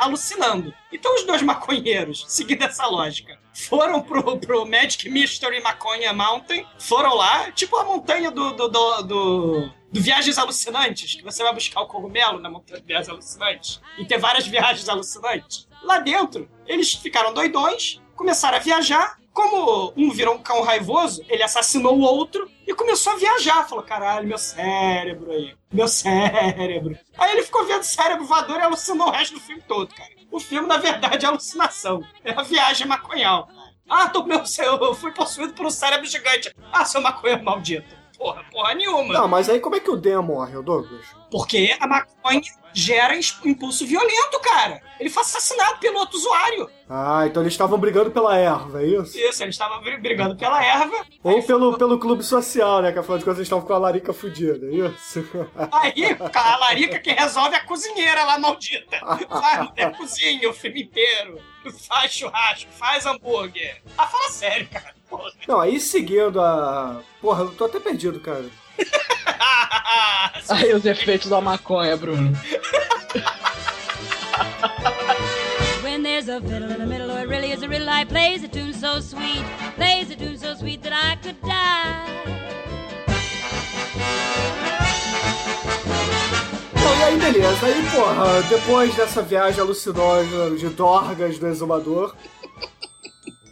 alucinando. 0.00 0.72
Então 0.92 1.14
os 1.14 1.24
dois 1.24 1.42
maconheiros, 1.42 2.24
seguindo 2.28 2.62
essa 2.62 2.86
lógica, 2.86 3.38
foram 3.52 4.00
pro, 4.00 4.38
pro 4.38 4.66
Magic 4.66 5.08
Mystery 5.08 5.60
Maconha 5.60 6.12
Mountain, 6.12 6.64
foram 6.78 7.14
lá, 7.14 7.50
tipo 7.52 7.76
a 7.76 7.84
montanha 7.84 8.30
do, 8.30 8.52
do, 8.52 8.68
do, 8.68 9.02
do- 9.02 9.70
do 9.92 10.00
Viagens 10.00 10.38
Alucinantes, 10.38 11.16
que 11.16 11.24
você 11.24 11.42
vai 11.42 11.52
buscar 11.52 11.80
o 11.80 11.86
cogumelo 11.86 12.38
na 12.38 12.48
montanha 12.48 12.80
de 12.80 12.86
Viagens 12.86 13.08
Alucinantes, 13.08 13.80
e 13.98 14.04
ter 14.04 14.18
várias 14.18 14.46
viagens 14.46 14.88
alucinantes. 14.88 15.66
Lá 15.82 15.98
dentro, 15.98 16.48
eles 16.66 16.92
ficaram 16.94 17.32
doidões, 17.32 18.00
começaram 18.14 18.56
a 18.56 18.60
viajar, 18.60 19.18
como 19.32 19.92
um 19.96 20.10
virou 20.10 20.34
um 20.34 20.42
cão 20.42 20.62
raivoso, 20.62 21.24
ele 21.28 21.42
assassinou 21.42 21.96
o 21.96 22.02
outro 22.02 22.50
e 22.66 22.74
começou 22.74 23.12
a 23.12 23.16
viajar. 23.16 23.68
Falou: 23.68 23.84
caralho, 23.84 24.26
meu 24.26 24.38
cérebro 24.38 25.30
aí, 25.30 25.54
meu 25.72 25.88
cérebro. 25.88 26.98
Aí 27.16 27.32
ele 27.32 27.42
ficou 27.42 27.64
vendo 27.64 27.82
cérebro 27.82 28.26
voador 28.26 28.58
e 28.58 28.62
alucinou 28.62 29.08
o 29.08 29.10
resto 29.10 29.34
do 29.34 29.40
filme 29.40 29.62
todo, 29.66 29.94
cara. 29.94 30.10
O 30.30 30.38
filme, 30.38 30.68
na 30.68 30.76
verdade, 30.76 31.24
é 31.24 31.28
alucinação. 31.28 32.02
É 32.24 32.32
a 32.32 32.42
viagem 32.42 32.86
maconhal. 32.86 33.48
Ah, 33.88 34.08
tô, 34.08 34.24
meu, 34.24 34.42
eu 34.58 34.94
fui 34.94 35.10
possuído 35.10 35.52
por 35.52 35.66
um 35.66 35.70
cérebro 35.70 36.06
gigante. 36.06 36.54
Ah, 36.72 36.84
seu 36.84 37.00
maconha 37.00 37.42
maldito. 37.42 38.00
Porra, 38.16 38.44
porra 38.52 38.74
nenhuma. 38.74 39.12
Não, 39.12 39.26
mas 39.26 39.48
aí 39.48 39.58
como 39.58 39.74
é 39.74 39.80
que 39.80 39.90
o 39.90 39.96
Dan 39.96 40.22
morre, 40.22 40.52
Douglas? 40.62 41.06
Porque 41.30 41.76
a 41.80 41.86
maconha 41.86 42.42
gera 42.72 43.14
impulso 43.44 43.86
violento, 43.86 44.38
cara. 44.40 44.80
Ele 44.98 45.08
foi 45.10 45.22
assassinado 45.22 45.78
pelo 45.78 45.98
outro 45.98 46.16
usuário. 46.16 46.70
Ah, 46.88 47.24
então 47.26 47.42
eles 47.42 47.52
estavam 47.54 47.78
brigando 47.78 48.10
pela 48.10 48.36
erva, 48.36 48.82
é 48.82 48.86
isso? 48.86 49.16
Isso, 49.18 49.42
ele 49.42 49.50
estava 49.50 49.78
br- 49.80 49.98
brigando 50.00 50.36
pela 50.36 50.62
erva. 50.62 51.06
Ou 51.22 51.42
pelo, 51.42 51.78
pelo 51.78 51.98
clube 51.98 52.22
social, 52.22 52.82
né? 52.82 52.92
Que 52.92 52.98
afinal 52.98 53.18
de 53.18 53.24
contas 53.24 53.38
eles 53.38 53.46
estavam 53.46 53.64
com 53.64 53.72
a 53.72 53.78
larica 53.78 54.12
fudida, 54.12 54.66
é 54.66 54.70
isso? 54.70 55.24
Aí, 55.72 56.16
a 56.34 56.56
larica 56.58 56.98
que 56.98 57.12
resolve 57.12 57.54
é 57.54 57.58
a 57.58 57.64
cozinheira 57.64 58.24
lá 58.24 58.38
maldita. 58.38 58.98
Vai, 59.28 59.68
é 59.76 59.90
cozinha 59.90 60.50
o 60.50 60.52
filme 60.52 60.82
inteiro. 60.82 61.38
Faz 61.88 62.12
churrasco, 62.12 62.70
faz 62.72 63.06
hambúrguer. 63.06 63.80
Ah, 63.96 64.06
fala 64.06 64.30
sério, 64.30 64.68
cara. 64.72 64.94
Porra. 65.08 65.30
Não, 65.46 65.60
aí 65.60 65.78
seguindo 65.80 66.40
a. 66.40 67.00
Porra, 67.20 67.42
eu 67.44 67.52
tô 67.52 67.64
até 67.66 67.78
perdido, 67.80 68.18
cara. 68.20 68.44
Aí 70.48 70.72
os 70.74 70.84
efeitos 70.84 71.28
da 71.30 71.40
maconha, 71.40 71.96
Bruno. 71.96 72.32
When 75.82 76.02
there's 76.02 76.28
a 76.28 76.40
fiddle 76.40 76.70
in 76.70 76.78
the 76.78 76.86
middle, 76.86 77.10
or 77.10 77.20
it 77.20 77.28
really 77.28 77.50
is 77.52 77.62
a 77.62 77.68
riddle, 77.68 77.88
I 77.88 78.04
plays 78.04 78.44
a 78.44 78.48
tune 78.48 78.72
so 78.72 79.00
sweet, 79.00 79.44
plays 79.76 80.10
a 80.10 80.16
tune 80.16 80.38
so 80.38 80.54
sweet 80.54 80.82
that 80.82 80.92
I 80.92 81.16
could 81.16 81.36
die. 81.42 82.10
Então, 86.72 86.98
e 86.98 87.02
aí, 87.04 87.16
beleza. 87.18 87.66
Aí, 87.66 87.90
porra, 87.90 88.42
depois 88.48 88.94
dessa 88.94 89.22
viagem 89.22 89.60
alucinógena 89.60 90.50
de 90.56 90.68
Dorgas 90.70 91.38
do 91.38 91.46
exumador, 91.48 92.14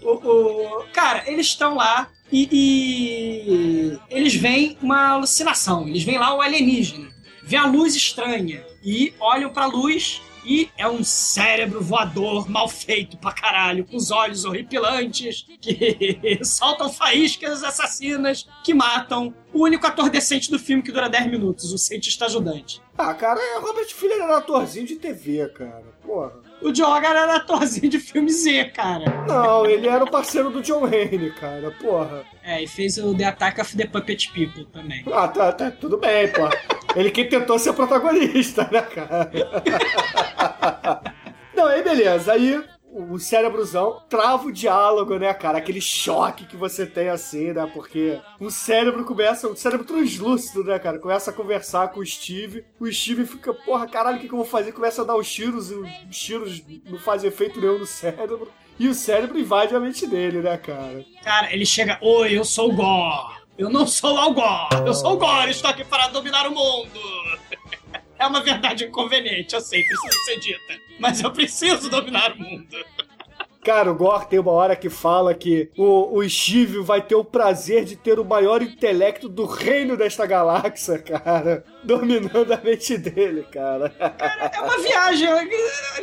O, 0.01 0.13
o- 0.15 0.85
cara, 0.93 1.23
eles 1.31 1.47
estão 1.49 1.75
lá 1.75 2.09
e, 2.31 2.49
e 2.53 3.99
eles 4.11 4.35
veem 4.35 4.77
uma 4.83 5.09
alucinação. 5.09 5.89
Eles 5.89 6.03
veem 6.03 6.19
lá 6.19 6.35
o 6.35 6.41
alienígena. 6.41 7.09
Vê 7.43 7.57
a 7.57 7.67
luz 7.67 7.97
estranha 7.97 8.65
e 8.85 9.13
olham 9.19 9.51
pra 9.51 9.67
luz 9.67 10.21
e 10.45 10.71
é 10.79 10.89
um 10.89 11.05
cérebro 11.05 11.83
voador 11.83 12.49
mal 12.49 12.69
feito 12.69 13.19
pra 13.19 13.33
caralho, 13.33 13.85
com 13.85 13.97
os 13.97 14.11
olhos 14.11 14.45
horripilantes, 14.47 15.47
que 15.61 16.41
soltam 16.45 16.91
faíscas 16.91 17.63
assassinas 17.63 18.49
que 18.65 18.73
matam 18.73 19.35
o 19.53 19.65
único 19.65 19.87
ator 19.87 20.09
decente 20.09 20.51
do 20.51 20.59
filme 20.59 20.83
que 20.83 20.93
dura 20.93 21.09
10 21.09 21.31
minutos, 21.31 21.73
o 21.73 21.79
cientista 21.79 22.27
ajudante. 22.27 22.81
Ah, 22.97 23.13
cara, 23.15 23.39
é 23.39 23.59
Robert 23.59 23.95
Filler 23.95 24.21
era 24.23 24.39
atorzinho 24.39 24.87
de 24.87 24.97
TV, 24.97 25.49
cara. 25.49 25.85
Porra. 26.03 26.33
O 26.61 26.75
Jogar 26.75 27.15
era 27.15 27.37
atorzinho 27.37 27.89
de 27.89 27.99
filme 27.99 28.31
Z, 28.33 28.67
cara. 28.75 29.05
Não, 29.27 29.65
ele 29.65 29.87
era 29.87 30.03
o 30.03 30.11
parceiro 30.11 30.51
do 30.51 30.61
John 30.61 30.81
Wayne, 30.81 31.31
cara. 31.31 31.71
Porra. 31.81 32.25
É, 32.43 32.63
e 32.63 32.67
fez 32.67 32.99
o 32.99 33.15
The 33.15 33.25
Attack 33.25 33.61
of 33.61 33.77
the 33.77 33.87
Puppet 33.87 34.33
People 34.33 34.65
também. 34.73 35.05
Ah, 35.13 35.29
tá, 35.29 35.53
tá, 35.53 35.71
tudo 35.71 35.99
bem, 35.99 36.29
pô. 36.33 36.49
Ele 36.97 37.11
que 37.11 37.25
tentou 37.25 37.59
ser 37.59 37.73
protagonista, 37.75 38.69
né, 38.73 38.83
cara? 38.83 39.31
Não, 41.55 41.67
aí 41.67 41.83
beleza. 41.83 42.33
Aí 42.33 42.63
o 42.99 43.19
cérebrozão 43.19 44.03
trava 44.09 44.47
o 44.47 44.53
diálogo, 44.53 45.17
né, 45.19 45.33
cara? 45.33 45.59
Aquele 45.59 45.81
choque 45.81 46.47
que 46.47 46.57
você 46.57 46.85
tem 46.85 47.09
assim, 47.09 47.53
né? 47.53 47.71
Porque 47.73 48.21
o 48.41 48.51
cérebro 48.51 49.05
começa, 49.05 49.49
o 49.49 49.57
cérebro 49.57 49.87
translúcido, 49.87 50.65
né, 50.65 50.79
cara? 50.79 50.99
Começa 50.99 51.31
a 51.31 51.35
conversar 51.35 51.89
com 51.89 52.01
o 52.01 52.07
Steve. 52.07 52.65
O 52.81 52.91
Steve 52.91 53.25
fica, 53.25 53.55
porra, 53.55 53.87
caralho, 53.87 54.17
o 54.17 54.21
que, 54.21 54.27
que 54.27 54.35
eu 54.35 54.39
vou 54.39 54.47
fazer? 54.47 54.73
Começa 54.73 55.03
a 55.03 55.05
dar 55.05 55.17
os 55.17 55.31
tiros 55.31 55.71
e 55.71 55.75
os 55.75 56.19
tiros 56.19 56.63
não 56.85 56.99
fazem 56.99 57.29
efeito 57.29 57.61
nenhum 57.61 57.79
no 57.79 57.87
cérebro. 57.87 58.51
E 58.79 58.89
o 58.89 58.95
cérebro 58.95 59.39
invade 59.39 59.75
a 59.75 59.81
mente 59.81 60.07
dele, 60.07 60.41
né, 60.41 60.57
cara? 60.57 61.05
Cara, 61.23 61.53
ele 61.53 61.67
chega, 61.67 61.99
oi, 62.01 62.37
eu 62.37 62.45
sou 62.45 62.71
o 62.71 62.75
Gore. 62.75 63.39
Eu 63.59 63.69
não 63.69 63.89
sou 63.89 64.15
o 64.15 64.19
Algor. 64.19 64.69
Eu 64.87 64.95
sou 64.95 65.15
o 65.15 65.17
Gore, 65.17 65.51
estou 65.51 65.69
aqui 65.69 65.85
para 65.85 66.07
dominar 66.09 66.47
o 66.47 66.55
mundo. 66.55 67.01
É 68.19 68.27
uma 68.27 68.41
verdade 68.41 68.85
inconveniente, 68.85 69.55
eu 69.55 69.61
sei, 69.61 69.85
precisa 69.85 70.19
ser 70.25 70.41
dita. 70.41 70.81
Mas 70.99 71.23
eu 71.23 71.31
preciso 71.31 71.89
dominar 71.89 72.33
o 72.33 72.39
mundo. 72.39 72.77
Cara, 73.65 73.93
o 73.93 73.95
Gore 73.95 74.29
tem 74.29 74.39
uma 74.39 74.53
hora 74.53 74.75
que 74.75 74.89
fala 74.89 75.35
que 75.35 75.71
o, 75.77 76.17
o 76.19 76.29
Steve 76.29 76.81
vai 76.81 77.03
ter 77.03 77.15
o 77.17 77.25
prazer 77.25 77.85
de 77.85 77.97
ter 77.97 78.19
o 78.19 78.25
maior 78.25 78.63
intelecto 78.63 79.29
do 79.29 79.45
reino 79.45 79.97
desta 79.97 80.25
galáxia, 80.25 80.99
cara. 80.99 81.65
Dominando 81.83 82.53
a 82.53 82.57
mente 82.57 82.99
dele, 82.99 83.45
cara. 83.53 83.91
Cara, 83.91 84.51
é 84.55 84.61
uma 84.61 84.79
viagem 84.79 85.29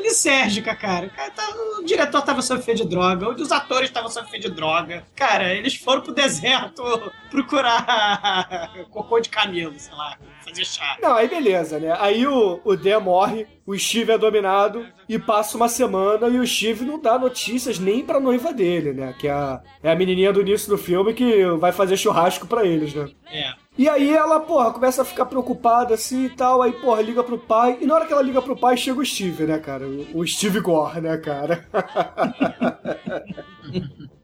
lisérgica, 0.01 0.75
cara. 0.75 1.09
Tá- 1.35 1.53
o 1.79 1.83
diretor 1.83 2.21
tava 2.21 2.41
fé 2.41 2.73
de 2.73 2.87
droga, 2.87 3.29
os 3.29 3.51
atores 3.51 3.89
estavam 3.89 4.09
fé 4.25 4.37
de 4.37 4.49
droga. 4.49 5.03
Cara, 5.15 5.53
eles 5.53 5.75
foram 5.75 6.01
pro 6.01 6.13
deserto 6.13 6.83
procurar 7.29 8.71
cocô 8.89 9.19
de 9.19 9.29
camelo, 9.29 9.73
sei 9.77 9.93
lá, 9.93 10.17
fazer 10.43 10.65
chá. 10.65 10.97
Não, 11.01 11.13
aí 11.15 11.27
beleza, 11.27 11.79
né? 11.79 11.95
Aí 11.99 12.25
o, 12.25 12.61
o 12.63 12.75
Dan 12.75 12.99
morre, 13.01 13.47
o 13.65 13.77
Steve 13.77 14.11
é 14.13 14.17
dominado 14.17 14.85
e 15.07 15.19
passa 15.19 15.57
uma 15.57 15.67
semana 15.67 16.27
e 16.27 16.39
o 16.39 16.47
Steve 16.47 16.85
não 16.85 16.99
dá 16.99 17.17
notícias 17.19 17.79
nem 17.79 18.03
pra 18.05 18.19
noiva 18.19 18.53
dele, 18.53 18.93
né? 18.93 19.13
Que 19.19 19.27
é 19.27 19.31
a, 19.31 19.61
é 19.83 19.91
a 19.91 19.95
menininha 19.95 20.31
do 20.31 20.41
início 20.41 20.69
do 20.69 20.77
filme 20.77 21.13
que 21.13 21.45
vai 21.57 21.71
fazer 21.71 21.97
churrasco 21.97 22.47
pra 22.47 22.65
eles, 22.65 22.93
né? 22.93 23.09
É. 23.31 23.64
E 23.77 23.89
aí 23.89 24.13
ela, 24.13 24.39
porra, 24.39 24.71
começa 24.71 25.01
a 25.01 25.05
ficar 25.05 25.25
preocupada 25.25 25.93
assim 25.93 26.25
e 26.25 26.29
tal, 26.29 26.61
aí, 26.61 26.71
porra, 26.71 27.01
liga 27.01 27.21
pro 27.23 27.37
pai. 27.37 27.77
E 27.81 27.85
na 27.85 27.95
hora 27.95 28.05
que 28.05 28.13
ela 28.13 28.21
liga 28.21 28.41
pro 28.41 28.55
pai, 28.55 28.77
chega 28.77 28.99
o 28.99 29.05
Steve, 29.05 29.43
né, 29.43 29.59
cara? 29.59 29.85
O, 30.13 30.25
Steve 30.25 30.61
Gore, 30.61 31.01
né, 31.01 31.17
cara? 31.17 31.65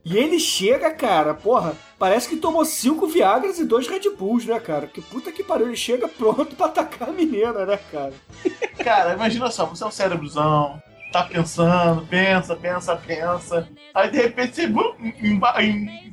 e 0.02 0.16
ele 0.16 0.40
chega, 0.40 0.90
cara, 0.90 1.34
porra, 1.34 1.76
parece 1.98 2.30
que 2.30 2.36
tomou 2.36 2.64
cinco 2.64 3.06
Viagras 3.06 3.58
e 3.58 3.64
dois 3.64 3.86
Red 3.86 4.08
Bulls, 4.18 4.46
né, 4.46 4.58
cara? 4.58 4.86
Que 4.86 5.02
puta 5.02 5.30
que 5.30 5.44
pariu, 5.44 5.66
ele 5.66 5.76
chega 5.76 6.08
pronto 6.08 6.56
pra 6.56 6.66
atacar 6.66 7.10
a 7.10 7.12
menina, 7.12 7.66
né, 7.66 7.78
cara? 7.90 8.14
Cara, 8.82 9.12
imagina 9.12 9.50
só, 9.50 9.66
você 9.66 9.84
é 9.84 9.86
um 9.86 9.90
cérebrozão, 9.90 10.82
tá 11.12 11.24
pensando, 11.24 12.06
pensa, 12.06 12.56
pensa, 12.56 12.96
pensa. 12.96 13.68
Aí 13.92 14.10
de 14.10 14.16
repente 14.16 14.56
você 14.56 14.72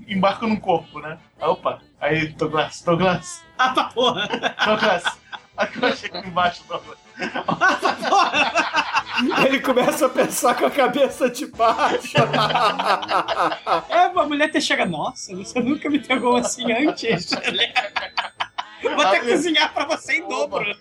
embarca 0.10 0.46
num 0.46 0.58
corpo, 0.58 1.00
né? 1.00 1.18
Aí, 1.40 1.48
opa, 1.48 1.80
aí 2.00 2.28
Douglas, 2.30 2.82
Douglas, 2.82 3.41
Ah, 3.58 3.70
pra 3.70 3.86
porra! 3.86 4.28
Douglas. 4.66 5.04
Eu 5.82 5.88
achei 5.88 6.10
aqui 6.10 6.28
embaixo, 6.28 6.64
Douglas. 6.68 6.97
Ele 9.45 9.60
começa 9.60 10.06
a 10.06 10.10
pensar 10.10 10.56
com 10.56 10.66
a 10.66 10.72
cabeça 10.72 11.30
de 11.30 11.45
baixo. 11.47 12.14
É, 13.89 14.04
a 14.06 14.24
mulher 14.26 14.45
até 14.45 14.60
chega, 14.62 14.86
nossa, 14.86 15.36
você 15.36 15.60
nunca 15.62 15.89
me 15.89 16.00
pegou 16.00 16.38
assim 16.38 16.72
antes. 16.72 17.30
Vou 18.82 19.02
até 19.02 19.20
cozinhar 19.20 19.74
pra 19.74 19.86
você 19.86 20.18
em 20.18 20.28
dobro. 20.28 20.66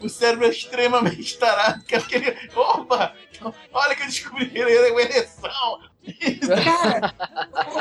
O 0.00 0.08
cérebro 0.08 0.46
é 0.46 0.50
extremamente 0.50 1.38
tarado, 1.38 1.82
que 1.84 1.94
aquele. 1.94 2.36
Opa! 2.54 3.12
Olha 3.72 3.96
que 3.96 4.02
eu 4.02 4.06
descobri 4.06 4.50
ele 4.54 4.72
é 4.72 4.90
uma 4.92 5.00
ereção! 5.00 5.80
Cara, 6.64 7.14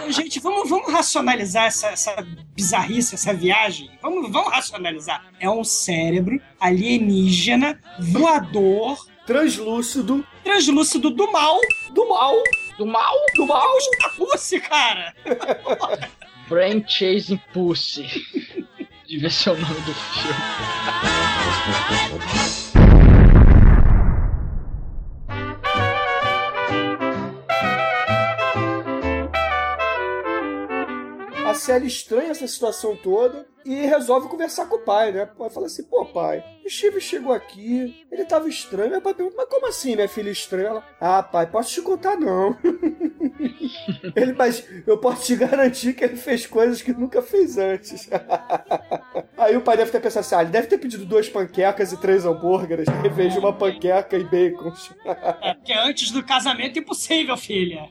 gente, 0.10 0.40
vamos, 0.40 0.70
vamos 0.70 0.92
racionalizar 0.92 1.66
essa, 1.66 1.88
essa 1.88 2.16
bizarrice, 2.56 3.16
essa 3.16 3.34
viagem. 3.34 3.90
Vamos, 4.02 4.30
vamos 4.32 4.52
racionalizar. 4.52 5.26
É 5.40 5.50
um 5.50 5.64
cérebro 5.64 6.40
alienígena, 6.60 7.80
voador, 8.00 9.08
Translúcido. 9.26 10.26
translúcido 10.44 11.10
do 11.12 11.32
mal. 11.32 11.60
Do 11.94 12.10
mal. 12.10 12.36
Do 12.78 12.86
mal? 12.86 13.16
Do 13.36 13.46
mal. 13.46 13.70
Pussy, 14.18 14.60
cara! 14.60 15.14
Brain 16.50 16.84
Chasing 16.88 17.40
Pussy. 17.54 18.08
Devia 19.08 19.30
ser 19.30 19.52
o 19.52 19.58
nome 19.58 19.82
do 19.82 19.94
filme. 19.94 20.36
A 31.60 31.62
Sally 31.62 31.88
estranha 31.88 32.32
essa 32.32 32.48
situação 32.48 32.96
toda 32.96 33.46
e 33.66 33.76
resolve 33.86 34.30
conversar 34.30 34.68
com 34.68 34.78
o 34.78 34.86
pai, 34.86 35.12
né? 35.12 35.30
Fala 35.52 35.66
assim, 35.66 35.84
pô, 35.84 36.06
pai, 36.06 36.42
Steve 36.70 37.02
chegou 37.02 37.34
aqui, 37.34 38.06
ele 38.12 38.26
tava 38.26 38.48
estranho. 38.48 38.92
Meu 38.92 39.02
pai 39.02 39.16
mas 39.36 39.50
como 39.50 39.68
assim, 39.68 39.96
minha 39.96 40.08
filha 40.08 40.30
estranha? 40.30 40.68
Ela, 40.68 40.84
ah, 41.00 41.24
pai, 41.24 41.48
posso 41.48 41.74
te 41.74 41.82
contar 41.82 42.16
não. 42.16 42.58
ele, 44.16 44.34
mas 44.34 44.68
eu 44.86 44.98
posso 44.98 45.26
te 45.26 45.36
garantir 45.36 45.94
que 45.94 46.04
ele 46.04 46.16
fez 46.16 46.46
coisas 46.46 46.82
que 46.82 46.94
nunca 46.94 47.22
fez 47.22 47.58
antes. 47.58 48.10
Aí 49.38 49.56
o 49.56 49.62
pai 49.62 49.78
deve 49.78 49.92
ter 49.92 50.02
pensado 50.02 50.26
assim, 50.26 50.36
ah, 50.36 50.42
ele 50.42 50.52
deve 50.52 50.68
ter 50.68 50.78
pedido 50.78 51.06
duas 51.06 51.30
panquecas 51.30 51.92
e 51.92 51.98
três 51.98 52.26
hambúrgueres, 52.26 52.88
em 52.88 53.10
vez 53.10 53.34
de 53.34 53.40
uma 53.40 53.54
panqueca 53.54 54.18
e 54.18 54.24
bacon. 54.24 54.74
É 55.42 55.54
porque 55.54 55.74
antes 55.74 56.12
do 56.12 56.24
casamento 56.24 56.78
é 56.78 56.82
impossível, 56.82 57.36
filha. 57.38 57.90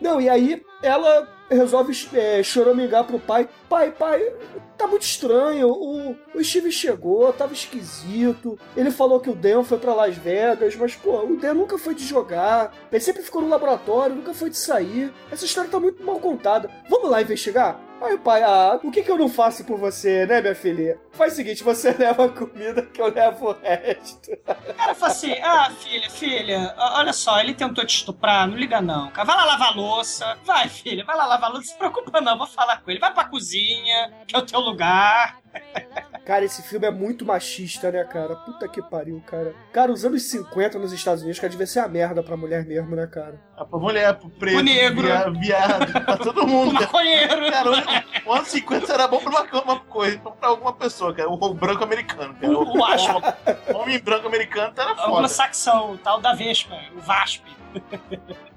Não, 0.00 0.20
e 0.20 0.28
aí 0.28 0.62
ela 0.82 1.28
resolve 1.50 1.92
é, 2.14 2.42
choramingar 2.42 3.04
pro 3.04 3.18
pai. 3.18 3.48
Pai, 3.68 3.90
pai, 3.90 4.32
tá 4.76 4.86
muito 4.86 5.02
estranho. 5.02 5.68
O, 5.68 6.16
o 6.34 6.44
Steve 6.44 6.70
chegou, 6.72 7.32
tava 7.32 7.52
esquisito. 7.52 8.58
Ele 8.76 8.90
falou 8.90 9.20
que 9.20 9.30
o 9.30 9.34
Dan 9.34 9.64
foi 9.64 9.78
pra 9.78 9.94
Las 9.94 10.16
Vegas, 10.16 10.76
mas, 10.76 10.94
pô, 10.94 11.24
o 11.24 11.36
Dan 11.36 11.54
nunca 11.54 11.78
foi 11.78 11.94
de 11.94 12.04
jogar. 12.04 12.74
Ele 12.90 13.00
sempre 13.00 13.22
ficou 13.22 13.42
no 13.42 13.48
laboratório, 13.48 14.16
nunca 14.16 14.34
foi 14.34 14.50
de 14.50 14.56
sair. 14.56 15.12
Essa 15.30 15.44
história 15.44 15.70
tá 15.70 15.78
muito 15.78 16.02
mal 16.04 16.18
contada. 16.18 16.70
Vamos 16.88 17.10
lá 17.10 17.22
investigar? 17.22 17.91
Aí 18.02 18.14
o 18.14 18.18
pai, 18.18 18.42
ah, 18.42 18.80
o 18.82 18.90
que 18.90 19.02
que 19.02 19.10
eu 19.10 19.16
não 19.16 19.28
faço 19.28 19.64
por 19.64 19.78
você, 19.78 20.26
né, 20.26 20.40
minha 20.40 20.56
filha? 20.56 21.00
Faz 21.12 21.34
o 21.34 21.36
seguinte, 21.36 21.62
você 21.62 21.92
leva 21.96 22.24
a 22.24 22.28
comida 22.28 22.82
que 22.82 23.00
eu 23.00 23.12
levo 23.12 23.50
o 23.50 23.52
resto. 23.52 24.36
Cara 24.76 24.94
fala 24.94 25.12
assim: 25.12 25.32
ah, 25.40 25.70
filha, 25.70 26.10
filha, 26.10 26.74
olha 26.76 27.12
só, 27.12 27.38
ele 27.38 27.54
tentou 27.54 27.86
te 27.86 27.96
estuprar, 27.96 28.48
não 28.48 28.56
liga 28.56 28.80
não. 28.80 29.10
Cara. 29.10 29.24
Vai 29.24 29.36
lá 29.36 29.44
lavar 29.44 29.76
louça. 29.76 30.36
Vai, 30.44 30.68
filha, 30.68 31.04
vai 31.04 31.16
lá 31.16 31.26
lavar 31.26 31.50
louça. 31.50 31.62
Não 31.62 31.72
se 31.72 31.78
preocupa 31.78 32.20
não, 32.20 32.36
vou 32.36 32.46
falar 32.46 32.82
com 32.82 32.90
ele. 32.90 32.98
Vai 32.98 33.14
pra 33.14 33.24
cozinha, 33.24 34.12
que 34.26 34.34
é 34.34 34.38
o 34.38 34.42
teu 34.42 34.58
lugar. 34.58 35.40
Cara, 36.24 36.44
esse 36.44 36.62
filme 36.62 36.86
é 36.86 36.90
muito 36.90 37.26
machista, 37.26 37.90
né, 37.90 38.04
cara? 38.04 38.36
Puta 38.36 38.68
que 38.68 38.80
pariu, 38.80 39.20
cara. 39.26 39.52
Cara, 39.72 39.90
os 39.90 40.04
anos 40.04 40.22
50 40.30 40.78
nos 40.78 40.92
Estados 40.92 41.22
Unidos, 41.22 41.40
cara, 41.40 41.50
devia 41.50 41.66
ser 41.66 41.80
a 41.80 41.88
merda 41.88 42.22
pra 42.22 42.36
mulher 42.36 42.64
mesmo, 42.64 42.94
né, 42.94 43.08
cara? 43.08 43.40
Ah, 43.56 43.64
Pra 43.64 43.76
mulher, 43.78 44.14
pro 44.14 44.30
preto, 44.30 44.54
Pro 44.54 44.62
negro. 44.64 45.02
via- 45.02 45.30
viado, 45.30 45.92
pra 46.04 46.16
todo 46.16 46.46
mundo. 46.46 46.70
Pro 46.74 46.80
maconheiro. 46.82 47.50
Cara, 47.50 47.70
o- 47.70 48.28
o 48.30 48.32
ano 48.34 48.44
50 48.44 48.92
era 48.92 49.08
bom 49.08 49.18
pra 49.18 49.30
uma, 49.30 49.62
uma 49.62 49.80
coisa, 49.80 50.18
pra 50.18 50.48
alguma 50.48 50.72
pessoa, 50.72 51.12
cara. 51.12 51.28
O, 51.28 51.34
o 51.34 51.54
branco 51.54 51.82
americano, 51.82 52.34
cara. 52.40 52.52
O- 52.56 52.78
o 52.78 52.84
Aspa. 52.84 53.36
o 53.74 53.76
homem 53.78 53.98
branco 53.98 54.28
americano 54.28 54.72
era 54.76 54.94
foda. 54.94 55.08
Anglo-saxão, 55.18 55.98
tal 56.04 56.20
da 56.20 56.34
Vespa, 56.34 56.78
o 56.96 57.00
VASP. 57.00 57.42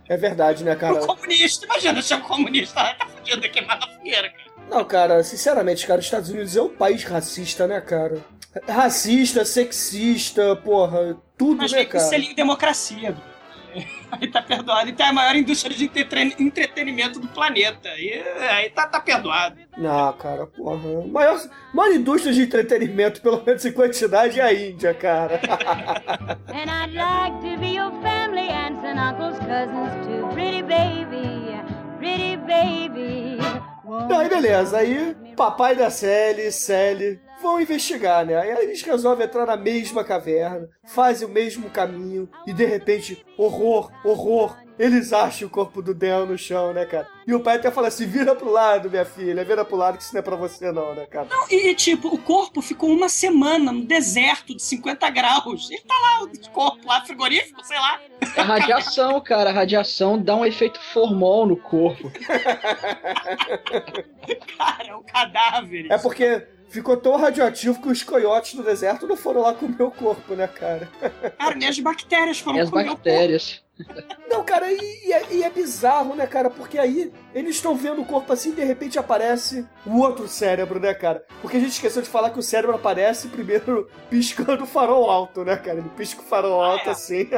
É 0.08 0.18
verdade, 0.18 0.64
né, 0.64 0.76
cara? 0.76 1.02
O 1.04 1.08
comunista, 1.08 1.66
imagina 1.66 2.00
ser 2.02 2.16
um 2.16 2.22
comunista, 2.22 2.76
tá 2.94 3.08
fudido 3.08 3.42
queimado 3.50 3.88
na 3.88 3.94
fogueira, 3.96 4.30
cara. 4.30 4.45
Não, 4.70 4.84
cara, 4.84 5.24
sinceramente, 5.24 5.86
cara, 5.86 6.00
os 6.00 6.06
Estados 6.06 6.30
Unidos 6.30 6.56
é 6.56 6.62
um 6.62 6.70
país 6.70 7.04
racista, 7.04 7.68
né, 7.68 7.80
cara? 7.82 8.20
Racista, 8.68 9.44
sexista, 9.46 10.56
porra, 10.56 11.18
tudo, 11.38 11.58
Mas 11.58 11.72
né, 11.72 11.86
com 11.86 11.92
cara? 11.92 12.04
selinho 12.06 12.36
democracia, 12.36 13.12
Bruno. 13.12 13.36
Aí 14.12 14.32
tá 14.32 14.42
perdoado. 14.42 14.88
E 14.90 14.94
tem 14.94 15.06
a 15.06 15.12
maior 15.12 15.36
indústria 15.36 15.76
de 15.76 15.84
entreten- 15.84 16.34
entretenimento 16.40 17.20
do 17.20 17.28
planeta. 17.28 17.90
E 17.98 18.14
aí 18.50 18.70
tá, 18.70 18.88
tá 18.88 19.02
perdoado. 19.02 19.58
Não, 19.78 20.14
cara, 20.14 20.48
porra. 20.48 21.06
Maior, 21.06 21.38
maior 21.74 21.94
indústria 21.94 22.34
de 22.34 22.44
entretenimento, 22.44 23.22
pelo 23.22 23.44
menos 23.46 23.66
em 23.66 23.74
quantidade, 23.74 24.40
é 24.40 24.44
a 24.44 24.54
Índia, 24.54 24.94
cara. 24.94 25.42
And 26.48 26.70
I'd 26.72 26.94
like 26.94 27.42
to 27.42 27.60
be 27.60 27.76
your 27.76 27.92
family 28.02 28.48
aunts 28.50 28.82
and 28.86 28.98
uncles, 28.98 29.38
cousins 29.40 30.06
too. 30.08 30.28
Pretty 30.34 30.62
baby, 30.64 31.60
pretty 32.00 32.38
baby. 32.38 33.38
Aí 34.18 34.30
beleza, 34.30 34.78
aí 34.78 35.16
papai 35.36 35.76
da 35.76 35.90
Sally, 35.90 36.52
Sally, 36.52 37.20
vão 37.42 37.62
investigar, 37.62 38.26
né? 38.26 38.36
Aí 38.38 38.50
eles 38.64 38.82
resolvem 38.82 39.26
entrar 39.26 39.46
na 39.46 39.58
mesma 39.58 40.04
caverna, 40.04 40.68
fazem 40.86 41.28
o 41.28 41.32
mesmo 41.32 41.70
caminho 41.70 42.30
e 42.48 42.54
de 42.54 42.66
repente, 42.66 43.24
horror, 43.38 43.92
horror, 44.04 44.58
eles 44.78 45.14
acham 45.14 45.48
o 45.48 45.52
corpo 45.52 45.82
do 45.82 45.94
Dan 45.94 46.26
no 46.26 46.38
chão, 46.38 46.74
né, 46.74 46.86
cara? 46.86 47.08
E 47.26 47.34
o 47.34 47.40
pai 47.40 47.56
até 47.56 47.72
fala 47.72 47.88
assim: 47.88 48.06
vira 48.06 48.36
pro 48.36 48.52
lado, 48.52 48.90
minha 48.90 49.06
filha, 49.06 49.44
vira 49.44 49.64
pro 49.64 49.78
lado, 49.78 49.98
que 49.98 50.04
isso 50.04 50.14
não 50.14 50.20
é 50.20 50.24
pra 50.24 50.36
você, 50.36 50.72
não, 50.72 50.94
né, 50.94 51.06
cara? 51.06 51.28
Não, 51.30 51.48
e, 51.50 51.74
tipo, 51.74 52.10
o 52.10 52.18
corpo 52.18 52.62
ficou 52.62 52.90
uma 52.90 53.10
semana 53.10 53.72
no 53.72 53.86
deserto 53.86 54.56
de 54.56 54.62
50 54.62 55.10
graus. 55.10 55.70
Ele 55.72 55.82
tá 55.82 55.96
lá, 55.96 56.24
o 56.24 56.50
corpo 56.52 56.88
lá, 56.88 57.02
frigorífico, 57.02 57.66
sei 57.66 57.78
lá. 57.78 58.00
A 58.38 58.44
radiação, 58.44 59.20
cara, 59.22 59.50
a 59.50 59.54
radiação 59.54 60.22
dá 60.22 60.36
um 60.36 60.46
efeito 60.46 60.80
formol 60.80 61.46
no 61.46 61.56
corpo. 61.56 62.12
Cara, 64.58 64.88
é 64.88 64.96
um 64.96 65.04
cadáver. 65.04 65.88
É 65.90 65.98
porque 65.98 66.48
ficou 66.70 66.98
tão 66.98 67.16
radioativo 67.16 67.82
que 67.82 67.88
os 67.88 68.04
coiotes 68.04 68.56
do 68.56 68.64
deserto 68.64 69.08
não 69.08 69.16
foram 69.16 69.42
lá 69.42 69.54
comer 69.54 69.84
o 69.84 69.92
corpo, 69.92 70.34
né, 70.34 70.48
cara? 70.48 70.90
Cara, 71.38 71.56
nem 71.56 71.70
as 71.70 71.80
bactérias 71.80 72.40
foram 72.40 72.58
E 72.58 72.62
as 72.62 72.70
comer 72.70 72.90
bactérias. 72.90 73.64
Não, 74.30 74.44
cara, 74.44 74.72
e, 74.72 75.08
e 75.08 75.14
é, 75.14 75.34
e 75.34 75.44
é 75.44 75.50
bizarro, 75.50 76.16
né, 76.16 76.26
cara? 76.26 76.50
Porque 76.50 76.78
aí 76.78 77.12
eles 77.34 77.56
estão 77.56 77.76
vendo 77.76 78.02
o 78.02 78.06
corpo 78.06 78.32
assim 78.32 78.52
e 78.52 78.56
de 78.56 78.64
repente 78.64 78.98
aparece 78.98 79.68
o 79.86 80.00
outro 80.00 80.28
cérebro, 80.28 80.80
né, 80.80 80.94
cara? 80.94 81.24
Porque 81.42 81.58
a 81.58 81.60
gente 81.60 81.72
esqueceu 81.72 82.02
de 82.02 82.10
falar 82.10 82.30
que 82.30 82.40
o 82.40 82.44
cérebro 82.44 82.76
aparece 82.76 83.28
primeiro 83.28 83.90
piscando 84.10 84.64
o 84.64 84.68
farol 84.68 85.10
alto, 85.10 85.44
né, 85.44 85.58
cara? 85.58 85.80
Ele 85.80 85.90
pisca 85.90 86.22
o 86.22 86.26
farol 86.26 86.62
alto 86.62 86.90
assim. 86.90 87.30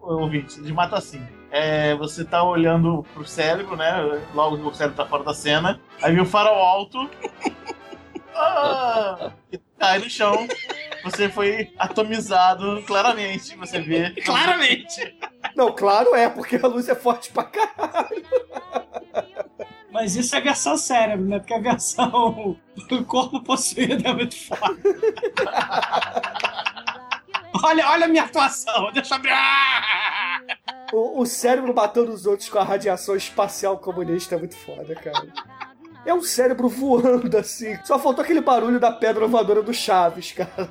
ouvinte, 0.00 0.60
de 0.60 0.72
mata 0.72 0.96
assim. 0.96 1.24
É, 1.50 1.94
você 1.94 2.24
tá 2.24 2.42
olhando 2.42 3.04
pro 3.14 3.24
cérebro, 3.24 3.76
né? 3.76 4.20
Logo 4.34 4.56
o 4.56 4.74
cérebro 4.74 4.96
tá 4.96 5.06
fora 5.08 5.22
da 5.22 5.34
cena. 5.34 5.80
Aí 6.02 6.12
vem 6.12 6.22
o 6.22 6.26
farol 6.26 6.56
alto. 6.56 7.08
Ah, 8.34 9.32
e 9.52 9.58
cai 9.78 9.98
no 9.98 10.08
chão. 10.08 10.48
Você 11.02 11.28
foi 11.28 11.72
atomizado, 11.78 12.82
claramente. 12.86 13.56
Você 13.56 13.80
vê. 13.80 14.10
Claramente. 14.22 15.16
Não, 15.56 15.72
claro 15.72 16.14
é, 16.14 16.28
porque 16.28 16.56
a 16.56 16.66
luz 16.66 16.88
é 16.88 16.94
forte 16.94 17.30
pra 17.32 17.44
caralho. 17.44 18.24
Mas 19.90 20.16
isso 20.16 20.34
é 20.34 20.40
versão 20.40 20.76
cérebro, 20.76 21.26
né? 21.26 21.38
Porque 21.38 21.52
a 21.52 21.60
versão 21.60 22.56
do 22.88 23.04
corpo 23.04 23.42
possuído 23.42 24.08
é 24.08 24.14
muito 24.14 24.36
forte. 24.36 24.82
olha, 27.62 27.88
olha 27.90 28.06
a 28.06 28.08
minha 28.08 28.24
atuação. 28.24 28.90
Deixa 28.92 29.14
eu 29.14 29.18
abrir. 29.18 29.32
O, 30.92 31.20
o 31.20 31.26
cérebro 31.26 31.74
matando 31.74 32.10
os 32.12 32.26
outros 32.26 32.48
com 32.48 32.58
a 32.58 32.64
radiação 32.64 33.14
espacial 33.14 33.78
comunista 33.78 34.34
é 34.34 34.38
muito 34.38 34.56
foda, 34.56 34.94
cara. 34.94 35.28
É 36.04 36.12
um 36.12 36.22
cérebro 36.22 36.68
voando 36.68 37.36
assim. 37.36 37.76
Só 37.84 37.98
faltou 37.98 38.24
aquele 38.24 38.40
barulho 38.40 38.80
da 38.80 38.90
pedra 38.90 39.26
voadora 39.26 39.62
do 39.62 39.72
Chaves, 39.72 40.32
cara. 40.32 40.68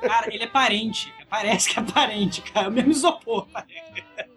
Cara, 0.00 0.34
ele 0.34 0.44
é 0.44 0.46
parente. 0.46 1.12
Parece 1.28 1.70
que 1.70 1.78
é 1.78 1.82
parente, 1.82 2.42
cara. 2.42 2.68
O 2.68 2.72
mesmo 2.72 2.90
isopor. 2.90 3.46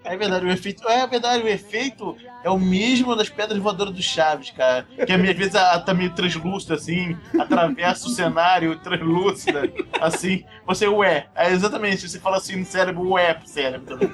É 0.04 0.16
verdade, 0.18 0.46
o 0.46 0.52
efeito. 0.52 0.88
É 0.88 1.06
verdade, 1.08 1.44
o 1.44 1.48
efeito 1.48 2.16
é 2.44 2.50
o 2.50 2.60
mesmo 2.60 3.16
das 3.16 3.30
pedras 3.30 3.58
voadoras 3.58 3.94
do 3.94 4.02
Chaves, 4.02 4.52
cara. 4.52 4.86
Que 5.06 5.12
às 5.12 5.22
vezes 5.22 5.56
ela 5.56 5.80
tá 5.80 5.94
meio 5.94 6.14
translúcida, 6.14 6.76
assim, 6.76 7.18
atravessa 7.40 8.08
o 8.08 8.12
cenário 8.12 8.78
translúcida, 8.80 9.72
assim. 10.02 10.44
Você, 10.66 10.88
ué. 10.88 11.28
É 11.36 11.52
exatamente, 11.52 12.08
você 12.08 12.20
fala 12.20 12.38
assim 12.38 12.58
no 12.58 12.66
cérebro, 12.66 13.12
ué 13.12 13.34
pro 13.34 13.48
cérebro 13.48 13.98
também. 13.98 14.10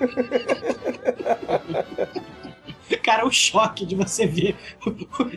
Cara, 3.03 3.26
o 3.26 3.32
choque 3.32 3.86
de 3.86 3.95
você 3.95 4.26
ver, 4.26 4.55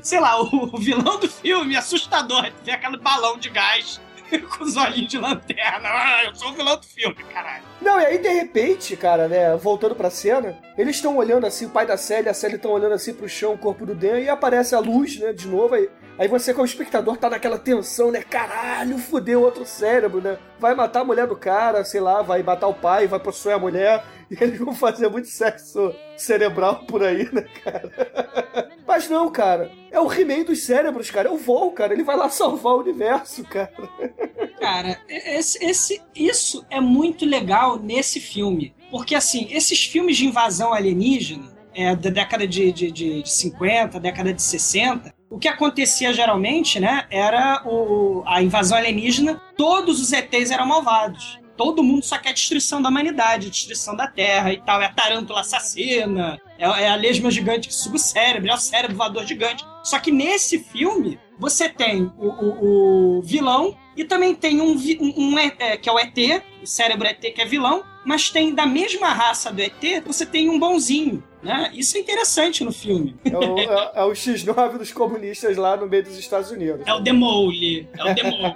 sei 0.03 0.21
lá, 0.21 0.41
o 0.41 0.77
vilão 0.79 1.19
do 1.19 1.29
filme 1.29 1.77
assustador, 1.77 2.51
ver 2.65 2.73
aquele 2.73 2.99
balão 2.99 3.39
de 3.39 3.49
gás 3.51 4.01
com 4.57 4.65
os 4.65 4.77
olhinhos 4.77 5.11
de 5.11 5.19
lanterna. 5.19 5.89
Ah, 5.89 6.25
eu 6.25 6.35
sou 6.35 6.51
o 6.51 6.53
vilão 6.53 6.77
do 6.77 6.87
filme, 6.87 7.17
caralho. 7.33 7.65
Não, 7.81 8.01
e 8.01 8.07
aí 8.07 8.19
de 8.19 8.29
repente, 8.29 8.97
cara, 8.97 9.29
né, 9.29 9.57
voltando 9.57 9.95
pra 9.95 10.11
cena, 10.11 10.59
eles 10.77 10.97
estão 10.97 11.17
olhando 11.17 11.47
assim, 11.47 11.67
o 11.67 11.71
pai 11.71 11.87
da 11.87 11.97
Sally 11.97 12.29
a 12.29 12.35
Sally 12.35 12.55
estão 12.57 12.71
olhando 12.71 12.95
assim 12.95 13.13
pro 13.13 13.29
chão, 13.29 13.55
o 13.55 13.59
corpo 13.59 13.85
do 13.85 13.95
Dan, 13.95 14.21
e 14.21 14.29
aparece 14.29 14.75
a 14.75 14.79
luz, 14.79 15.19
né, 15.19 15.33
de 15.33 15.47
novo, 15.47 15.75
aí, 15.75 15.89
aí 16.23 16.29
você 16.29 16.55
como 16.55 16.65
espectador 16.65 17.17
tá 17.17 17.29
naquela 17.29 17.59
tensão, 17.59 18.13
né, 18.13 18.23
caralho, 18.23 18.97
fudeu 18.97 19.43
outro 19.43 19.67
cérebro, 19.67 20.21
né, 20.21 20.39
vai 20.57 20.73
matar 20.73 21.01
a 21.01 21.05
mulher 21.05 21.27
do 21.27 21.35
cara, 21.35 21.85
sei 21.85 22.01
lá, 22.01 22.23
vai 22.23 22.45
matar 22.45 22.69
o 22.69 22.75
pai, 22.75 23.09
vai 23.09 23.19
possuir 23.19 23.57
a 23.57 23.59
mulher, 23.59 24.05
e 24.31 24.37
eles 24.41 24.57
vão 24.57 24.73
fazer 24.73 25.09
muito 25.09 25.27
sexo 25.27 25.93
cerebral 26.17 26.85
por 26.87 27.03
aí, 27.03 27.29
né, 27.33 27.45
cara? 27.65 27.91
Mas 28.87 29.09
não, 29.09 29.33
cara, 29.33 29.69
é 29.91 29.99
o 29.99 30.13
He-Man 30.13 30.45
dos 30.45 30.63
cérebros, 30.63 31.11
cara, 31.11 31.29
é 31.29 31.33
o 31.33 31.37
Vol, 31.37 31.73
cara, 31.73 31.93
ele 31.93 32.05
vai 32.05 32.17
lá 32.17 32.29
salvar 32.29 32.75
o 32.75 32.81
universo, 32.81 33.43
cara. 33.45 33.73
Cara, 34.61 34.97
esse, 35.09 35.59
esse, 35.65 36.01
isso 36.15 36.65
é 36.71 36.81
muito 36.81 37.27
legal 37.27 37.81
nesse 37.81 38.21
filme. 38.21 38.73
Porque, 38.93 39.13
assim, 39.13 39.49
esses 39.51 39.85
filmes 39.85 40.17
de 40.17 40.27
invasão 40.27 40.73
alienígena, 40.73 41.53
é, 41.75 41.97
da 41.97 42.11
década 42.11 42.47
de, 42.47 42.71
de, 42.71 42.93
de 42.93 43.29
50, 43.29 43.99
década 43.99 44.33
de 44.33 44.41
60, 44.41 45.13
o 45.33 45.39
que 45.39 45.49
acontecia 45.49 46.13
geralmente, 46.13 46.79
né, 46.79 47.07
era 47.11 47.63
o, 47.65 48.23
a 48.27 48.43
invasão 48.43 48.77
alienígena, 48.77 49.41
todos 49.57 49.99
os 49.99 50.13
ETs 50.13 50.51
eram 50.51 50.67
malvados. 50.67 51.41
Todo 51.57 51.83
mundo 51.83 52.05
só 52.05 52.19
quer 52.19 52.35
destruição 52.35 52.83
da 52.83 52.91
humanidade, 52.91 53.49
destruição 53.49 53.97
da 53.97 54.07
Terra 54.07 54.53
e 54.53 54.61
tal. 54.61 54.83
É 54.83 54.87
a 54.87 54.93
tarântula 54.93 55.41
assassina, 55.41 56.39
é, 56.59 56.65
é 56.65 56.89
a 56.89 56.97
lesma 56.97 57.31
gigante 57.31 57.69
que 57.69 57.75
suga 57.75 57.97
o 57.97 57.99
cérebro, 57.99 58.51
é 58.51 58.55
o 58.55 58.59
cérebro 58.59 58.97
voador 58.97 59.25
gigante. 59.27 59.65
Só 59.83 59.99
que 59.99 60.11
nesse 60.11 60.59
filme, 60.59 61.19
você 61.39 61.67
tem 61.67 62.13
o, 62.19 62.29
o, 62.29 63.19
o 63.19 63.23
vilão 63.23 63.75
e 63.97 64.05
também 64.05 64.35
tem 64.35 64.61
um, 64.61 64.75
um, 64.75 65.15
um 65.17 65.39
é, 65.39 65.79
que 65.79 65.89
é 65.89 65.93
o 65.93 65.99
ET, 65.99 66.43
o 66.63 66.67
cérebro 66.67 67.07
ET 67.07 67.21
que 67.21 67.41
é 67.41 67.47
vilão, 67.47 67.83
mas 68.05 68.29
tem 68.29 68.55
da 68.55 68.67
mesma 68.67 69.09
raça 69.09 69.51
do 69.51 69.63
ET, 69.63 70.05
você 70.05 70.27
tem 70.27 70.51
um 70.51 70.59
bonzinho. 70.59 71.23
Né? 71.43 71.73
Isso 71.75 71.97
é 71.97 72.01
interessante 72.01 72.63
no 72.63 72.73
filme. 72.73 73.17
É 73.25 73.37
o, 73.37 73.59
é- 73.59 73.91
é 73.97 74.05
o 74.05 74.13
X9 74.13 74.79
dos 74.79 74.93
comunistas 74.93 75.57
lá 75.57 75.77
no 75.77 75.87
meio 75.89 76.05
dos 76.05 76.17
Estados 76.17 76.51
Unidos. 76.51 76.87
É 76.87 76.95
o 76.95 77.01
Demole. 77.01 77.89
É 77.99 78.05
o 78.05 78.15
Demole. 78.15 78.55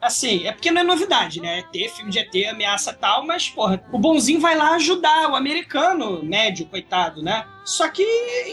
Assim, 0.00 0.46
é 0.46 0.52
porque 0.52 0.70
não 0.70 0.82
é 0.82 0.84
novidade, 0.84 1.40
né? 1.40 1.60
ET, 1.72 1.90
filme 1.92 2.10
de 2.10 2.18
ET, 2.18 2.48
ameaça 2.50 2.92
tal, 2.92 3.24
mas, 3.24 3.48
porra, 3.48 3.82
o 3.90 3.98
bonzinho 3.98 4.38
vai 4.38 4.54
lá 4.54 4.74
ajudar 4.74 5.30
o 5.30 5.34
americano 5.34 6.22
médio, 6.22 6.66
coitado, 6.66 7.22
né? 7.22 7.46
Só 7.64 7.88
que, 7.88 8.02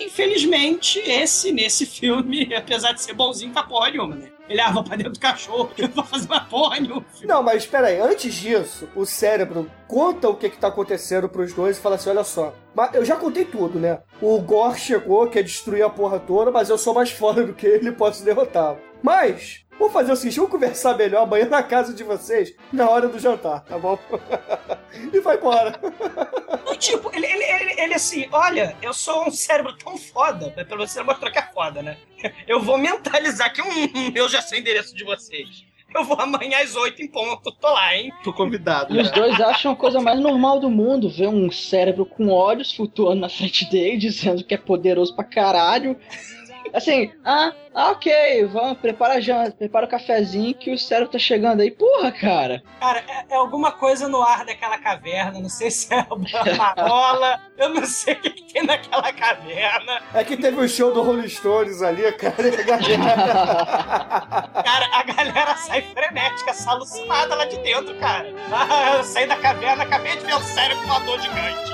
infelizmente, 0.06 1.00
esse, 1.00 1.52
nesse 1.52 1.86
filme, 1.86 2.48
apesar 2.56 2.94
de 2.94 3.02
ser 3.02 3.14
bonzinho, 3.14 3.52
tá 3.52 3.64
porra 3.64 3.90
nenhuma, 3.92 4.16
né? 4.16 4.31
Ele 4.50 4.60
ah, 4.60 4.72
vou 4.72 4.84
pra 4.84 4.96
dentro 4.96 5.14
do 5.14 5.20
cachorro, 5.20 5.70
vou 5.94 6.04
fazer 6.04 6.28
uma 6.28 6.42
porra 6.42 6.80
nenhuma. 6.80 7.06
Não, 7.24 7.42
mas 7.42 7.64
espera 7.64 7.88
aí, 7.88 8.00
antes 8.00 8.34
disso, 8.34 8.88
o 8.96 9.06
cérebro 9.06 9.70
conta 9.88 10.30
o 10.30 10.36
que 10.36 10.50
que 10.50 10.58
tá 10.58 10.68
acontecendo 10.68 11.30
pros 11.30 11.54
dois 11.54 11.78
e 11.78 11.82
fala 11.82 11.96
assim, 11.96 12.10
olha 12.10 12.24
só, 12.24 12.54
mas 12.76 12.94
eu 12.94 13.06
já 13.06 13.16
contei 13.16 13.46
tudo, 13.46 13.80
né? 13.80 14.00
O 14.22 14.40
Gor 14.40 14.76
chegou, 14.78 15.28
quer 15.28 15.44
destruir 15.44 15.84
a 15.84 15.90
porra 15.90 16.20
toda, 16.20 16.52
mas 16.52 16.70
eu 16.70 16.78
sou 16.78 16.94
mais 16.94 17.12
foda 17.12 17.44
do 17.46 17.54
que 17.54 17.66
ele 17.66 17.90
e 17.90 17.94
posso 17.94 18.24
derrotá-lo. 18.26 18.91
Mas, 19.02 19.66
vamos 19.78 19.94
fazer 19.94 20.12
o 20.12 20.16
seguinte, 20.16 20.36
vamos 20.38 20.52
conversar 20.52 20.96
melhor 20.96 21.24
amanhã 21.24 21.46
na 21.46 21.64
casa 21.64 21.94
de 21.94 22.04
vocês, 22.04 22.54
na 22.72 22.90
hora 22.90 23.08
do 23.08 23.20
jantar, 23.20 23.62
tá 23.62 23.78
bom? 23.78 23.98
e 25.12 25.20
vai 25.20 25.38
embora. 25.38 25.80
Não, 26.66 26.76
tipo, 26.76 27.10
ele, 27.14 27.26
ele, 27.26 27.44
ele, 27.44 27.82
ele 27.82 27.94
assim, 27.94 28.28
olha, 28.32 28.76
eu 28.82 28.94
sou 28.94 29.28
um 29.28 29.32
cérebro 29.32 29.76
tão 29.78 29.98
foda, 29.98 30.52
pelo 30.52 30.78
menos 30.78 30.92
você 30.92 31.02
mostrou 31.04 31.32
que 31.32 31.40
é 31.40 31.48
foda, 31.54 31.82
né? 31.82 31.98
Eu 32.48 32.62
vou 32.62 32.78
mentalizar 32.78 33.52
que 33.54 33.62
um, 33.62 34.12
eu 34.14 34.30
já 34.30 34.42
sei 34.42 34.60
o 34.60 34.62
endereço 34.62 34.96
de 34.96 35.04
vocês. 35.04 35.66
Eu 35.94 36.06
vou 36.06 36.20
amanhã 36.20 36.60
às 36.60 36.76
oito 36.76 37.02
em 37.02 37.08
ponto, 37.08 37.52
tô 37.52 37.70
lá, 37.70 37.96
hein? 37.96 38.14
Tô 38.24 38.32
convidado. 38.32 38.96
E 38.96 39.02
os 39.02 39.10
né? 39.10 39.14
dois 39.14 39.42
acham 39.42 39.74
a 39.74 39.76
coisa 39.76 40.00
mais 40.00 40.20
normal 40.20 40.60
do 40.60 40.70
mundo, 40.70 41.10
ver 41.10 41.28
um 41.28 41.52
cérebro 41.52 42.06
com 42.06 42.30
olhos 42.30 42.74
flutuando 42.74 43.22
na 43.22 43.30
frente 43.30 43.70
dele, 43.70 43.98
dizendo 43.98 44.44
que 44.44 44.54
é 44.54 44.58
poderoso 44.58 45.14
pra 45.14 45.26
caralho. 45.26 45.98
Assim, 46.74 47.12
ah, 47.26 47.52
ah, 47.74 47.92
ok, 47.92 48.46
vamos, 48.46 48.78
prepara 48.80 49.16
a 49.16 49.20
janta, 49.20 49.52
prepara 49.52 49.86
o 49.86 49.90
cafezinho 49.90 50.54
que 50.56 50.74
o 50.74 50.78
cérebro 50.78 51.12
tá 51.12 51.20
chegando 51.20 51.62
aí. 51.62 51.72
Porra, 51.72 52.12
cara. 52.12 52.64
Cara, 52.80 53.00
é, 53.08 53.34
é 53.34 53.36
alguma 53.36 53.72
coisa 53.72 54.08
no 54.08 54.22
ar 54.22 54.46
daquela 54.46 54.78
caverna, 54.78 55.40
não 55.40 55.50
sei 55.50 55.72
se 55.72 55.94
é 55.94 56.06
uma 56.10 56.56
marola, 56.58 57.40
eu 57.58 57.70
não 57.70 57.86
sei 57.86 58.14
o 58.14 58.22
que, 58.22 58.30
que 58.30 58.54
tem 58.54 58.64
naquela 58.64 59.12
caverna. 59.14 60.02
É 60.14 60.24
que 60.24 60.38
teve 60.38 60.60
o 60.60 60.68
show 60.68 60.94
do 60.94 61.02
Rolling 61.02 61.28
Stones 61.30 61.82
ali, 61.82 62.12
cara, 62.14 62.48
e 62.48 62.56
a 62.56 62.64
galera... 62.64 63.02
Cara, 64.64 64.90
a 64.94 65.04
galera 65.04 65.56
sai 65.56 65.82
frenética, 65.82 66.54
sai 66.54 66.74
alucinada 66.74 67.36
lá 67.36 67.46
de 67.46 67.58
dentro, 67.58 67.94
cara. 67.96 68.34
Ah, 68.52 68.98
eu 68.98 69.04
saí 69.04 69.28
da 69.28 69.36
caverna, 69.38 69.84
acabei 69.84 70.16
de 70.18 70.26
ver 70.26 70.36
o 70.36 70.42
cérebro 70.42 70.86
voador 70.88 71.20
gigante. 71.20 71.72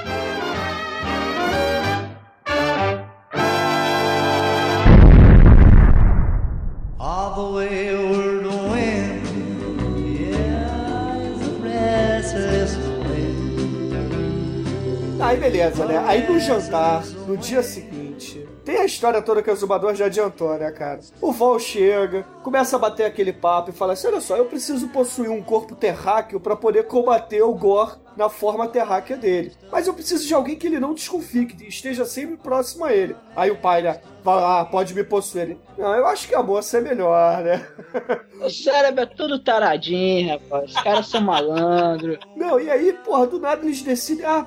Aí 15.38 15.52
beleza, 15.52 15.86
né? 15.86 16.04
Aí 16.08 16.28
no 16.28 16.40
jantar, 16.40 17.06
no 17.28 17.38
dia 17.38 17.62
seguinte, 17.62 18.44
tem 18.66 18.78
a 18.78 18.86
história 18.86 19.22
toda 19.22 19.44
que 19.44 19.52
o 19.52 19.56
Zumbador 19.56 19.94
já 19.94 20.08
adiantou, 20.08 20.58
né, 20.58 20.72
cara? 20.72 21.00
O 21.22 21.32
Vol 21.32 21.60
chega, 21.60 22.24
começa 22.42 22.76
a 22.76 22.80
bater 22.80 23.06
aquele 23.06 23.32
papo 23.32 23.70
e 23.70 23.74
fala 23.74 23.94
assim: 23.94 24.08
olha 24.08 24.20
só, 24.20 24.36
eu 24.36 24.46
preciso 24.46 24.88
possuir 24.88 25.30
um 25.30 25.44
corpo 25.44 25.76
terráqueo 25.76 26.40
para 26.40 26.56
poder 26.56 26.88
combater 26.88 27.44
o 27.44 27.54
Gore 27.54 27.98
na 28.18 28.30
forma 28.30 28.68
terráquea 28.68 29.16
dele. 29.16 29.52
Mas 29.72 29.86
eu 29.86 29.94
preciso 29.94 30.26
de 30.26 30.34
alguém 30.34 30.56
que 30.56 30.66
ele 30.66 30.80
não 30.80 30.96
desconfie, 30.96 31.46
que 31.46 31.68
esteja 31.68 32.04
sempre 32.04 32.36
próximo 32.36 32.86
a 32.86 32.92
ele. 32.92 33.16
Aí 33.36 33.52
o 33.52 33.58
pai, 33.58 33.84
né? 33.84 34.02
Fala, 34.24 34.62
ah, 34.62 34.66
pode 34.66 34.96
me 34.96 35.04
possuir. 35.04 35.44
Ele, 35.44 35.60
Não, 35.78 35.94
eu 35.94 36.08
acho 36.08 36.28
que 36.28 36.34
a 36.34 36.42
moça 36.42 36.80
é 36.80 36.82
melhor, 36.82 37.44
né? 37.44 37.66
O 38.42 38.50
cérebro 38.50 39.02
é 39.02 39.06
tudo 39.06 39.40
taradinho, 39.40 40.30
rapaz. 40.30 40.72
Os 40.72 40.82
caras 40.82 41.08
são 41.08 41.22
malandros. 41.22 42.20
Não, 42.36 42.60
e 42.60 42.70
aí, 42.70 42.94
porra, 42.94 43.26
do 43.26 43.40
nada 43.40 43.66
eles 43.66 43.82
decidem, 43.82 44.26
ah, 44.26 44.46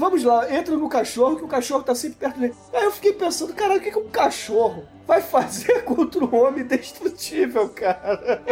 vamos 0.00 0.24
lá, 0.24 0.52
entra 0.52 0.74
no 0.76 0.88
cachorro, 0.88 1.36
que 1.36 1.44
o 1.44 1.48
cachorro 1.48 1.82
tá 1.82 1.94
sempre 1.94 2.18
perto 2.18 2.40
dele. 2.40 2.54
Aí 2.72 2.84
eu 2.84 2.90
fiquei 2.92 3.12
pensando, 3.12 3.52
caralho, 3.54 3.78
o 3.80 3.82
que, 3.82 3.90
que 3.92 3.98
um 3.98 4.08
cachorro 4.08 4.84
vai 5.06 5.20
fazer 5.20 5.82
contra 5.84 6.24
um 6.24 6.34
homem 6.34 6.64
destrutível, 6.64 7.68
cara? 7.68 8.42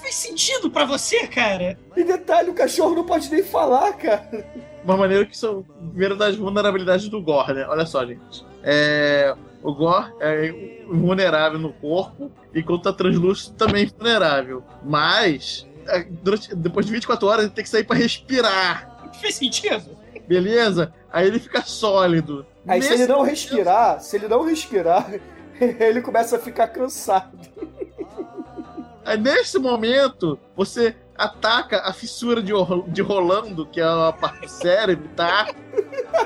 Faz 0.00 0.14
sentido 0.14 0.70
pra 0.70 0.84
você, 0.84 1.26
cara? 1.26 1.78
E 1.96 2.02
detalhe, 2.02 2.50
o 2.50 2.54
cachorro 2.54 2.94
não 2.94 3.04
pode 3.04 3.30
nem 3.30 3.42
falar, 3.42 3.92
cara. 3.94 4.44
Uma 4.84 4.96
maneira 4.96 5.24
que 5.24 5.36
são 5.36 5.62
primeiro 5.90 6.16
das 6.16 6.36
vulnerabilidades 6.36 7.08
do 7.08 7.20
Gore, 7.22 7.54
né? 7.54 7.66
Olha 7.68 7.86
só, 7.86 8.04
gente. 8.04 8.44
É, 8.62 9.34
o 9.62 9.74
Gore 9.74 10.12
é 10.20 10.82
vulnerável 10.88 11.58
no 11.58 11.72
corpo, 11.72 12.30
enquanto 12.54 12.82
tá 12.84 12.92
translúcido 12.92 13.56
também 13.56 13.84
é 13.84 13.86
vulnerável. 13.86 14.62
Mas, 14.82 15.66
é, 15.88 16.04
durante- 16.04 16.54
depois 16.54 16.84
de 16.86 16.92
24 16.92 17.26
horas, 17.28 17.44
ele 17.46 17.54
tem 17.54 17.64
que 17.64 17.70
sair 17.70 17.84
pra 17.84 17.96
respirar. 17.96 19.10
Faz 19.20 19.34
sentido? 19.36 19.96
Beleza? 20.26 20.92
Aí 21.12 21.26
ele 21.26 21.38
fica 21.38 21.62
sólido. 21.62 22.46
Aí 22.66 22.80
se 22.82 22.90
Nesse 22.90 23.02
ele 23.02 23.12
não 23.12 23.18
momento- 23.18 23.30
respirar, 23.30 24.00
se 24.00 24.16
ele 24.16 24.28
não 24.28 24.42
respirar, 24.44 25.10
ele 25.60 26.00
começa 26.00 26.36
a 26.36 26.38
ficar 26.38 26.68
cansado. 26.68 27.38
Aí, 29.04 29.18
nesse 29.18 29.58
momento, 29.58 30.38
você 30.56 30.96
ataca 31.14 31.82
a 31.82 31.92
fissura 31.92 32.42
de, 32.42 32.52
de 32.88 33.02
Rolando, 33.02 33.66
que 33.66 33.78
é 33.78 33.84
a 33.84 34.10
parte 34.18 34.40
do 34.40 34.48
cérebro, 34.48 35.10
tá? 35.14 35.46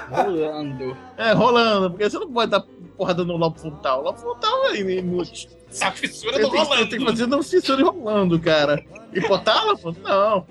Rolando. 0.08 0.96
É, 1.16 1.32
rolando, 1.32 1.90
porque 1.90 2.08
você 2.08 2.16
não 2.20 2.30
pode 2.30 2.52
dar 2.52 2.64
porrada 2.96 3.24
no 3.24 3.36
lobo 3.36 3.58
frontal. 3.58 3.98
O 4.00 4.04
lobo 4.04 4.18
frontal 4.18 4.66
é 4.66 4.76
inútil. 4.76 5.50
Essa 5.70 5.90
fissura 5.92 6.32
Você 6.36 6.40
do 6.42 6.48
rolando. 6.48 6.88
tem 6.88 6.98
que 6.98 7.04
fazer 7.04 7.24
uma 7.24 7.42
fissura 7.42 7.84
rolando, 7.84 8.40
cara. 8.40 8.82
Hipotálamo? 9.12 9.96
Não. 10.02 10.46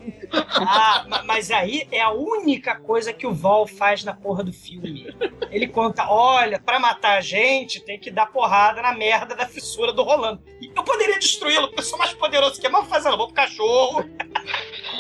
Ah, 0.56 1.06
ma- 1.08 1.24
mas 1.24 1.52
aí 1.52 1.88
é 1.92 2.02
a 2.02 2.12
única 2.12 2.76
coisa 2.80 3.12
que 3.14 3.26
o 3.26 3.34
Vol 3.34 3.68
faz 3.68 4.04
na 4.04 4.14
porra 4.14 4.44
do 4.44 4.52
filme. 4.54 5.08
Ele 5.52 5.68
conta: 5.68 6.08
olha, 6.10 6.60
pra 6.60 6.80
matar 6.80 7.18
a 7.18 7.22
gente 7.22 7.80
tem 7.84 8.00
que 8.00 8.12
dar 8.12 8.28
porrada 8.28 8.82
na 8.82 8.94
merda 8.94 9.36
da 9.36 9.48
fissura 9.48 9.92
do 9.94 10.04
Rolando. 10.04 10.42
Eu 10.76 10.84
poderia 10.84 11.18
destruí-lo, 11.20 11.68
porque 11.68 11.80
eu 11.82 11.86
sou 11.86 11.98
mais 12.00 12.14
poderoso 12.14 12.60
que 12.60 12.68
é, 12.68 12.70
mas 12.70 12.88
fazendo 12.88 13.18
bom 13.18 13.26
pro 13.26 13.36
cachorro. 13.36 14.04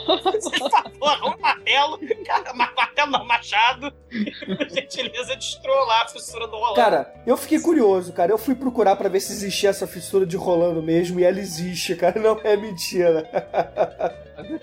Por 0.05 0.71
favor, 0.71 1.09
arruma 1.09 1.35
um 1.37 1.41
martelo. 1.41 1.99
Cara, 2.25 2.53
martelo 2.53 3.11
não, 3.11 3.25
machado. 3.25 3.91
Por 3.91 4.69
gentileza, 4.69 5.35
destrua 5.35 5.83
lá 5.85 6.03
a 6.03 6.07
fissura 6.07 6.47
do 6.47 6.55
Rolando. 6.55 6.75
Cara, 6.75 7.13
eu 7.25 7.35
fiquei 7.35 7.59
curioso, 7.59 8.13
cara. 8.13 8.31
Eu 8.31 8.37
fui 8.37 8.55
procurar 8.55 8.95
pra 8.95 9.09
ver 9.09 9.19
se 9.19 9.31
existia 9.33 9.69
essa 9.69 9.85
fissura 9.87 10.06
de 10.25 10.37
rolando 10.37 10.81
mesmo, 10.81 11.19
e 11.19 11.23
ela 11.23 11.39
existe, 11.39 11.95
cara. 11.95 12.19
Não 12.19 12.39
é 12.43 12.55
mentira. 12.57 13.27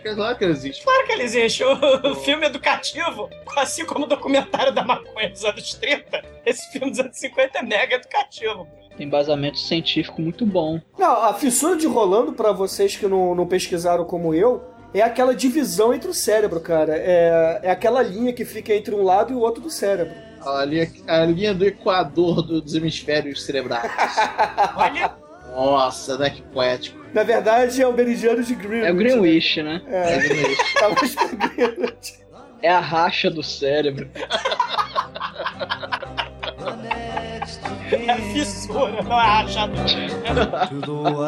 É 0.05 0.15
claro 0.15 0.37
que 0.39 0.45
existe. 0.45 0.85
Claro 0.85 1.07
que 1.07 1.13
ele 1.13 1.23
existe. 1.25 1.63
O, 1.65 2.13
o 2.13 2.15
filme 2.17 2.47
educativo, 2.47 3.29
assim 3.57 3.85
como 3.85 4.05
o 4.05 4.09
documentário 4.09 4.73
da 4.73 4.85
maconha 4.85 5.29
dos 5.31 5.45
anos 5.45 5.75
30, 5.75 6.23
esse 6.47 6.71
filme 6.73 6.91
dos 6.91 7.01
anos 7.01 7.17
50 7.19 7.59
é 7.59 7.63
mega 7.63 7.97
educativo. 7.97 8.67
Tem 8.97 9.07
embasamento 9.07 9.59
científico 9.59 10.21
muito 10.23 10.47
bom. 10.47 10.81
Não, 10.99 11.25
a 11.25 11.35
fissura 11.35 11.77
de 11.77 11.87
rolando, 11.87 12.33
pra 12.33 12.53
vocês 12.53 12.97
que 12.97 13.07
não, 13.07 13.35
não 13.35 13.47
pesquisaram 13.47 14.05
como 14.05 14.33
eu, 14.33 14.63
é 14.95 15.01
aquela 15.03 15.35
divisão 15.35 15.93
entre 15.93 16.09
o 16.09 16.15
cérebro, 16.15 16.61
cara. 16.61 16.95
É, 16.97 17.61
é 17.65 17.71
aquela 17.71 18.01
linha 18.03 18.33
que 18.33 18.45
fica 18.45 18.73
entre 18.73 18.95
um 18.95 19.03
lado 19.03 19.33
e 19.33 19.37
o 19.37 19.41
outro 19.41 19.61
do 19.61 19.71
cérebro. 19.71 20.15
A 20.47 20.65
linha, 20.65 20.93
a 21.09 21.25
linha 21.25 21.55
do 21.55 21.65
equador 21.65 22.43
do- 22.43 22.61
dos 22.61 22.75
hemisférios 22.75 23.43
cerebrais. 23.45 23.91
Olha, 24.77 25.17
Nossa, 25.55 26.19
né? 26.19 26.31
Que 26.31 26.43
poético. 26.43 26.99
Na 27.15 27.23
verdade, 27.23 27.81
é 27.81 27.87
o 27.87 27.93
meridiano 27.93 28.43
de 28.43 28.55
Greenwich. 28.55 28.89
É 28.89 28.93
o 28.93 28.97
Greenwich, 28.97 29.63
né? 29.63 29.81
É, 29.87 30.19
tá 30.81 30.89
mais 30.89 31.15
pra 31.15 31.27
Greenwich. 31.49 32.25
É 32.61 32.71
a 32.71 32.81
racha 32.81 33.31
do 33.31 33.43
cérebro. 33.43 34.11
é 37.93 38.11
a 38.11 38.17
fissura, 38.33 39.03
não 39.03 39.13
é 39.13 39.25
a 39.25 39.43
rachadura. 39.43 39.85
Não, 40.87 41.25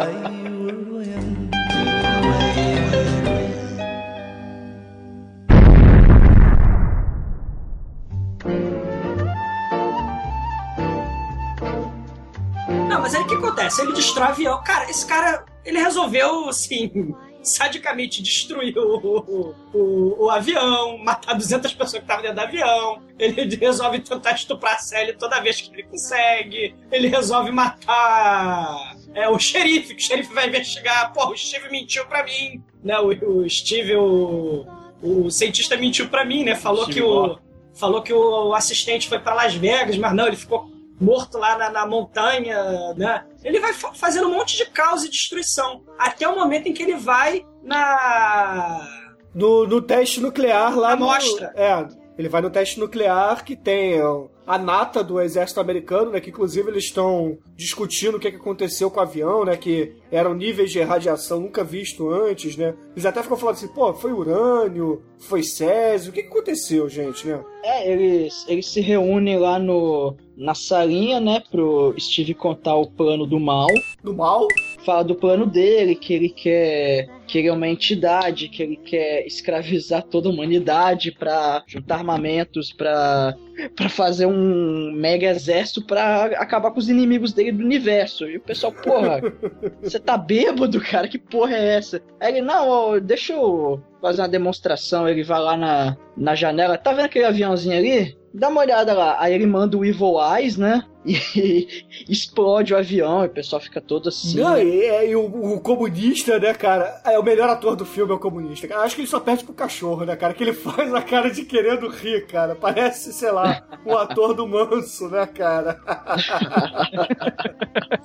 mas 13.07 13.15
aí 13.15 13.23
o 13.23 13.27
que 13.29 13.35
acontece? 13.35 13.83
Ele 13.83 13.93
destrói 13.93 14.27
o 14.27 14.31
avião. 14.31 14.65
Cara, 14.65 14.91
esse 14.91 15.07
cara, 15.07 15.45
ele 15.65 15.79
resolveu, 15.79 16.49
assim, 16.49 17.15
sadicamente 17.41 18.21
destruir 18.21 18.77
o, 18.77 18.97
o, 18.97 19.55
o, 19.73 20.25
o 20.25 20.29
avião, 20.29 20.99
matar 20.99 21.35
200 21.35 21.73
pessoas 21.75 21.93
que 21.93 21.99
estavam 22.01 22.23
dentro 22.23 22.39
do 22.39 22.43
avião. 22.43 23.01
Ele 23.17 23.55
resolve 23.55 24.01
tentar 24.01 24.33
estuprar 24.33 24.75
a 24.75 24.79
Sally 24.79 25.13
toda 25.13 25.41
vez 25.41 25.61
que 25.61 25.73
ele 25.73 25.85
consegue. 25.85 26.75
Ele 26.91 27.07
resolve 27.07 27.53
matar 27.53 28.97
é, 29.15 29.29
o 29.29 29.39
xerife, 29.39 29.95
que 29.95 30.03
o 30.03 30.05
xerife 30.05 30.35
vai 30.35 30.49
investigar. 30.49 31.13
Porra, 31.13 31.31
o 31.31 31.37
Steve 31.37 31.71
mentiu 31.71 32.05
pra 32.07 32.25
mim. 32.25 32.61
Né? 32.83 32.99
O, 32.99 33.43
o 33.43 33.49
Steve, 33.49 33.95
o, 33.95 34.67
o 35.01 35.31
cientista 35.31 35.77
mentiu 35.77 36.09
pra 36.09 36.25
mim, 36.25 36.43
né? 36.43 36.57
Falou 36.57 36.83
Steve 36.83 37.01
que 37.01 37.07
o 37.07 37.39
falou 37.73 38.03
que 38.03 38.13
o 38.13 38.55
assistente 38.55 39.07
foi 39.07 39.19
pra 39.19 39.35
Las 39.35 39.55
Vegas, 39.55 39.99
mas 39.99 40.15
não, 40.15 40.27
ele 40.27 40.37
ficou 40.37 40.76
morto 41.01 41.39
lá 41.39 41.57
na, 41.59 41.71
na 41.71 41.87
montanha, 41.87 42.95
né? 42.97 43.25
Ele 43.45 43.61
vai 43.61 43.73
fa- 43.73 43.93
fazendo 43.95 44.29
um 44.29 44.33
monte 44.35 44.57
de 44.57 44.67
caos 44.67 45.05
e 45.05 45.11
destruição. 45.11 45.83
Até 45.99 46.27
o 46.29 46.35
momento 46.35 46.67
em 46.69 46.73
que 46.73 46.83
ele 46.83 46.97
vai 46.97 47.45
na. 47.63 48.89
No, 49.35 49.67
no 49.67 49.83
teste 49.83 50.21
nuclear 50.21 50.77
lá 50.77 50.91
Na 50.91 50.97
no... 50.97 51.07
mostra. 51.07 51.53
É, 51.55 51.87
ele 52.19 52.29
vai 52.29 52.41
no 52.41 52.51
teste 52.51 52.81
nuclear 52.81 53.45
que 53.45 53.55
tem 53.55 54.01
a 54.47 54.59
nata 54.59 55.03
do 55.03 55.21
exército 55.21 55.61
americano, 55.61 56.13
né? 56.13 56.21
Que 56.21 56.31
inclusive 56.31 56.71
eles 56.71 56.85
estão 56.85 57.37
discutindo 57.57 58.17
o 58.17 58.21
que, 58.21 58.31
que 58.31 58.37
aconteceu 58.37 58.91
com 58.91 59.01
o 59.01 59.03
avião, 59.03 59.45
né? 59.45 59.57
Que 59.57 59.95
eram 60.11 60.35
níveis 60.35 60.71
de 60.71 60.81
radiação 60.83 61.41
nunca 61.41 61.65
visto 61.65 62.09
antes, 62.09 62.57
né? 62.57 62.75
Eles 62.95 63.05
até 63.05 63.23
ficam 63.23 63.37
falando 63.37 63.57
assim, 63.57 63.69
pô, 63.69 63.93
foi 63.93 64.13
urânio, 64.13 65.03
foi 65.19 65.43
césio, 65.43 66.11
o 66.11 66.15
que, 66.15 66.23
que 66.23 66.29
aconteceu, 66.29 66.89
gente, 66.89 67.27
né? 67.27 67.43
É, 67.63 67.91
eles, 67.91 68.47
eles 68.49 68.67
se 68.67 68.81
reúnem 68.81 69.39
lá 69.39 69.59
no, 69.59 70.17
na 70.37 70.55
salinha, 70.55 71.19
né, 71.19 71.43
pro 71.51 71.95
Steve 71.99 72.35
contar 72.35 72.77
o 72.77 72.87
plano 72.87 73.27
do 73.27 73.41
mal. 73.41 73.69
Do 74.03 74.15
mal? 74.15 74.47
Fala 74.87 75.03
do 75.03 75.17
plano 75.17 75.47
dele, 75.47 75.97
que 75.97 76.15
ele 76.15 76.29
quer 76.29 77.09
que 77.27 77.39
ele 77.39 77.49
é 77.49 77.53
uma 77.53 77.67
entidade, 77.67 78.49
que 78.49 78.63
ele 78.63 78.77
quer 78.77 79.27
escravizar 79.27 80.05
toda 80.05 80.29
a 80.29 80.33
humanidade 80.33 81.11
pra 81.11 81.65
juntar 81.67 81.97
armamentos, 81.97 82.73
pra 82.73 83.35
para 83.75 83.89
fazer 83.89 84.27
um 84.27 84.93
mega 84.93 85.27
exército 85.27 85.85
pra 85.85 86.27
acabar 86.27 86.71
com 86.71 86.79
os 86.79 86.89
inimigos 86.89 87.33
dele 87.33 87.53
do 87.53 87.65
universo. 87.65 88.29
E 88.29 88.37
o 88.37 88.41
pessoal, 88.41 88.73
porra, 88.73 89.21
você 89.83 89.99
tá 89.99 90.17
bêbado, 90.17 90.81
cara? 90.81 91.09
Que 91.09 91.19
porra 91.19 91.57
é 91.57 91.77
essa? 91.77 92.03
Aí 92.21 92.35
ele, 92.35 92.43
não, 92.43 93.01
deixa 93.01 93.33
eu 93.33 93.83
fazer 94.01 94.23
uma 94.23 94.29
demonstração. 94.29 95.09
Ele 95.09 95.25
vai 95.25 95.41
lá 95.41 95.57
na, 95.57 95.97
na 96.17 96.35
janela, 96.35 96.79
tá 96.79 96.93
vendo 96.93 97.07
aquele 97.07 97.25
aviãozinho 97.25 97.77
ali? 97.77 98.17
Dá 98.33 98.49
uma 98.49 98.61
olhada 98.61 98.93
lá. 98.93 99.17
Aí 99.19 99.35
ele 99.35 99.47
manda 99.47 99.77
o 99.77 99.85
Evil 99.85 100.17
Eyes, 100.21 100.57
né? 100.57 100.85
E 101.07 101.69
explode 102.09 102.75
o 102.75 102.77
avião 102.77 103.23
e 103.23 103.27
o 103.27 103.31
pessoal 103.31 103.63
fica 103.63 103.81
todo 103.81 104.09
assim. 104.09 104.41
Não, 104.41 104.59
e, 104.59 105.09
e 105.09 105.15
o, 105.15 105.55
o 105.55 105.61
comunista, 105.61 106.39
né, 106.39 106.53
cara? 106.53 107.01
É 107.05 107.19
o 107.19 107.23
melhor 107.23 107.49
ator 107.49 107.77
do 107.77 107.87
filme 107.87 108.13
é 108.13 108.17
o 108.17 108.19
comunista. 108.19 108.67
cara. 108.67 108.83
Acho 108.83 108.97
que 108.97 109.03
ele 109.03 109.09
só 109.09 109.21
perde 109.21 109.45
pro 109.45 109.55
cachorro, 109.55 110.05
né, 110.05 110.17
cara? 110.17 110.35
Que 110.35 110.43
ele 110.43 110.53
faz 110.53 110.93
a 110.93 111.01
cara 111.01 111.31
de 111.31 111.45
querendo 111.45 111.89
rir, 111.89 112.27
cara. 112.27 112.57
Parece, 112.57 113.13
sei 113.13 113.31
lá, 113.31 113.63
um 113.87 113.97
ator 113.97 114.35
do 114.35 114.47
manso, 114.47 115.09
né, 115.09 115.27
cara? 115.27 115.75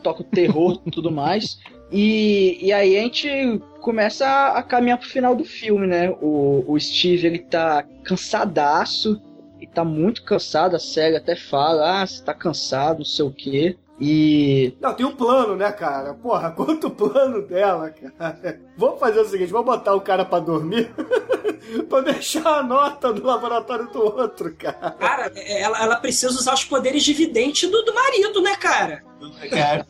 toca 0.03 0.21
o 0.21 0.25
terror 0.25 0.81
e 0.85 0.91
tudo 0.91 1.11
mais. 1.11 1.59
E, 1.91 2.57
e 2.61 2.71
aí 2.71 2.97
a 2.97 3.01
gente 3.01 3.61
começa 3.81 4.25
a, 4.25 4.59
a 4.59 4.63
caminhar 4.63 4.97
pro 4.97 5.09
final 5.09 5.35
do 5.35 5.43
filme, 5.43 5.87
né? 5.87 6.09
O, 6.21 6.63
o 6.67 6.79
Steve, 6.79 7.27
ele 7.27 7.39
tá 7.39 7.83
cansadaço, 8.03 9.21
e 9.62 9.68
tá 9.68 9.86
muito 9.86 10.24
cansado, 10.24 10.76
a 10.76 10.80
série 10.80 11.16
até 11.16 11.36
fala, 11.36 12.01
ah, 12.01 12.05
você 12.05 12.24
tá 12.24 12.34
cansado, 12.34 12.99
não 12.99 13.05
sei 13.05 13.26
o 13.26 13.32
quê. 13.32 13.78
E. 14.03 14.76
Não, 14.82 14.95
tem 14.95 15.05
um 15.05 15.16
plano, 15.16 15.55
né, 15.55 15.72
cara? 15.72 16.16
Porra, 16.16 16.49
quanto 16.57 16.89
plano 16.89 17.43
dela, 17.43 17.91
cara? 17.91 18.59
Vamos 18.76 18.99
fazer 18.99 19.20
o 19.20 19.26
seguinte: 19.26 19.51
vamos 19.51 19.68
botar 19.68 19.93
o 19.93 20.01
cara 20.01 20.26
pra 20.26 20.39
dormir 20.39 20.91
pra 21.88 22.01
deixar 22.01 22.47
a 22.57 22.64
nota 22.64 23.14
no 23.14 23.24
laboratório 23.24 23.88
do 23.91 24.03
outro, 24.03 24.55
cara. 24.55 24.91
Cara, 24.91 25.32
ela, 25.36 25.84
ela 25.84 25.95
precisa 25.97 26.32
usar 26.32 26.55
os 26.55 26.64
poderes 26.64 27.03
de 27.03 27.14
vidente 27.14 27.68
do, 27.68 27.84
do 27.84 27.93
marido, 27.93 28.41
né, 28.41 28.55
cara? 28.55 29.03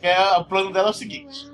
É- 0.02 0.36
o 0.36 0.44
plano 0.44 0.70
dela 0.70 0.88
é 0.88 0.90
o 0.90 0.94
seguinte: 0.94 1.50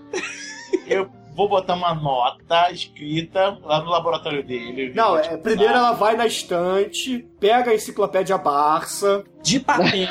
eu 0.88 1.08
vou 1.38 1.48
botar 1.48 1.74
uma 1.74 1.94
nota 1.94 2.68
escrita 2.72 3.56
lá 3.62 3.80
no 3.80 3.90
laboratório 3.90 4.44
dele. 4.44 4.92
Não, 4.92 5.16
é, 5.16 5.36
primeiro 5.36 5.72
ela 5.72 5.92
vai 5.92 6.16
na 6.16 6.26
estante, 6.26 7.24
pega 7.38 7.70
a 7.70 7.74
enciclopédia 7.76 8.36
Barça. 8.36 9.22
De 9.40 9.60
papel. 9.60 10.08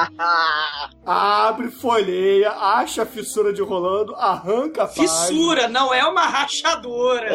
abre, 1.04 1.70
folheia, 1.70 2.52
acha 2.52 3.02
a 3.02 3.06
fissura 3.06 3.52
de 3.52 3.60
rolando, 3.60 4.14
arranca 4.14 4.84
a 4.84 4.86
página. 4.86 5.06
Fissura, 5.06 5.68
não 5.68 5.92
é 5.92 6.02
uma 6.06 6.22
rachadora. 6.22 7.28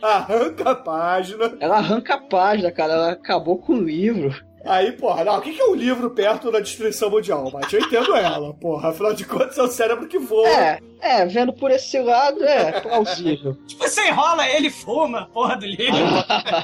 Arranca 0.00 0.70
a 0.70 0.74
página. 0.76 1.56
Ela 1.58 1.78
arranca 1.78 2.14
a 2.14 2.18
página, 2.18 2.70
cara. 2.70 2.92
Ela 2.92 3.10
acabou 3.10 3.58
com 3.58 3.74
o 3.74 3.82
livro. 3.82 4.32
Aí, 4.64 4.92
porra, 4.92 5.24
não, 5.24 5.38
o 5.38 5.40
que 5.40 5.52
que 5.52 5.60
é 5.60 5.64
um 5.64 5.74
livro 5.74 6.10
perto 6.10 6.50
da 6.50 6.60
destruição 6.60 7.10
mundial? 7.10 7.50
Mas 7.52 7.72
eu 7.72 7.80
entendo 7.80 8.14
ela, 8.14 8.52
porra. 8.54 8.90
Afinal 8.90 9.14
de 9.14 9.24
contas, 9.24 9.56
é 9.56 9.62
o 9.62 9.68
cérebro 9.68 10.06
que 10.06 10.18
voa. 10.18 10.48
É, 10.48 10.80
é, 11.00 11.26
vendo 11.26 11.52
por 11.52 11.70
esse 11.70 11.98
lado, 11.98 12.44
é 12.44 12.80
plausível. 12.80 13.56
Tipo, 13.66 13.88
você 13.88 14.08
enrola 14.08 14.46
ele 14.48 14.68
e 14.68 14.70
fuma 14.70 15.20
a 15.20 15.26
porra 15.26 15.56
do 15.56 15.66
livro. 15.66 15.98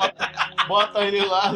Bota 0.68 1.04
ele 1.04 1.24
lá. 1.24 1.52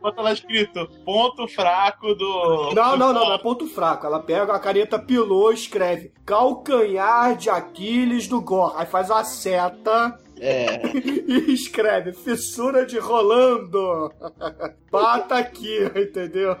Bota 0.00 0.22
lá 0.22 0.32
escrito 0.32 0.88
ponto 1.04 1.48
fraco 1.48 2.14
do. 2.14 2.72
Não, 2.72 2.96
não, 2.96 3.12
não, 3.12 3.26
não 3.26 3.32
é 3.32 3.38
ponto 3.38 3.66
fraco. 3.66 4.06
Ela 4.06 4.20
pega 4.20 4.52
a 4.52 4.58
caneta 4.58 4.98
pilô 4.98 5.50
e 5.50 5.54
escreve 5.54 6.12
calcanhar 6.24 7.36
de 7.36 7.50
Aquiles 7.50 8.28
do 8.28 8.40
Gor. 8.40 8.74
Aí 8.76 8.86
faz 8.86 9.10
uma 9.10 9.24
seta. 9.24 10.18
É. 10.40 10.80
e 11.26 11.52
escreve 11.52 12.12
fissura 12.12 12.86
de 12.86 12.98
Rolando. 12.98 14.12
Bata 14.90 15.36
aqui, 15.36 15.84
entendeu? 15.94 16.56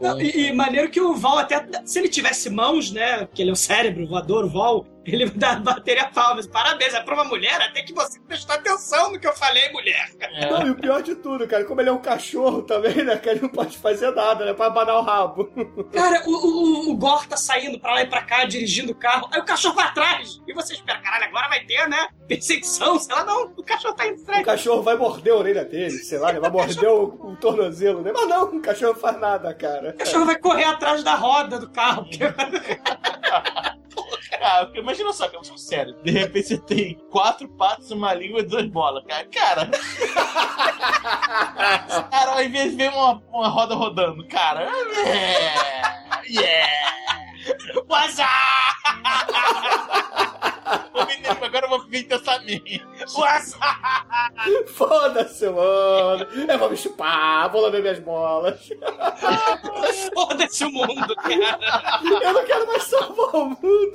Não, 0.00 0.20
e, 0.20 0.48
e 0.48 0.52
maneiro 0.52 0.90
que 0.90 1.00
o 1.00 1.14
Val 1.14 1.38
até. 1.38 1.66
Se 1.84 1.98
ele 1.98 2.08
tivesse 2.08 2.48
mãos, 2.50 2.92
né? 2.92 3.26
Porque 3.26 3.42
ele 3.42 3.50
é 3.50 3.52
o 3.52 3.56
cérebro 3.56 4.06
voador, 4.06 4.44
o 4.44 4.48
Val, 4.48 4.86
ele 5.12 5.26
dá, 5.30 5.56
bateria 5.56 6.08
palmas. 6.08 6.46
Parabéns, 6.46 6.94
é 6.94 7.00
pra 7.00 7.14
uma 7.14 7.24
mulher, 7.24 7.60
até 7.60 7.82
que 7.82 7.92
você 7.92 8.20
prestou 8.20 8.54
atenção 8.54 9.12
no 9.12 9.18
que 9.18 9.26
eu 9.26 9.32
falei, 9.34 9.70
mulher. 9.72 10.10
Não, 10.50 10.66
e 10.66 10.70
o 10.70 10.74
pior 10.74 11.02
de 11.02 11.14
tudo, 11.14 11.46
cara, 11.46 11.64
como 11.64 11.80
ele 11.80 11.88
é 11.88 11.92
um 11.92 12.00
cachorro 12.00 12.62
também, 12.62 13.04
né? 13.04 13.16
Que 13.16 13.28
ele 13.28 13.42
não 13.42 13.48
pode 13.48 13.78
fazer 13.78 14.10
nada, 14.12 14.44
né? 14.44 14.54
Pra 14.54 14.66
abanar 14.66 14.96
o 14.96 15.02
rabo. 15.02 15.50
Cara, 15.92 16.22
o, 16.26 16.30
o, 16.30 16.90
o 16.90 16.96
Gor 16.96 17.26
tá 17.26 17.36
saindo 17.36 17.78
pra 17.78 17.92
lá 17.94 18.02
e 18.02 18.06
pra 18.06 18.22
cá, 18.22 18.44
dirigindo 18.44 18.92
o 18.92 18.94
carro, 18.94 19.28
aí 19.32 19.40
o 19.40 19.44
cachorro 19.44 19.74
vai 19.74 19.86
atrás. 19.86 20.40
E 20.46 20.52
você 20.52 20.74
espera, 20.74 21.00
caralho, 21.00 21.24
agora 21.24 21.48
vai 21.48 21.64
ter, 21.64 21.88
né? 21.88 22.08
Perseguição, 22.26 22.98
sei 22.98 23.14
lá, 23.14 23.24
não. 23.24 23.52
O 23.56 23.62
cachorro 23.62 23.94
tá 23.94 24.06
indo 24.06 24.20
atrás. 24.22 24.42
O 24.42 24.44
cachorro 24.44 24.82
vai 24.82 24.96
morder 24.96 25.32
a 25.32 25.36
orelha 25.36 25.64
dele, 25.64 25.98
sei 25.98 26.18
lá, 26.18 26.32
né? 26.32 26.40
Vai 26.40 26.50
morder 26.50 26.88
o, 26.88 27.04
o 27.04 27.36
tornozelo 27.36 28.02
dele. 28.02 28.16
Mas 28.18 28.28
não, 28.28 28.44
o 28.44 28.60
cachorro 28.60 28.92
não 28.92 29.00
faz 29.00 29.20
nada, 29.20 29.54
cara. 29.54 29.90
O 29.90 29.98
cachorro 29.98 30.26
vai 30.26 30.38
correr 30.38 30.64
atrás 30.64 31.02
da 31.02 31.14
roda 31.14 31.58
do 31.58 31.70
carro. 31.70 32.06
Ah, 34.40 34.64
porque 34.64 34.78
imagina 34.78 35.12
só, 35.12 35.28
cara, 35.28 35.42
eu 35.44 35.58
sério. 35.58 35.94
De 36.02 36.12
repente 36.12 36.48
você 36.48 36.58
tem 36.58 36.94
quatro 37.10 37.48
patos, 37.48 37.90
uma 37.90 38.14
língua 38.14 38.38
e 38.40 38.44
duas 38.44 38.66
bolas, 38.66 39.04
cara. 39.04 39.26
Cara. 39.26 39.68
cara, 42.08 42.32
ao 42.32 42.42
invés 42.42 42.70
de 42.70 42.76
ver 42.76 42.90
uma, 42.90 43.20
uma 43.32 43.48
roda 43.48 43.74
rodando, 43.74 44.26
cara. 44.28 44.62
Yeah! 44.62 45.98
Yeah! 46.28 46.68
What's 47.88 48.18
Vou 50.92 51.06
vender, 51.06 51.30
agora 51.30 51.66
eu 51.66 51.70
vou 51.70 51.86
vender 51.86 52.14
essa 52.14 52.38
minha. 52.40 52.86
Foda-se, 54.66 55.48
mano. 55.48 56.26
Eu 56.48 56.58
vou 56.58 56.70
me 56.70 56.76
chupar, 56.76 57.50
vou 57.50 57.62
lamber 57.62 57.80
minhas 57.80 57.98
bolas. 58.00 58.68
Foda-se 60.12 60.64
o 60.64 60.70
mundo, 60.70 61.14
cara. 61.16 61.58
Eu 62.22 62.32
não 62.32 62.44
quero 62.44 62.66
mais 62.66 62.82
salvar 62.84 63.34
o 63.34 63.46
mundo. 63.46 63.87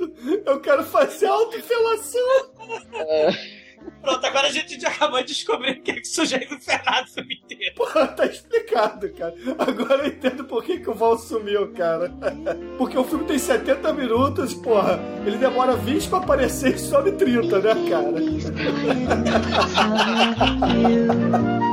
Eu 0.44 0.60
quero 0.60 0.84
fazer 0.84 1.26
autofelação. 1.26 2.20
Pronto, 4.02 4.26
agora 4.26 4.48
a 4.48 4.50
gente 4.50 4.80
já 4.80 4.88
acabou 4.88 5.20
de 5.20 5.28
descobrir 5.28 5.72
o 5.72 5.82
que 5.82 5.90
é 5.90 5.94
que 5.94 6.02
o 6.02 6.06
sujeito 6.06 6.58
Fernando 6.60 7.06
submeter. 7.08 7.74
Pô, 7.74 7.86
tá 7.86 8.26
explicado, 8.26 9.10
cara. 9.12 9.34
Agora 9.58 10.04
eu 10.04 10.08
entendo 10.08 10.44
por 10.44 10.62
que, 10.62 10.78
que 10.78 10.90
o 10.90 10.94
Val 10.94 11.18
sumiu, 11.18 11.72
cara. 11.72 12.12
Porque 12.78 12.96
o 12.96 13.04
filme 13.04 13.24
tem 13.24 13.38
70 13.38 13.92
minutos, 13.92 14.54
porra. 14.54 15.00
Ele 15.26 15.36
demora 15.36 15.76
20 15.76 16.08
pra 16.08 16.18
aparecer 16.18 16.74
e 16.74 16.78
sobe 16.78 17.12
30, 17.12 17.58
né, 17.60 17.74
cara? 17.88 18.14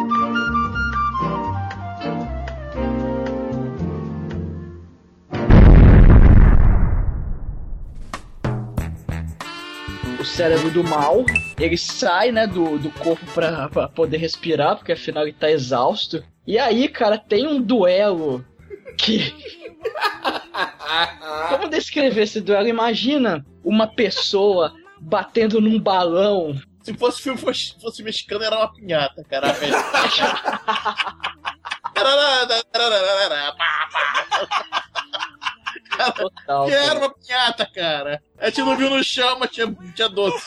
o 10.21 10.25
cérebro 10.25 10.69
do 10.69 10.83
mal, 10.83 11.25
ele 11.59 11.77
sai, 11.77 12.31
né, 12.31 12.45
do, 12.45 12.77
do 12.77 12.91
corpo 12.91 13.25
pra, 13.33 13.67
pra 13.69 13.87
poder 13.87 14.17
respirar, 14.17 14.75
porque 14.75 14.91
afinal 14.91 15.23
ele 15.23 15.33
tá 15.33 15.49
exausto. 15.49 16.23
E 16.45 16.59
aí, 16.59 16.87
cara, 16.87 17.17
tem 17.17 17.47
um 17.47 17.59
duelo 17.61 18.45
que. 18.97 19.33
Como 21.49 21.67
descrever 21.69 22.23
esse 22.23 22.39
duelo? 22.39 22.67
Imagina 22.67 23.45
uma 23.63 23.87
pessoa 23.87 24.73
batendo 24.99 25.59
num 25.59 25.79
balão. 25.79 26.55
Se 26.83 26.93
fosse 26.93 27.21
filme 27.21 27.39
fosse, 27.39 27.75
fosse 27.79 28.03
mexicano, 28.03 28.43
era 28.43 28.57
uma 28.57 28.73
pinhata, 28.73 29.23
cara. 29.23 29.47
Total, 36.15 36.65
que 36.67 36.73
era 36.73 36.85
cara. 36.87 36.99
uma 36.99 37.13
pinhata, 37.13 37.65
cara. 37.73 38.23
A 38.39 38.45
gente 38.49 38.61
não 38.61 38.77
viu 38.77 38.89
no 38.89 39.03
chão, 39.03 39.37
mas 39.39 39.51
tinha, 39.51 39.67
tinha 39.95 40.09
doce. 40.09 40.45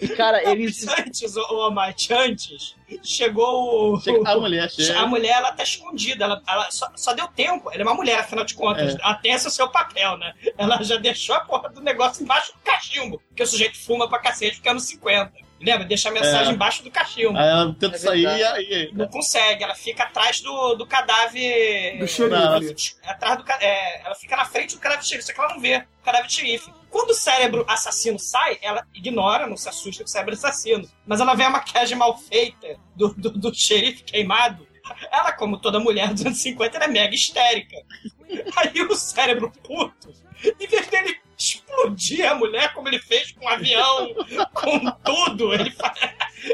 E, 0.00 0.08
cara, 0.08 0.42
eles. 0.50 0.86
Antes, 0.88 1.36
ô 1.36 1.62
Amate, 1.62 2.12
antes, 2.12 2.74
chegou 3.02 3.94
o. 3.94 4.00
Chega- 4.00 4.28
a 4.30 4.36
mulher 4.36 4.70
chega. 4.70 4.98
A 5.00 5.06
mulher, 5.06 5.32
ela 5.36 5.52
tá 5.52 5.62
escondida. 5.62 6.24
Ela, 6.24 6.42
ela 6.46 6.70
só, 6.70 6.90
só 6.96 7.12
deu 7.14 7.26
tempo. 7.28 7.70
Ela 7.70 7.82
é 7.82 7.84
uma 7.84 7.94
mulher, 7.94 8.18
afinal 8.18 8.44
de 8.44 8.54
contas. 8.54 8.94
É. 8.96 8.98
Ela 9.02 9.14
tem 9.14 9.32
esse 9.32 9.50
seu 9.50 9.68
papel, 9.68 10.16
né? 10.18 10.34
Ela 10.58 10.82
já 10.82 10.96
deixou 10.96 11.34
a 11.36 11.40
porra 11.40 11.68
do 11.70 11.80
negócio 11.80 12.22
embaixo 12.22 12.52
do 12.52 12.58
cachimbo. 12.64 13.20
Porque 13.28 13.42
o 13.42 13.46
sujeito 13.46 13.78
fuma 13.78 14.08
pra 14.08 14.18
cacete, 14.18 14.56
porque 14.56 14.68
é 14.68 14.74
nos 14.74 14.84
50. 14.84 15.32
Lembra? 15.64 15.84
Deixa 15.86 16.08
a 16.08 16.12
mensagem 16.12 16.52
É. 16.52 16.54
embaixo 16.54 16.82
do 16.82 16.90
cachimbo. 16.90 17.36
Aí 17.38 17.48
ela 17.48 17.74
tenta 17.78 17.96
É 17.96 17.98
sair 17.98 18.22
e 18.22 18.44
aí. 18.44 18.90
Não 18.92 19.08
consegue, 19.08 19.64
ela 19.64 19.74
fica 19.74 20.02
atrás 20.04 20.40
do, 20.40 20.74
do 20.74 20.86
cadáver. 20.86 21.98
Do 21.98 22.06
xerife. 22.06 22.96
Atrás 23.04 23.38
do 23.38 23.44
é, 23.60 24.02
Ela 24.04 24.14
fica 24.14 24.36
na 24.36 24.44
frente 24.44 24.74
do 24.74 24.80
cadáver 24.80 25.02
de 25.02 25.08
xerife, 25.08 25.26
só 25.26 25.32
que 25.32 25.40
ela 25.40 25.54
não 25.54 25.60
vê 25.60 25.76
o 26.00 26.04
cadáver 26.04 26.26
de 26.28 26.34
xerife. 26.34 26.72
Quando 26.90 27.10
o 27.10 27.14
cérebro 27.14 27.64
assassino 27.66 28.18
sai, 28.18 28.58
ela 28.62 28.86
ignora, 28.94 29.46
não 29.46 29.56
se 29.56 29.68
assusta 29.68 30.04
com 30.04 30.08
o 30.08 30.12
cérebro 30.12 30.34
assassino. 30.34 30.88
Mas 31.06 31.20
ela 31.20 31.34
vê 31.34 31.44
a 31.44 31.50
maquiagem 31.50 31.96
mal 31.96 32.16
feita 32.18 32.76
do, 32.94 33.08
do, 33.14 33.30
do 33.30 33.54
xerife 33.54 34.04
queimado. 34.04 34.66
Ela, 35.10 35.32
como 35.32 35.58
toda 35.58 35.80
mulher 35.80 36.12
dos 36.12 36.26
anos 36.26 36.38
50, 36.42 36.76
ela 36.76 36.84
é 36.84 36.88
mega 36.88 37.14
histérica. 37.14 37.76
Aí 38.56 38.82
o 38.82 38.94
cérebro 38.94 39.50
puto, 39.62 40.12
em 40.60 40.66
vez 40.66 40.86
dele 40.88 41.18
explodir 41.36 42.30
a 42.30 42.34
mulher 42.34 42.72
como 42.72 42.88
ele 42.88 42.98
fez 42.98 43.32
com 43.32 43.44
o 43.44 43.48
avião, 43.48 44.14
com 44.52 44.90
tudo, 45.04 45.52
ele, 45.52 45.74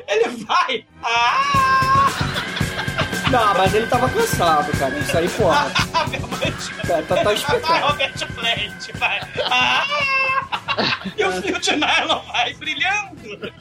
ele 0.09 0.29
vai. 0.45 0.87
Ah! 1.03 2.09
Não, 3.31 3.55
mas 3.55 3.73
ele 3.75 3.87
tava 3.87 4.09
cansado, 4.09 4.77
cara. 4.77 4.99
Isso 4.99 5.17
aí, 5.17 5.29
porra. 5.29 5.71
Ah, 5.95 6.07
meu 6.09 6.21
Deus. 6.21 6.69
Tá, 6.69 7.03
tá, 7.03 7.17
tá 7.17 7.23
Vai, 7.23 7.35
explicado. 7.35 7.87
Robert 7.87 8.27
Plant, 8.35 8.99
vai. 8.99 9.21
Ah! 9.51 9.85
E 11.17 11.25
o 11.25 11.43
fio 11.43 11.61
de 11.61 11.77
nylon 11.77 12.21
vai 12.33 12.55
brilhando. 12.55 13.53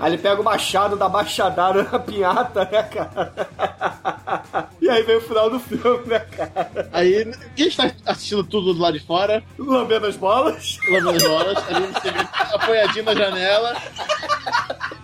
Aí 0.00 0.12
ele 0.14 0.18
pega 0.22 0.40
o 0.40 0.44
machado 0.44 0.96
da 0.96 1.10
machadada 1.10 1.82
na 1.82 1.98
pinhata, 1.98 2.64
né, 2.64 2.82
cara? 2.84 3.34
E 4.80 4.88
aí 4.88 5.02
vem 5.02 5.16
o 5.16 5.20
final 5.20 5.50
do 5.50 5.60
filme, 5.60 6.06
né, 6.06 6.20
cara? 6.20 6.88
Aí, 6.90 7.30
quem 7.54 7.68
está 7.68 7.92
assistindo 8.06 8.42
tudo 8.42 8.72
do 8.72 8.80
lado 8.80 8.98
de 8.98 9.04
fora, 9.04 9.44
Lambendo 9.58 10.06
as 10.06 10.16
bolas. 10.16 10.78
lavando 10.88 11.10
as 11.10 11.22
bolas, 11.22 11.58
ali 11.68 11.86
você 11.88 12.10
vê 12.10 12.20
apoiadinho 12.54 13.04
na 13.04 13.14
janela. 13.14 13.76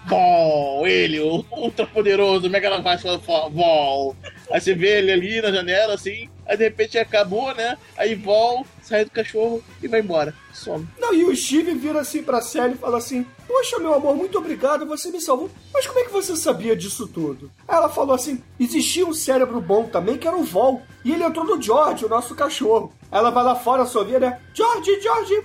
Bom, 0.06 0.86
ele, 0.86 1.20
o 1.20 1.44
ultra 1.50 1.86
poderoso, 1.86 2.48
mega 2.48 2.70
lavagem, 2.70 3.20
bom. 3.50 4.14
Aí 4.50 4.60
você 4.60 4.74
vê 4.74 4.98
ele 4.98 5.12
ali 5.12 5.42
na 5.42 5.50
janela, 5.50 5.94
assim, 5.94 6.30
aí 6.46 6.56
de 6.56 6.64
repente 6.64 6.96
acabou, 6.96 7.54
né? 7.54 7.76
Aí 7.98 8.14
volta, 8.14 8.68
sai 8.82 9.04
do 9.04 9.10
cachorro 9.10 9.62
e 9.82 9.88
vai 9.88 10.00
embora. 10.00 10.32
Some. 10.54 10.88
Não, 10.98 11.12
e 11.12 11.24
o 11.24 11.36
Steve 11.36 11.74
vira 11.74 12.00
assim 12.00 12.22
pra 12.22 12.40
Sally 12.40 12.74
e 12.74 12.78
fala 12.78 12.98
assim: 12.98 13.26
Poxa, 13.46 13.78
meu 13.78 13.94
amor, 13.94 14.16
muito 14.16 14.38
obrigado, 14.38 14.86
você 14.86 15.10
me 15.10 15.20
salvou. 15.20 15.50
Mas 15.72 15.86
como 15.86 16.00
é 16.00 16.04
que 16.04 16.12
você 16.12 16.36
sabia 16.36 16.76
disso 16.76 17.06
tudo? 17.06 17.50
Aí 17.66 17.76
ela 17.76 17.88
falou 17.88 18.14
assim: 18.14 18.42
existia 18.58 19.06
um 19.06 19.14
cérebro 19.14 19.60
bom 19.60 19.84
também, 19.84 20.18
que 20.18 20.26
era 20.26 20.36
o 20.36 20.44
Vol. 20.44 20.82
E 21.04 21.12
ele 21.12 21.24
entrou 21.24 21.44
no 21.44 21.60
George, 21.60 22.04
o 22.04 22.08
nosso 22.08 22.34
cachorro. 22.34 22.92
Ela 23.10 23.30
vai 23.30 23.44
lá 23.44 23.54
fora, 23.54 23.86
sorria, 23.86 24.18
né? 24.18 24.40
George, 24.52 25.00
George! 25.00 25.44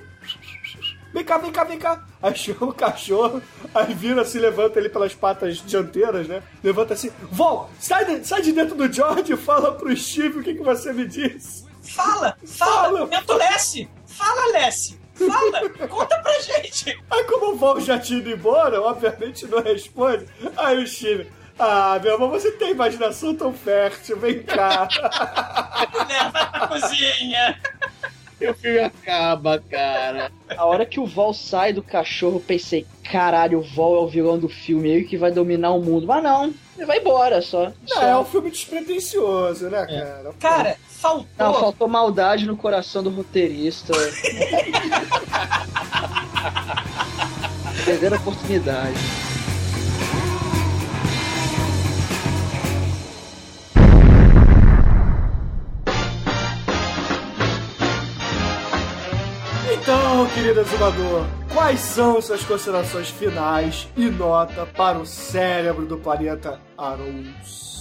Vem 1.14 1.26
cá, 1.26 1.38
vem 1.38 1.52
cá, 1.52 1.64
vem 1.64 1.78
cá. 1.78 2.04
Aí 2.22 2.36
chama 2.36 2.68
o 2.68 2.74
cachorro, 2.74 3.42
aí 3.76 3.94
vira, 3.94 4.24
se 4.24 4.40
levanta 4.40 4.80
ele 4.80 4.88
pelas 4.88 5.14
patas 5.14 5.58
dianteiras, 5.58 6.28
né? 6.28 6.42
Levanta 6.64 6.94
assim, 6.94 7.12
Vol, 7.30 7.70
sai 7.80 8.06
de, 8.06 8.26
sai 8.28 8.42
de 8.42 8.54
dentro 8.54 8.76
do 8.76 8.92
George 8.92 9.34
e 9.34 9.38
fala 9.38 9.74
pro 9.74 9.96
Steve 9.96 10.40
o 10.40 10.44
que, 10.44 10.54
que 10.54 10.64
você 10.64 10.94
me 10.94 11.06
disse. 11.06 11.66
Fala, 11.82 12.38
fala, 12.46 13.00
momento 13.00 13.34
Lessie. 13.34 13.90
Fala, 14.06 14.52
Lessie. 14.54 15.01
Fala, 15.28 15.88
conta 15.88 16.18
pra 16.20 16.40
gente. 16.40 16.98
Aí 17.10 17.24
como 17.26 17.54
o 17.54 17.56
Vol 17.56 17.80
já 17.80 18.00
tinha 18.00 18.20
ido 18.20 18.32
embora, 18.32 18.82
obviamente 18.82 19.46
não 19.48 19.62
responde. 19.62 20.26
Aí 20.58 20.82
o 20.82 20.88
Steve, 20.88 21.30
ah, 21.60 22.00
meu 22.04 22.16
amor, 22.16 22.30
você 22.30 22.52
tem 22.52 22.72
imaginação 22.72 23.36
tão 23.36 23.54
fértil, 23.54 24.18
vem 24.18 24.42
cá. 24.42 24.88
Leva 26.10 26.46
pra 26.46 26.68
cozinha. 26.68 27.60
E 28.40 28.48
o 28.48 28.56
filme 28.56 28.80
acaba, 28.80 29.60
cara. 29.70 30.32
A 30.58 30.66
hora 30.66 30.84
que 30.84 31.00
o 31.00 31.06
Vol 31.06 31.32
sai 31.32 31.72
do 31.72 31.84
cachorro, 31.84 32.38
eu 32.38 32.40
pensei, 32.40 32.88
caralho, 33.04 33.60
o 33.60 33.62
Vol 33.62 33.98
é 33.98 34.00
o 34.00 34.08
vilão 34.08 34.40
do 34.40 34.50
filme, 34.50 34.90
ele 34.90 35.04
que 35.04 35.16
vai 35.16 35.32
dominar 35.32 35.70
o 35.72 35.82
mundo. 35.82 36.08
Mas 36.08 36.24
não, 36.24 36.52
ele 36.76 36.86
vai 36.88 36.98
embora 36.98 37.40
só. 37.44 37.66
Não, 37.66 37.74
Só. 37.88 38.02
é 38.02 38.18
um 38.18 38.26
filme 38.26 38.50
despretensioso, 38.50 39.70
né, 39.70 39.86
cara? 39.86 40.34
Cara, 40.40 40.78
faltou. 41.02 41.26
Não, 41.38 41.54
faltou 41.54 41.88
maldade 41.88 42.46
no 42.46 42.56
coração 42.56 43.02
do 43.02 43.10
roteirista. 43.10 43.92
Perderam 47.84 48.18
a 48.18 48.20
oportunidade. 48.20 49.00
Então, 59.74 60.28
querido 60.28 60.60
exumador, 60.62 61.26
quais 61.52 61.80
são 61.80 62.22
suas 62.22 62.44
considerações 62.44 63.10
finais 63.10 63.88
e 63.98 64.06
nota 64.06 64.68
para 64.68 65.00
o 65.00 65.06
cérebro 65.08 65.88
do 65.88 65.98
planeta 65.98 66.60
Arous? 66.78 67.81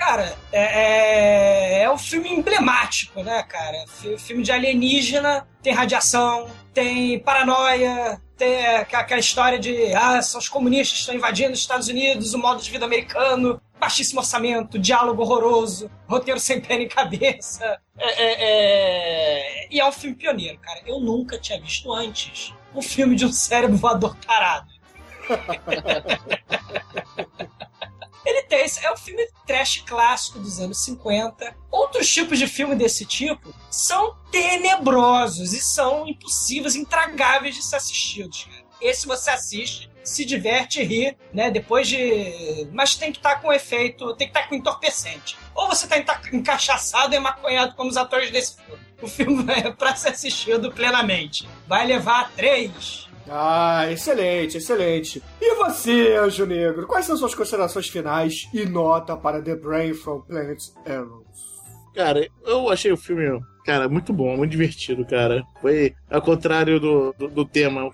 Cara, 0.00 0.34
é, 0.50 1.80
é, 1.80 1.82
é 1.82 1.90
um 1.92 1.98
filme 1.98 2.30
emblemático, 2.30 3.22
né, 3.22 3.42
cara? 3.42 3.84
Fi- 3.86 4.16
Filme 4.16 4.42
de 4.42 4.50
alienígena, 4.50 5.46
tem 5.62 5.74
radiação, 5.74 6.50
tem 6.72 7.18
paranoia, 7.20 8.18
tem 8.34 8.66
aquela 8.66 9.20
história 9.20 9.58
de 9.58 9.92
ah, 9.94 10.22
são 10.22 10.40
os 10.40 10.48
comunistas 10.48 10.92
que 10.92 10.98
estão 11.00 11.14
invadindo 11.14 11.52
os 11.52 11.58
Estados 11.58 11.88
Unidos, 11.88 12.32
o 12.32 12.38
modo 12.38 12.62
de 12.62 12.70
vida 12.70 12.86
americano, 12.86 13.60
baixíssimo 13.78 14.20
orçamento, 14.20 14.78
diálogo 14.78 15.20
horroroso, 15.22 15.90
roteiro 16.08 16.40
sem 16.40 16.62
pé 16.62 16.78
nem 16.78 16.88
cabeça. 16.88 17.78
É, 17.98 18.24
é, 18.24 18.36
é, 18.40 19.68
E 19.70 19.78
é 19.80 19.86
um 19.86 19.92
filme 19.92 20.16
pioneiro, 20.16 20.58
cara. 20.60 20.80
Eu 20.86 20.98
nunca 20.98 21.38
tinha 21.38 21.60
visto 21.60 21.92
antes 21.92 22.54
um 22.74 22.80
filme 22.80 23.14
de 23.16 23.26
um 23.26 23.32
cérebro 23.32 23.76
voador 23.76 24.16
tarado. 24.16 24.70
Ele 28.30 28.42
tem, 28.44 28.64
é 28.82 28.92
um 28.92 28.96
filme 28.96 29.26
trash 29.44 29.82
clássico 29.84 30.38
dos 30.38 30.60
anos 30.60 30.78
50. 30.84 31.52
Outros 31.68 32.08
tipos 32.08 32.38
de 32.38 32.46
filme 32.46 32.76
desse 32.76 33.04
tipo 33.04 33.52
são 33.68 34.16
tenebrosos 34.30 35.52
e 35.52 35.60
são 35.60 36.06
impossíveis, 36.06 36.76
intragáveis 36.76 37.56
de 37.56 37.62
ser 37.64 37.76
assistidos. 37.76 38.46
Esse 38.80 39.04
você 39.06 39.30
assiste, 39.30 39.90
se 40.04 40.24
diverte, 40.24 40.80
ri, 40.82 41.16
né? 41.34 41.50
Depois 41.50 41.88
de. 41.88 42.68
Mas 42.72 42.94
tem 42.94 43.10
que 43.12 43.18
estar 43.18 43.40
com 43.42 43.52
efeito, 43.52 44.14
tem 44.14 44.28
que 44.28 44.36
estar 44.38 44.48
com 44.48 44.54
entorpecente. 44.54 45.36
Ou 45.54 45.66
você 45.68 45.86
tá 45.88 45.98
enta- 45.98 46.20
encaixaçado 46.32 47.14
e 47.14 47.18
maconhado 47.18 47.74
como 47.74 47.90
os 47.90 47.96
atores 47.96 48.30
desse 48.30 48.56
filme. 48.56 48.80
O 49.02 49.08
filme 49.08 49.44
é 49.52 49.70
pra 49.72 49.96
ser 49.96 50.10
assistido 50.10 50.70
plenamente. 50.72 51.48
Vai 51.66 51.84
levar 51.86 52.30
três. 52.36 53.08
Ah, 53.32 53.86
excelente, 53.90 54.56
excelente. 54.56 55.22
E 55.40 55.54
você, 55.54 56.16
Anjo 56.16 56.44
Negro, 56.44 56.84
quais 56.88 57.06
são 57.06 57.16
suas 57.16 57.32
considerações 57.32 57.88
finais 57.88 58.48
e 58.52 58.66
nota 58.66 59.16
para 59.16 59.40
The 59.40 59.54
Brain 59.54 59.94
from 59.94 60.22
Planet 60.22 60.58
Arrows? 60.84 61.60
Cara, 61.94 62.26
eu 62.44 62.68
achei 62.68 62.90
o 62.90 62.96
filme, 62.96 63.40
cara, 63.64 63.88
muito 63.88 64.12
bom, 64.12 64.36
muito 64.36 64.50
divertido, 64.50 65.04
cara. 65.04 65.44
Foi 65.60 65.94
ao 66.10 66.20
contrário 66.20 66.80
do, 66.80 67.14
do, 67.16 67.28
do 67.28 67.44
tema, 67.44 67.88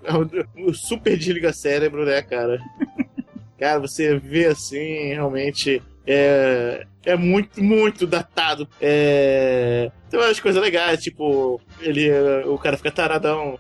o 0.57 0.73
super 0.73 1.19
desliga 1.19 1.53
cérebro, 1.53 2.07
né, 2.07 2.23
cara? 2.23 2.59
Cara, 3.59 3.81
você 3.81 4.19
vê 4.19 4.49
assim, 4.49 5.15
realmente 5.15 5.83
é, 6.07 6.87
é 7.07 7.17
muito, 7.17 7.63
muito 7.63 8.07
datado. 8.07 8.69
É, 8.81 9.91
tem 10.11 10.21
umas 10.21 10.41
coisas 10.41 10.61
legais, 10.61 11.01
tipo, 11.03 11.61
ele, 11.81 12.11
o 12.45 12.59
cara 12.59 12.77
fica 12.77 12.91
taradão. 12.91 13.59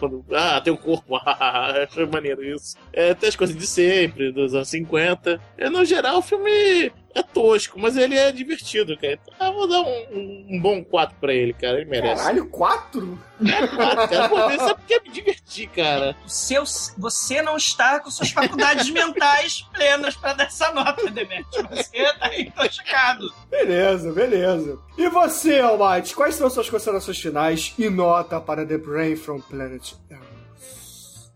Quando, 0.00 0.24
ah, 0.32 0.60
tem 0.60 0.72
um 0.72 0.76
corpo, 0.76 1.16
achei 1.22 2.06
maneiro 2.06 2.42
isso. 2.42 2.76
É, 2.92 3.14
tem 3.14 3.28
as 3.28 3.36
coisas 3.36 3.54
de 3.54 3.66
sempre, 3.66 4.32
dos 4.32 4.54
anos 4.54 4.68
50. 4.68 5.38
É, 5.58 5.68
no 5.68 5.84
geral, 5.84 6.18
o 6.18 6.22
filme 6.22 6.90
é 7.18 7.22
tosco, 7.22 7.78
mas 7.78 7.96
ele 7.96 8.16
é 8.16 8.30
divertido, 8.32 8.96
cara. 8.96 9.18
Então, 9.34 9.46
eu 9.48 9.52
vou 9.54 9.68
dar 9.68 9.80
um, 9.80 10.06
um- 10.12 10.46
um 10.52 10.60
bom 10.60 10.82
4 10.84 11.16
pra 11.20 11.32
ele, 11.34 11.52
cara. 11.52 11.80
Ele 11.80 11.90
merece. 11.90 12.22
Caralho, 12.22 12.46
quatro? 12.48 13.18
É 13.44 13.66
4, 13.66 14.08
cara. 14.08 14.28
Pô, 14.28 14.36
só 14.58 14.74
porque 14.74 14.94
eu 14.94 15.02
me 15.02 15.10
diverti, 15.10 15.66
cara. 15.68 16.16
O 16.26 16.28
seu, 16.28 16.64
você 16.96 17.40
não 17.42 17.56
está 17.56 18.00
com 18.00 18.10
suas 18.10 18.30
faculdades 18.30 18.90
mentais 18.90 19.62
plenas 19.72 20.16
pra 20.16 20.32
dar 20.32 20.44
essa 20.44 20.72
nota, 20.72 21.10
Demetrio. 21.10 21.68
Você 21.70 22.12
tá 22.18 22.36
intoxicado. 22.38 23.32
Beleza, 23.50 24.12
beleza. 24.12 24.78
E 24.96 25.08
você, 25.08 25.60
Almighty, 25.60 26.14
quais 26.14 26.34
são 26.34 26.48
suas 26.50 26.68
considerações 26.68 27.18
finais 27.18 27.72
e 27.78 27.88
nota 27.88 28.40
para 28.40 28.66
The 28.66 28.78
Brain 28.78 29.16
from 29.16 29.40
Planet 29.40 29.92
Arrows? 30.10 30.28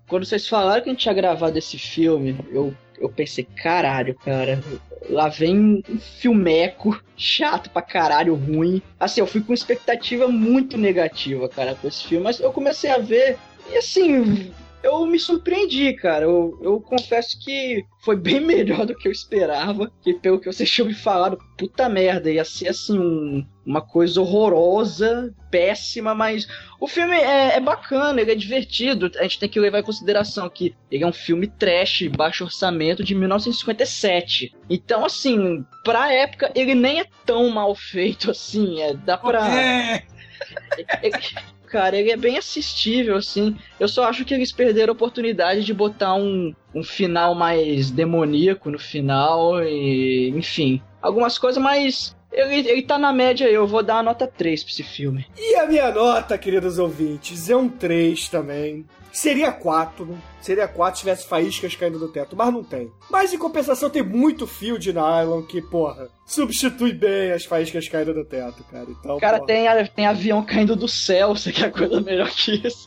Quando 0.08 0.26
vocês 0.26 0.46
falaram 0.46 0.82
que 0.82 0.90
a 0.90 0.92
gente 0.92 1.02
tinha 1.02 1.14
gravado 1.14 1.56
esse 1.56 1.78
filme, 1.78 2.36
eu, 2.50 2.74
eu 3.02 3.08
pensei, 3.08 3.44
caralho, 3.44 4.14
cara, 4.14 4.62
lá 5.10 5.28
vem 5.28 5.82
um 5.88 5.98
filmeco 5.98 7.02
chato 7.16 7.68
pra 7.68 7.82
caralho, 7.82 8.34
ruim. 8.34 8.80
Assim, 8.98 9.20
eu 9.20 9.26
fui 9.26 9.40
com 9.40 9.52
expectativa 9.52 10.28
muito 10.28 10.78
negativa, 10.78 11.48
cara, 11.48 11.74
com 11.74 11.88
esse 11.88 12.04
filme, 12.04 12.24
mas 12.24 12.38
eu 12.38 12.52
comecei 12.52 12.90
a 12.90 12.98
ver 12.98 13.36
e 13.70 13.76
assim. 13.76 14.52
Eu 14.82 15.06
me 15.06 15.18
surpreendi, 15.18 15.92
cara. 15.92 16.24
Eu, 16.24 16.58
eu 16.60 16.80
confesso 16.80 17.38
que 17.40 17.84
foi 18.04 18.16
bem 18.16 18.40
melhor 18.44 18.84
do 18.84 18.94
que 18.96 19.06
eu 19.06 19.12
esperava. 19.12 19.90
Que 20.02 20.14
pelo 20.14 20.40
que 20.40 20.46
vocês 20.52 20.68
tinham 20.70 20.88
me 20.88 20.94
falado, 20.94 21.38
puta 21.56 21.88
merda, 21.88 22.30
ia 22.30 22.44
ser 22.44 22.68
assim 22.68 22.98
um- 22.98 23.46
uma 23.64 23.80
coisa 23.80 24.20
horrorosa, 24.20 25.32
péssima, 25.50 26.16
mas 26.16 26.48
o 26.80 26.88
filme 26.88 27.14
é, 27.16 27.54
é 27.56 27.60
bacana, 27.60 28.20
ele 28.20 28.32
é 28.32 28.34
divertido. 28.34 29.08
A 29.18 29.22
gente 29.22 29.38
tem 29.38 29.48
que 29.48 29.60
levar 29.60 29.78
em 29.78 29.84
consideração 29.84 30.48
que 30.50 30.74
ele 30.90 31.04
é 31.04 31.06
um 31.06 31.12
filme 31.12 31.46
trash, 31.46 32.08
baixo 32.08 32.42
orçamento 32.42 33.04
de 33.04 33.14
1957. 33.14 34.52
Então, 34.68 35.04
assim, 35.04 35.64
pra 35.84 36.12
época, 36.12 36.50
ele 36.56 36.74
nem 36.74 37.00
é 37.00 37.06
tão 37.24 37.48
mal 37.50 37.72
feito 37.74 38.30
assim. 38.32 38.80
É, 38.82 38.94
dá 38.94 39.16
pra. 39.16 39.42
É. 41.02 41.12
Cara, 41.72 41.98
ele 41.98 42.10
é 42.10 42.18
bem 42.18 42.36
assistível, 42.36 43.16
assim. 43.16 43.56
Eu 43.80 43.88
só 43.88 44.04
acho 44.04 44.26
que 44.26 44.34
eles 44.34 44.52
perderam 44.52 44.92
a 44.92 44.94
oportunidade 44.94 45.64
de 45.64 45.72
botar 45.72 46.14
um, 46.14 46.54
um 46.74 46.84
final 46.84 47.34
mais 47.34 47.90
demoníaco 47.90 48.70
no 48.70 48.78
final, 48.78 49.64
e. 49.64 50.28
Enfim. 50.36 50.82
Algumas 51.00 51.38
coisas, 51.38 51.62
mas. 51.62 52.14
Ele, 52.30 52.68
ele 52.68 52.82
tá 52.82 52.98
na 52.98 53.10
média 53.10 53.46
eu 53.46 53.66
vou 53.66 53.82
dar 53.82 53.96
uma 53.96 54.02
nota 54.02 54.26
3 54.26 54.62
pra 54.62 54.70
esse 54.70 54.82
filme. 54.82 55.26
E 55.36 55.54
a 55.56 55.66
minha 55.66 55.90
nota, 55.90 56.36
queridos 56.36 56.78
ouvintes, 56.78 57.48
é 57.48 57.56
um 57.56 57.68
3 57.70 58.28
também. 58.28 58.84
Seria 59.12 59.52
4. 59.52 60.18
Seria 60.40 60.66
4 60.66 60.96
se 60.96 61.00
tivesse 61.04 61.26
faíscas 61.26 61.76
caindo 61.76 61.98
do 61.98 62.08
teto, 62.08 62.34
mas 62.34 62.52
não 62.52 62.64
tem. 62.64 62.90
Mas 63.10 63.32
em 63.32 63.38
compensação 63.38 63.90
tem 63.90 64.02
muito 64.02 64.46
fio 64.46 64.78
de 64.78 64.92
nylon 64.92 65.42
que, 65.42 65.60
porra, 65.60 66.08
substitui 66.24 66.92
bem 66.92 67.30
as 67.30 67.44
faíscas 67.44 67.88
caindo 67.88 68.14
do 68.14 68.24
teto, 68.24 68.64
cara. 68.64 68.86
Então, 68.88 69.18
Cara, 69.18 69.38
porra. 69.38 69.46
tem, 69.46 69.66
tem 69.94 70.06
avião 70.06 70.42
caindo 70.42 70.74
do 70.74 70.88
céu, 70.88 71.36
você 71.36 71.52
quer 71.52 71.70
coisa 71.70 72.00
melhor 72.00 72.30
que 72.30 72.66
isso? 72.66 72.86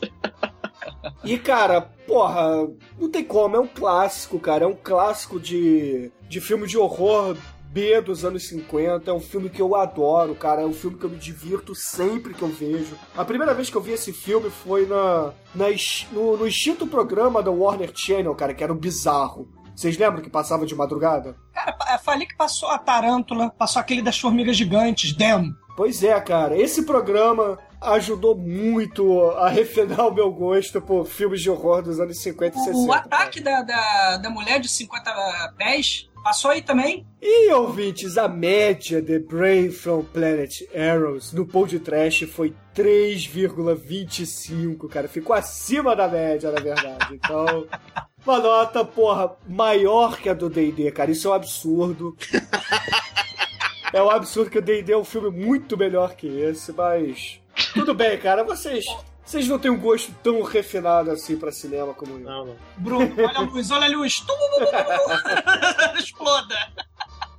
E, 1.24 1.38
cara, 1.38 1.80
porra, 1.80 2.68
não 2.98 3.08
tem 3.10 3.24
como, 3.24 3.56
é 3.56 3.60
um 3.60 3.66
clássico, 3.66 4.38
cara. 4.38 4.64
É 4.64 4.66
um 4.66 4.76
clássico 4.76 5.38
de, 5.40 6.10
de 6.28 6.40
filme 6.40 6.66
de 6.66 6.76
horror 6.76 7.36
B 7.76 8.00
dos 8.00 8.24
anos 8.24 8.48
50. 8.48 9.10
É 9.10 9.12
um 9.12 9.20
filme 9.20 9.50
que 9.50 9.60
eu 9.60 9.76
adoro, 9.76 10.34
cara. 10.34 10.62
É 10.62 10.64
um 10.64 10.72
filme 10.72 10.96
que 10.96 11.04
eu 11.04 11.10
me 11.10 11.18
divirto 11.18 11.74
sempre 11.74 12.32
que 12.32 12.40
eu 12.40 12.48
vejo. 12.48 12.96
A 13.14 13.22
primeira 13.22 13.52
vez 13.52 13.68
que 13.68 13.76
eu 13.76 13.82
vi 13.82 13.92
esse 13.92 14.14
filme 14.14 14.48
foi 14.48 14.86
na, 14.86 15.34
na 15.54 15.66
no, 16.10 16.38
no 16.38 16.46
extinto 16.46 16.86
programa 16.86 17.42
da 17.42 17.50
Warner 17.50 17.90
Channel, 17.94 18.34
cara, 18.34 18.54
que 18.54 18.64
era 18.64 18.72
o 18.72 18.76
Bizarro. 18.76 19.46
Vocês 19.74 19.98
lembram 19.98 20.22
que 20.22 20.30
passava 20.30 20.64
de 20.64 20.74
madrugada? 20.74 21.36
Cara, 21.52 21.76
eu 21.92 21.98
falei 21.98 22.26
que 22.26 22.34
passou 22.34 22.70
a 22.70 22.78
Tarântula, 22.78 23.50
passou 23.50 23.78
aquele 23.78 24.00
das 24.00 24.18
formigas 24.18 24.56
gigantes, 24.56 25.12
Dem. 25.12 25.54
Pois 25.76 26.02
é, 26.02 26.18
cara. 26.18 26.56
Esse 26.56 26.86
programa 26.86 27.58
ajudou 27.78 28.34
muito 28.34 29.30
a 29.32 29.50
refinar 29.50 30.08
o 30.08 30.14
meu 30.14 30.32
gosto 30.32 30.80
por 30.80 31.04
filmes 31.06 31.42
de 31.42 31.50
horror 31.50 31.82
dos 31.82 32.00
anos 32.00 32.18
50 32.22 32.56
e 32.56 32.60
60. 32.60 32.78
O 32.78 32.90
ataque 32.90 33.38
da, 33.40 33.60
da, 33.60 34.16
da 34.16 34.30
mulher 34.30 34.60
de 34.60 34.68
50 34.70 35.54
pés 35.58 36.08
passou 36.26 36.50
aí 36.50 36.60
também. 36.60 37.06
E, 37.22 37.52
ouvintes, 37.52 38.18
a 38.18 38.26
média 38.26 39.00
de 39.00 39.20
Brain 39.20 39.70
from 39.70 40.02
Planet 40.02 40.62
Arrows 40.74 41.32
no 41.32 41.46
Pão 41.46 41.64
de 41.64 41.78
Trash 41.78 42.22
foi 42.22 42.52
3,25, 42.74 44.88
cara. 44.88 45.06
Ficou 45.06 45.36
acima 45.36 45.94
da 45.94 46.08
média, 46.08 46.50
na 46.50 46.60
verdade. 46.60 47.14
Então, 47.14 47.68
uma 48.26 48.40
nota, 48.40 48.84
porra, 48.84 49.36
maior 49.48 50.18
que 50.18 50.28
a 50.28 50.34
do 50.34 50.50
D&D, 50.50 50.90
cara. 50.90 51.12
Isso 51.12 51.28
é 51.28 51.30
um 51.30 51.34
absurdo. 51.34 52.16
É 53.92 54.02
um 54.02 54.10
absurdo 54.10 54.50
que 54.50 54.58
o 54.58 54.62
D&D 54.62 54.92
é 54.92 54.98
um 54.98 55.04
filme 55.04 55.30
muito 55.30 55.76
melhor 55.76 56.16
que 56.16 56.26
esse, 56.26 56.72
mas... 56.72 57.40
Tudo 57.72 57.94
bem, 57.94 58.18
cara. 58.18 58.42
Vocês... 58.42 58.84
Vocês 59.26 59.48
não 59.48 59.58
têm 59.58 59.72
um 59.72 59.78
gosto 59.78 60.14
tão 60.22 60.40
refinado 60.42 61.10
assim 61.10 61.36
pra 61.36 61.50
cinema 61.50 61.92
como 61.92 62.12
eu. 62.12 62.20
Não, 62.20 62.46
não. 62.46 62.56
Bruno, 62.76 63.12
olha 63.18 63.38
a 63.38 63.40
luz, 63.40 63.70
olha 63.72 63.86
a 63.86 63.98
luz. 63.98 64.24
Exploda. 65.98 66.54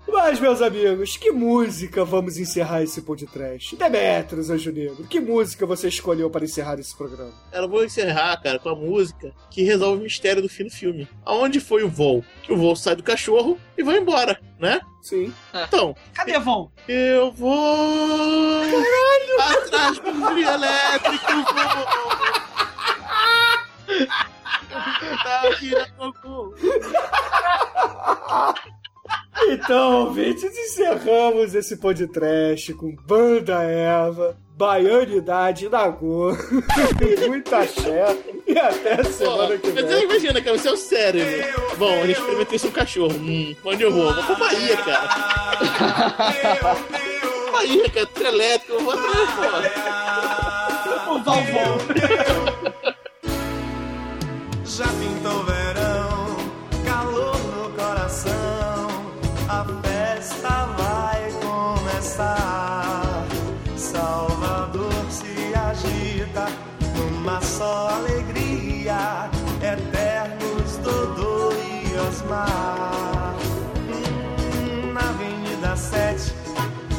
Mas, 0.08 0.40
meus 0.40 0.62
amigos, 0.62 1.18
que 1.18 1.32
música 1.32 2.04
vamos 2.06 2.38
encerrar 2.38 2.82
esse 2.82 3.02
podcast? 3.02 3.76
Demetrios, 3.76 4.50
Anjo 4.50 4.72
Negro, 4.72 5.06
que 5.06 5.20
música 5.20 5.66
você 5.66 5.88
escolheu 5.90 6.30
para 6.30 6.46
encerrar 6.46 6.80
esse 6.80 6.96
programa? 6.96 7.34
Eu 7.52 7.68
vou 7.70 7.84
encerrar, 7.84 8.42
cara, 8.42 8.58
com 8.58 8.70
a 8.70 8.76
música 8.76 9.34
que 9.52 9.64
resolve 9.64 10.00
o 10.00 10.04
mistério 10.04 10.42
do 10.42 10.50
fim 10.50 10.64
do 10.66 10.72
filme. 10.72 11.08
Aonde 11.26 11.60
foi 11.60 11.84
o 11.84 11.90
voo? 11.90 12.24
Que 12.44 12.54
o 12.54 12.58
voo 12.58 12.76
sai 12.76 12.96
do 12.96 13.04
cachorro 13.04 13.60
e 13.78 13.84
vai 13.84 13.98
embora, 13.98 14.40
né? 14.60 14.80
Sim. 15.02 15.34
Então, 15.54 15.96
Cadê 16.14 16.40
Von? 16.40 16.72
eu 16.88 17.32
vou. 17.32 18.62
Caralho! 18.64 19.62
Atrás 19.64 20.00
do 20.00 20.28
trio 20.28 20.50
elétrico, 20.50 21.32
vou. 21.54 21.88
Tá 25.24 25.42
aqui 25.50 25.72
na. 25.72 25.88
Então, 29.50 30.06
ouvintes, 30.08 30.44
encerramos 30.44 31.54
esse 31.56 31.78
podcast 31.78 32.74
com 32.74 32.96
Banda 33.06 33.62
Eva, 33.64 34.36
Baianidade 34.58 35.70
Nagô, 35.70 36.36
muita 37.28 37.60
axé 37.60 38.18
e 38.48 38.58
até 38.58 39.04
semana 39.04 39.58
que 39.58 39.68
Mas 39.70 39.86
você 39.86 39.96
vem. 39.96 40.04
imagina, 40.06 40.42
cara, 40.42 40.58
você 40.58 40.68
é 40.68 40.72
o 40.72 40.78
cérebro. 40.78 41.78
Bom, 41.78 41.94
a 42.02 42.08
gente 42.08 42.18
experimentou 42.20 42.56
isso 42.56 42.68
com 42.68 42.74
cachorro. 42.74 43.16
Hum, 43.16 43.56
onde 43.64 43.84
eu 43.84 43.92
vou? 43.92 44.12
Vou 44.14 44.24
pra 44.24 44.36
Bahia, 44.36 44.78
cara. 44.78 45.08
Bahia, 47.52 47.90
cara, 47.90 48.06
trio 48.08 48.28
elétrico, 48.28 48.74
eu 48.74 48.80
vou 48.84 48.94
atrás, 48.94 49.30
pô. 51.06 51.12
O 51.14 51.20
Valvão. 51.24 51.78
Já 54.66 54.86
pintou 54.88 55.44
verão, 55.46 55.67
na 74.94 75.10
Avenida 75.10 75.76
7, 75.76 76.34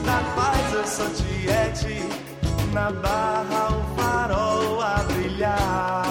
na 0.04 0.20
paz 0.34 0.72
eu 0.72 0.86
sou 0.86 1.08
tiete, 1.10 2.02
na 2.72 2.90
barra 2.90 3.68
o 3.70 3.82
farol 3.96 4.82
a 4.82 5.04
brilhar. 5.04 6.07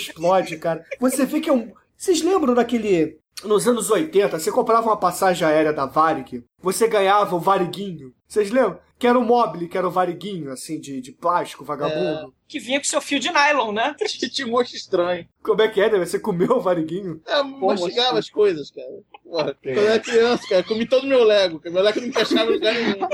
Explode, 0.00 0.56
cara, 0.56 0.84
você 0.98 1.24
vê 1.24 1.40
que 1.40 1.50
é 1.50 1.52
um. 1.52 1.72
Vocês 1.96 2.22
lembram 2.22 2.54
daquele. 2.54 3.18
Nos 3.44 3.66
anos 3.66 3.90
80, 3.90 4.38
você 4.38 4.52
comprava 4.52 4.86
uma 4.86 4.98
passagem 4.98 5.46
aérea 5.48 5.72
da 5.72 5.86
Varig, 5.86 6.44
você 6.60 6.86
ganhava 6.86 7.34
o 7.34 7.40
variguinho. 7.40 8.12
Vocês 8.28 8.50
lembram? 8.50 8.78
Que 8.98 9.06
era 9.06 9.18
o 9.18 9.24
mobile, 9.24 9.66
que 9.66 9.78
era 9.78 9.88
o 9.88 9.90
variguinho, 9.90 10.52
assim, 10.52 10.78
de, 10.78 11.00
de 11.00 11.10
plástico, 11.10 11.64
vagabundo. 11.64 12.34
Que 12.46 12.60
vinha 12.60 12.78
com 12.78 12.84
seu 12.84 13.00
fio 13.00 13.18
de 13.18 13.30
nylon, 13.32 13.72
né? 13.72 13.96
Que 14.30 14.44
moço 14.44 14.76
estranho. 14.76 15.26
Como 15.42 15.62
é 15.62 15.68
que 15.68 15.80
é, 15.80 15.90
né? 15.90 16.04
Você 16.04 16.18
comeu 16.18 16.50
o 16.50 16.60
variguinho? 16.60 17.22
É, 17.26 17.42
mastigava 17.42 18.18
as 18.18 18.28
coisas, 18.28 18.70
cara. 18.70 19.00
Porra, 19.24 19.56
quando 19.62 19.78
eu 19.78 19.88
era 19.88 20.00
criança, 20.00 20.46
cara, 20.46 20.62
comi 20.62 20.86
todo 20.86 21.06
meu 21.06 21.24
Lego, 21.24 21.58
cara. 21.60 21.72
Meu 21.72 21.82
Lego 21.82 22.00
não 22.00 22.08
encaixava 22.08 22.50
em 22.50 22.54
lugar 22.54 22.74
nenhum. 22.74 23.08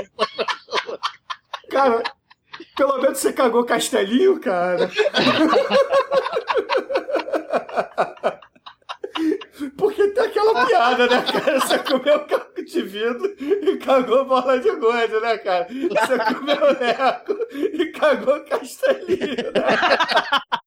Cara, 1.69 2.03
pelo 2.77 3.01
menos 3.01 3.17
você 3.17 3.33
cagou 3.33 3.65
castelinho, 3.65 4.39
cara. 4.39 4.89
Porque 9.75 10.07
tem 10.09 10.23
aquela 10.23 10.65
piada, 10.65 11.07
né, 11.07 11.23
cara? 11.23 11.59
Você 11.59 11.79
comeu 11.79 12.19
caco 12.25 12.63
de 12.63 12.81
vidro 12.83 13.35
e 13.39 13.77
cagou 13.77 14.25
bola 14.25 14.59
de 14.59 14.69
gude, 14.71 15.19
né, 15.19 15.37
cara? 15.39 15.67
Você 15.67 16.17
comeu 16.33 16.59
Lego 16.79 17.35
e 17.51 17.85
cagou 17.87 18.39
castelinho, 18.45 19.51
né? 19.53 20.61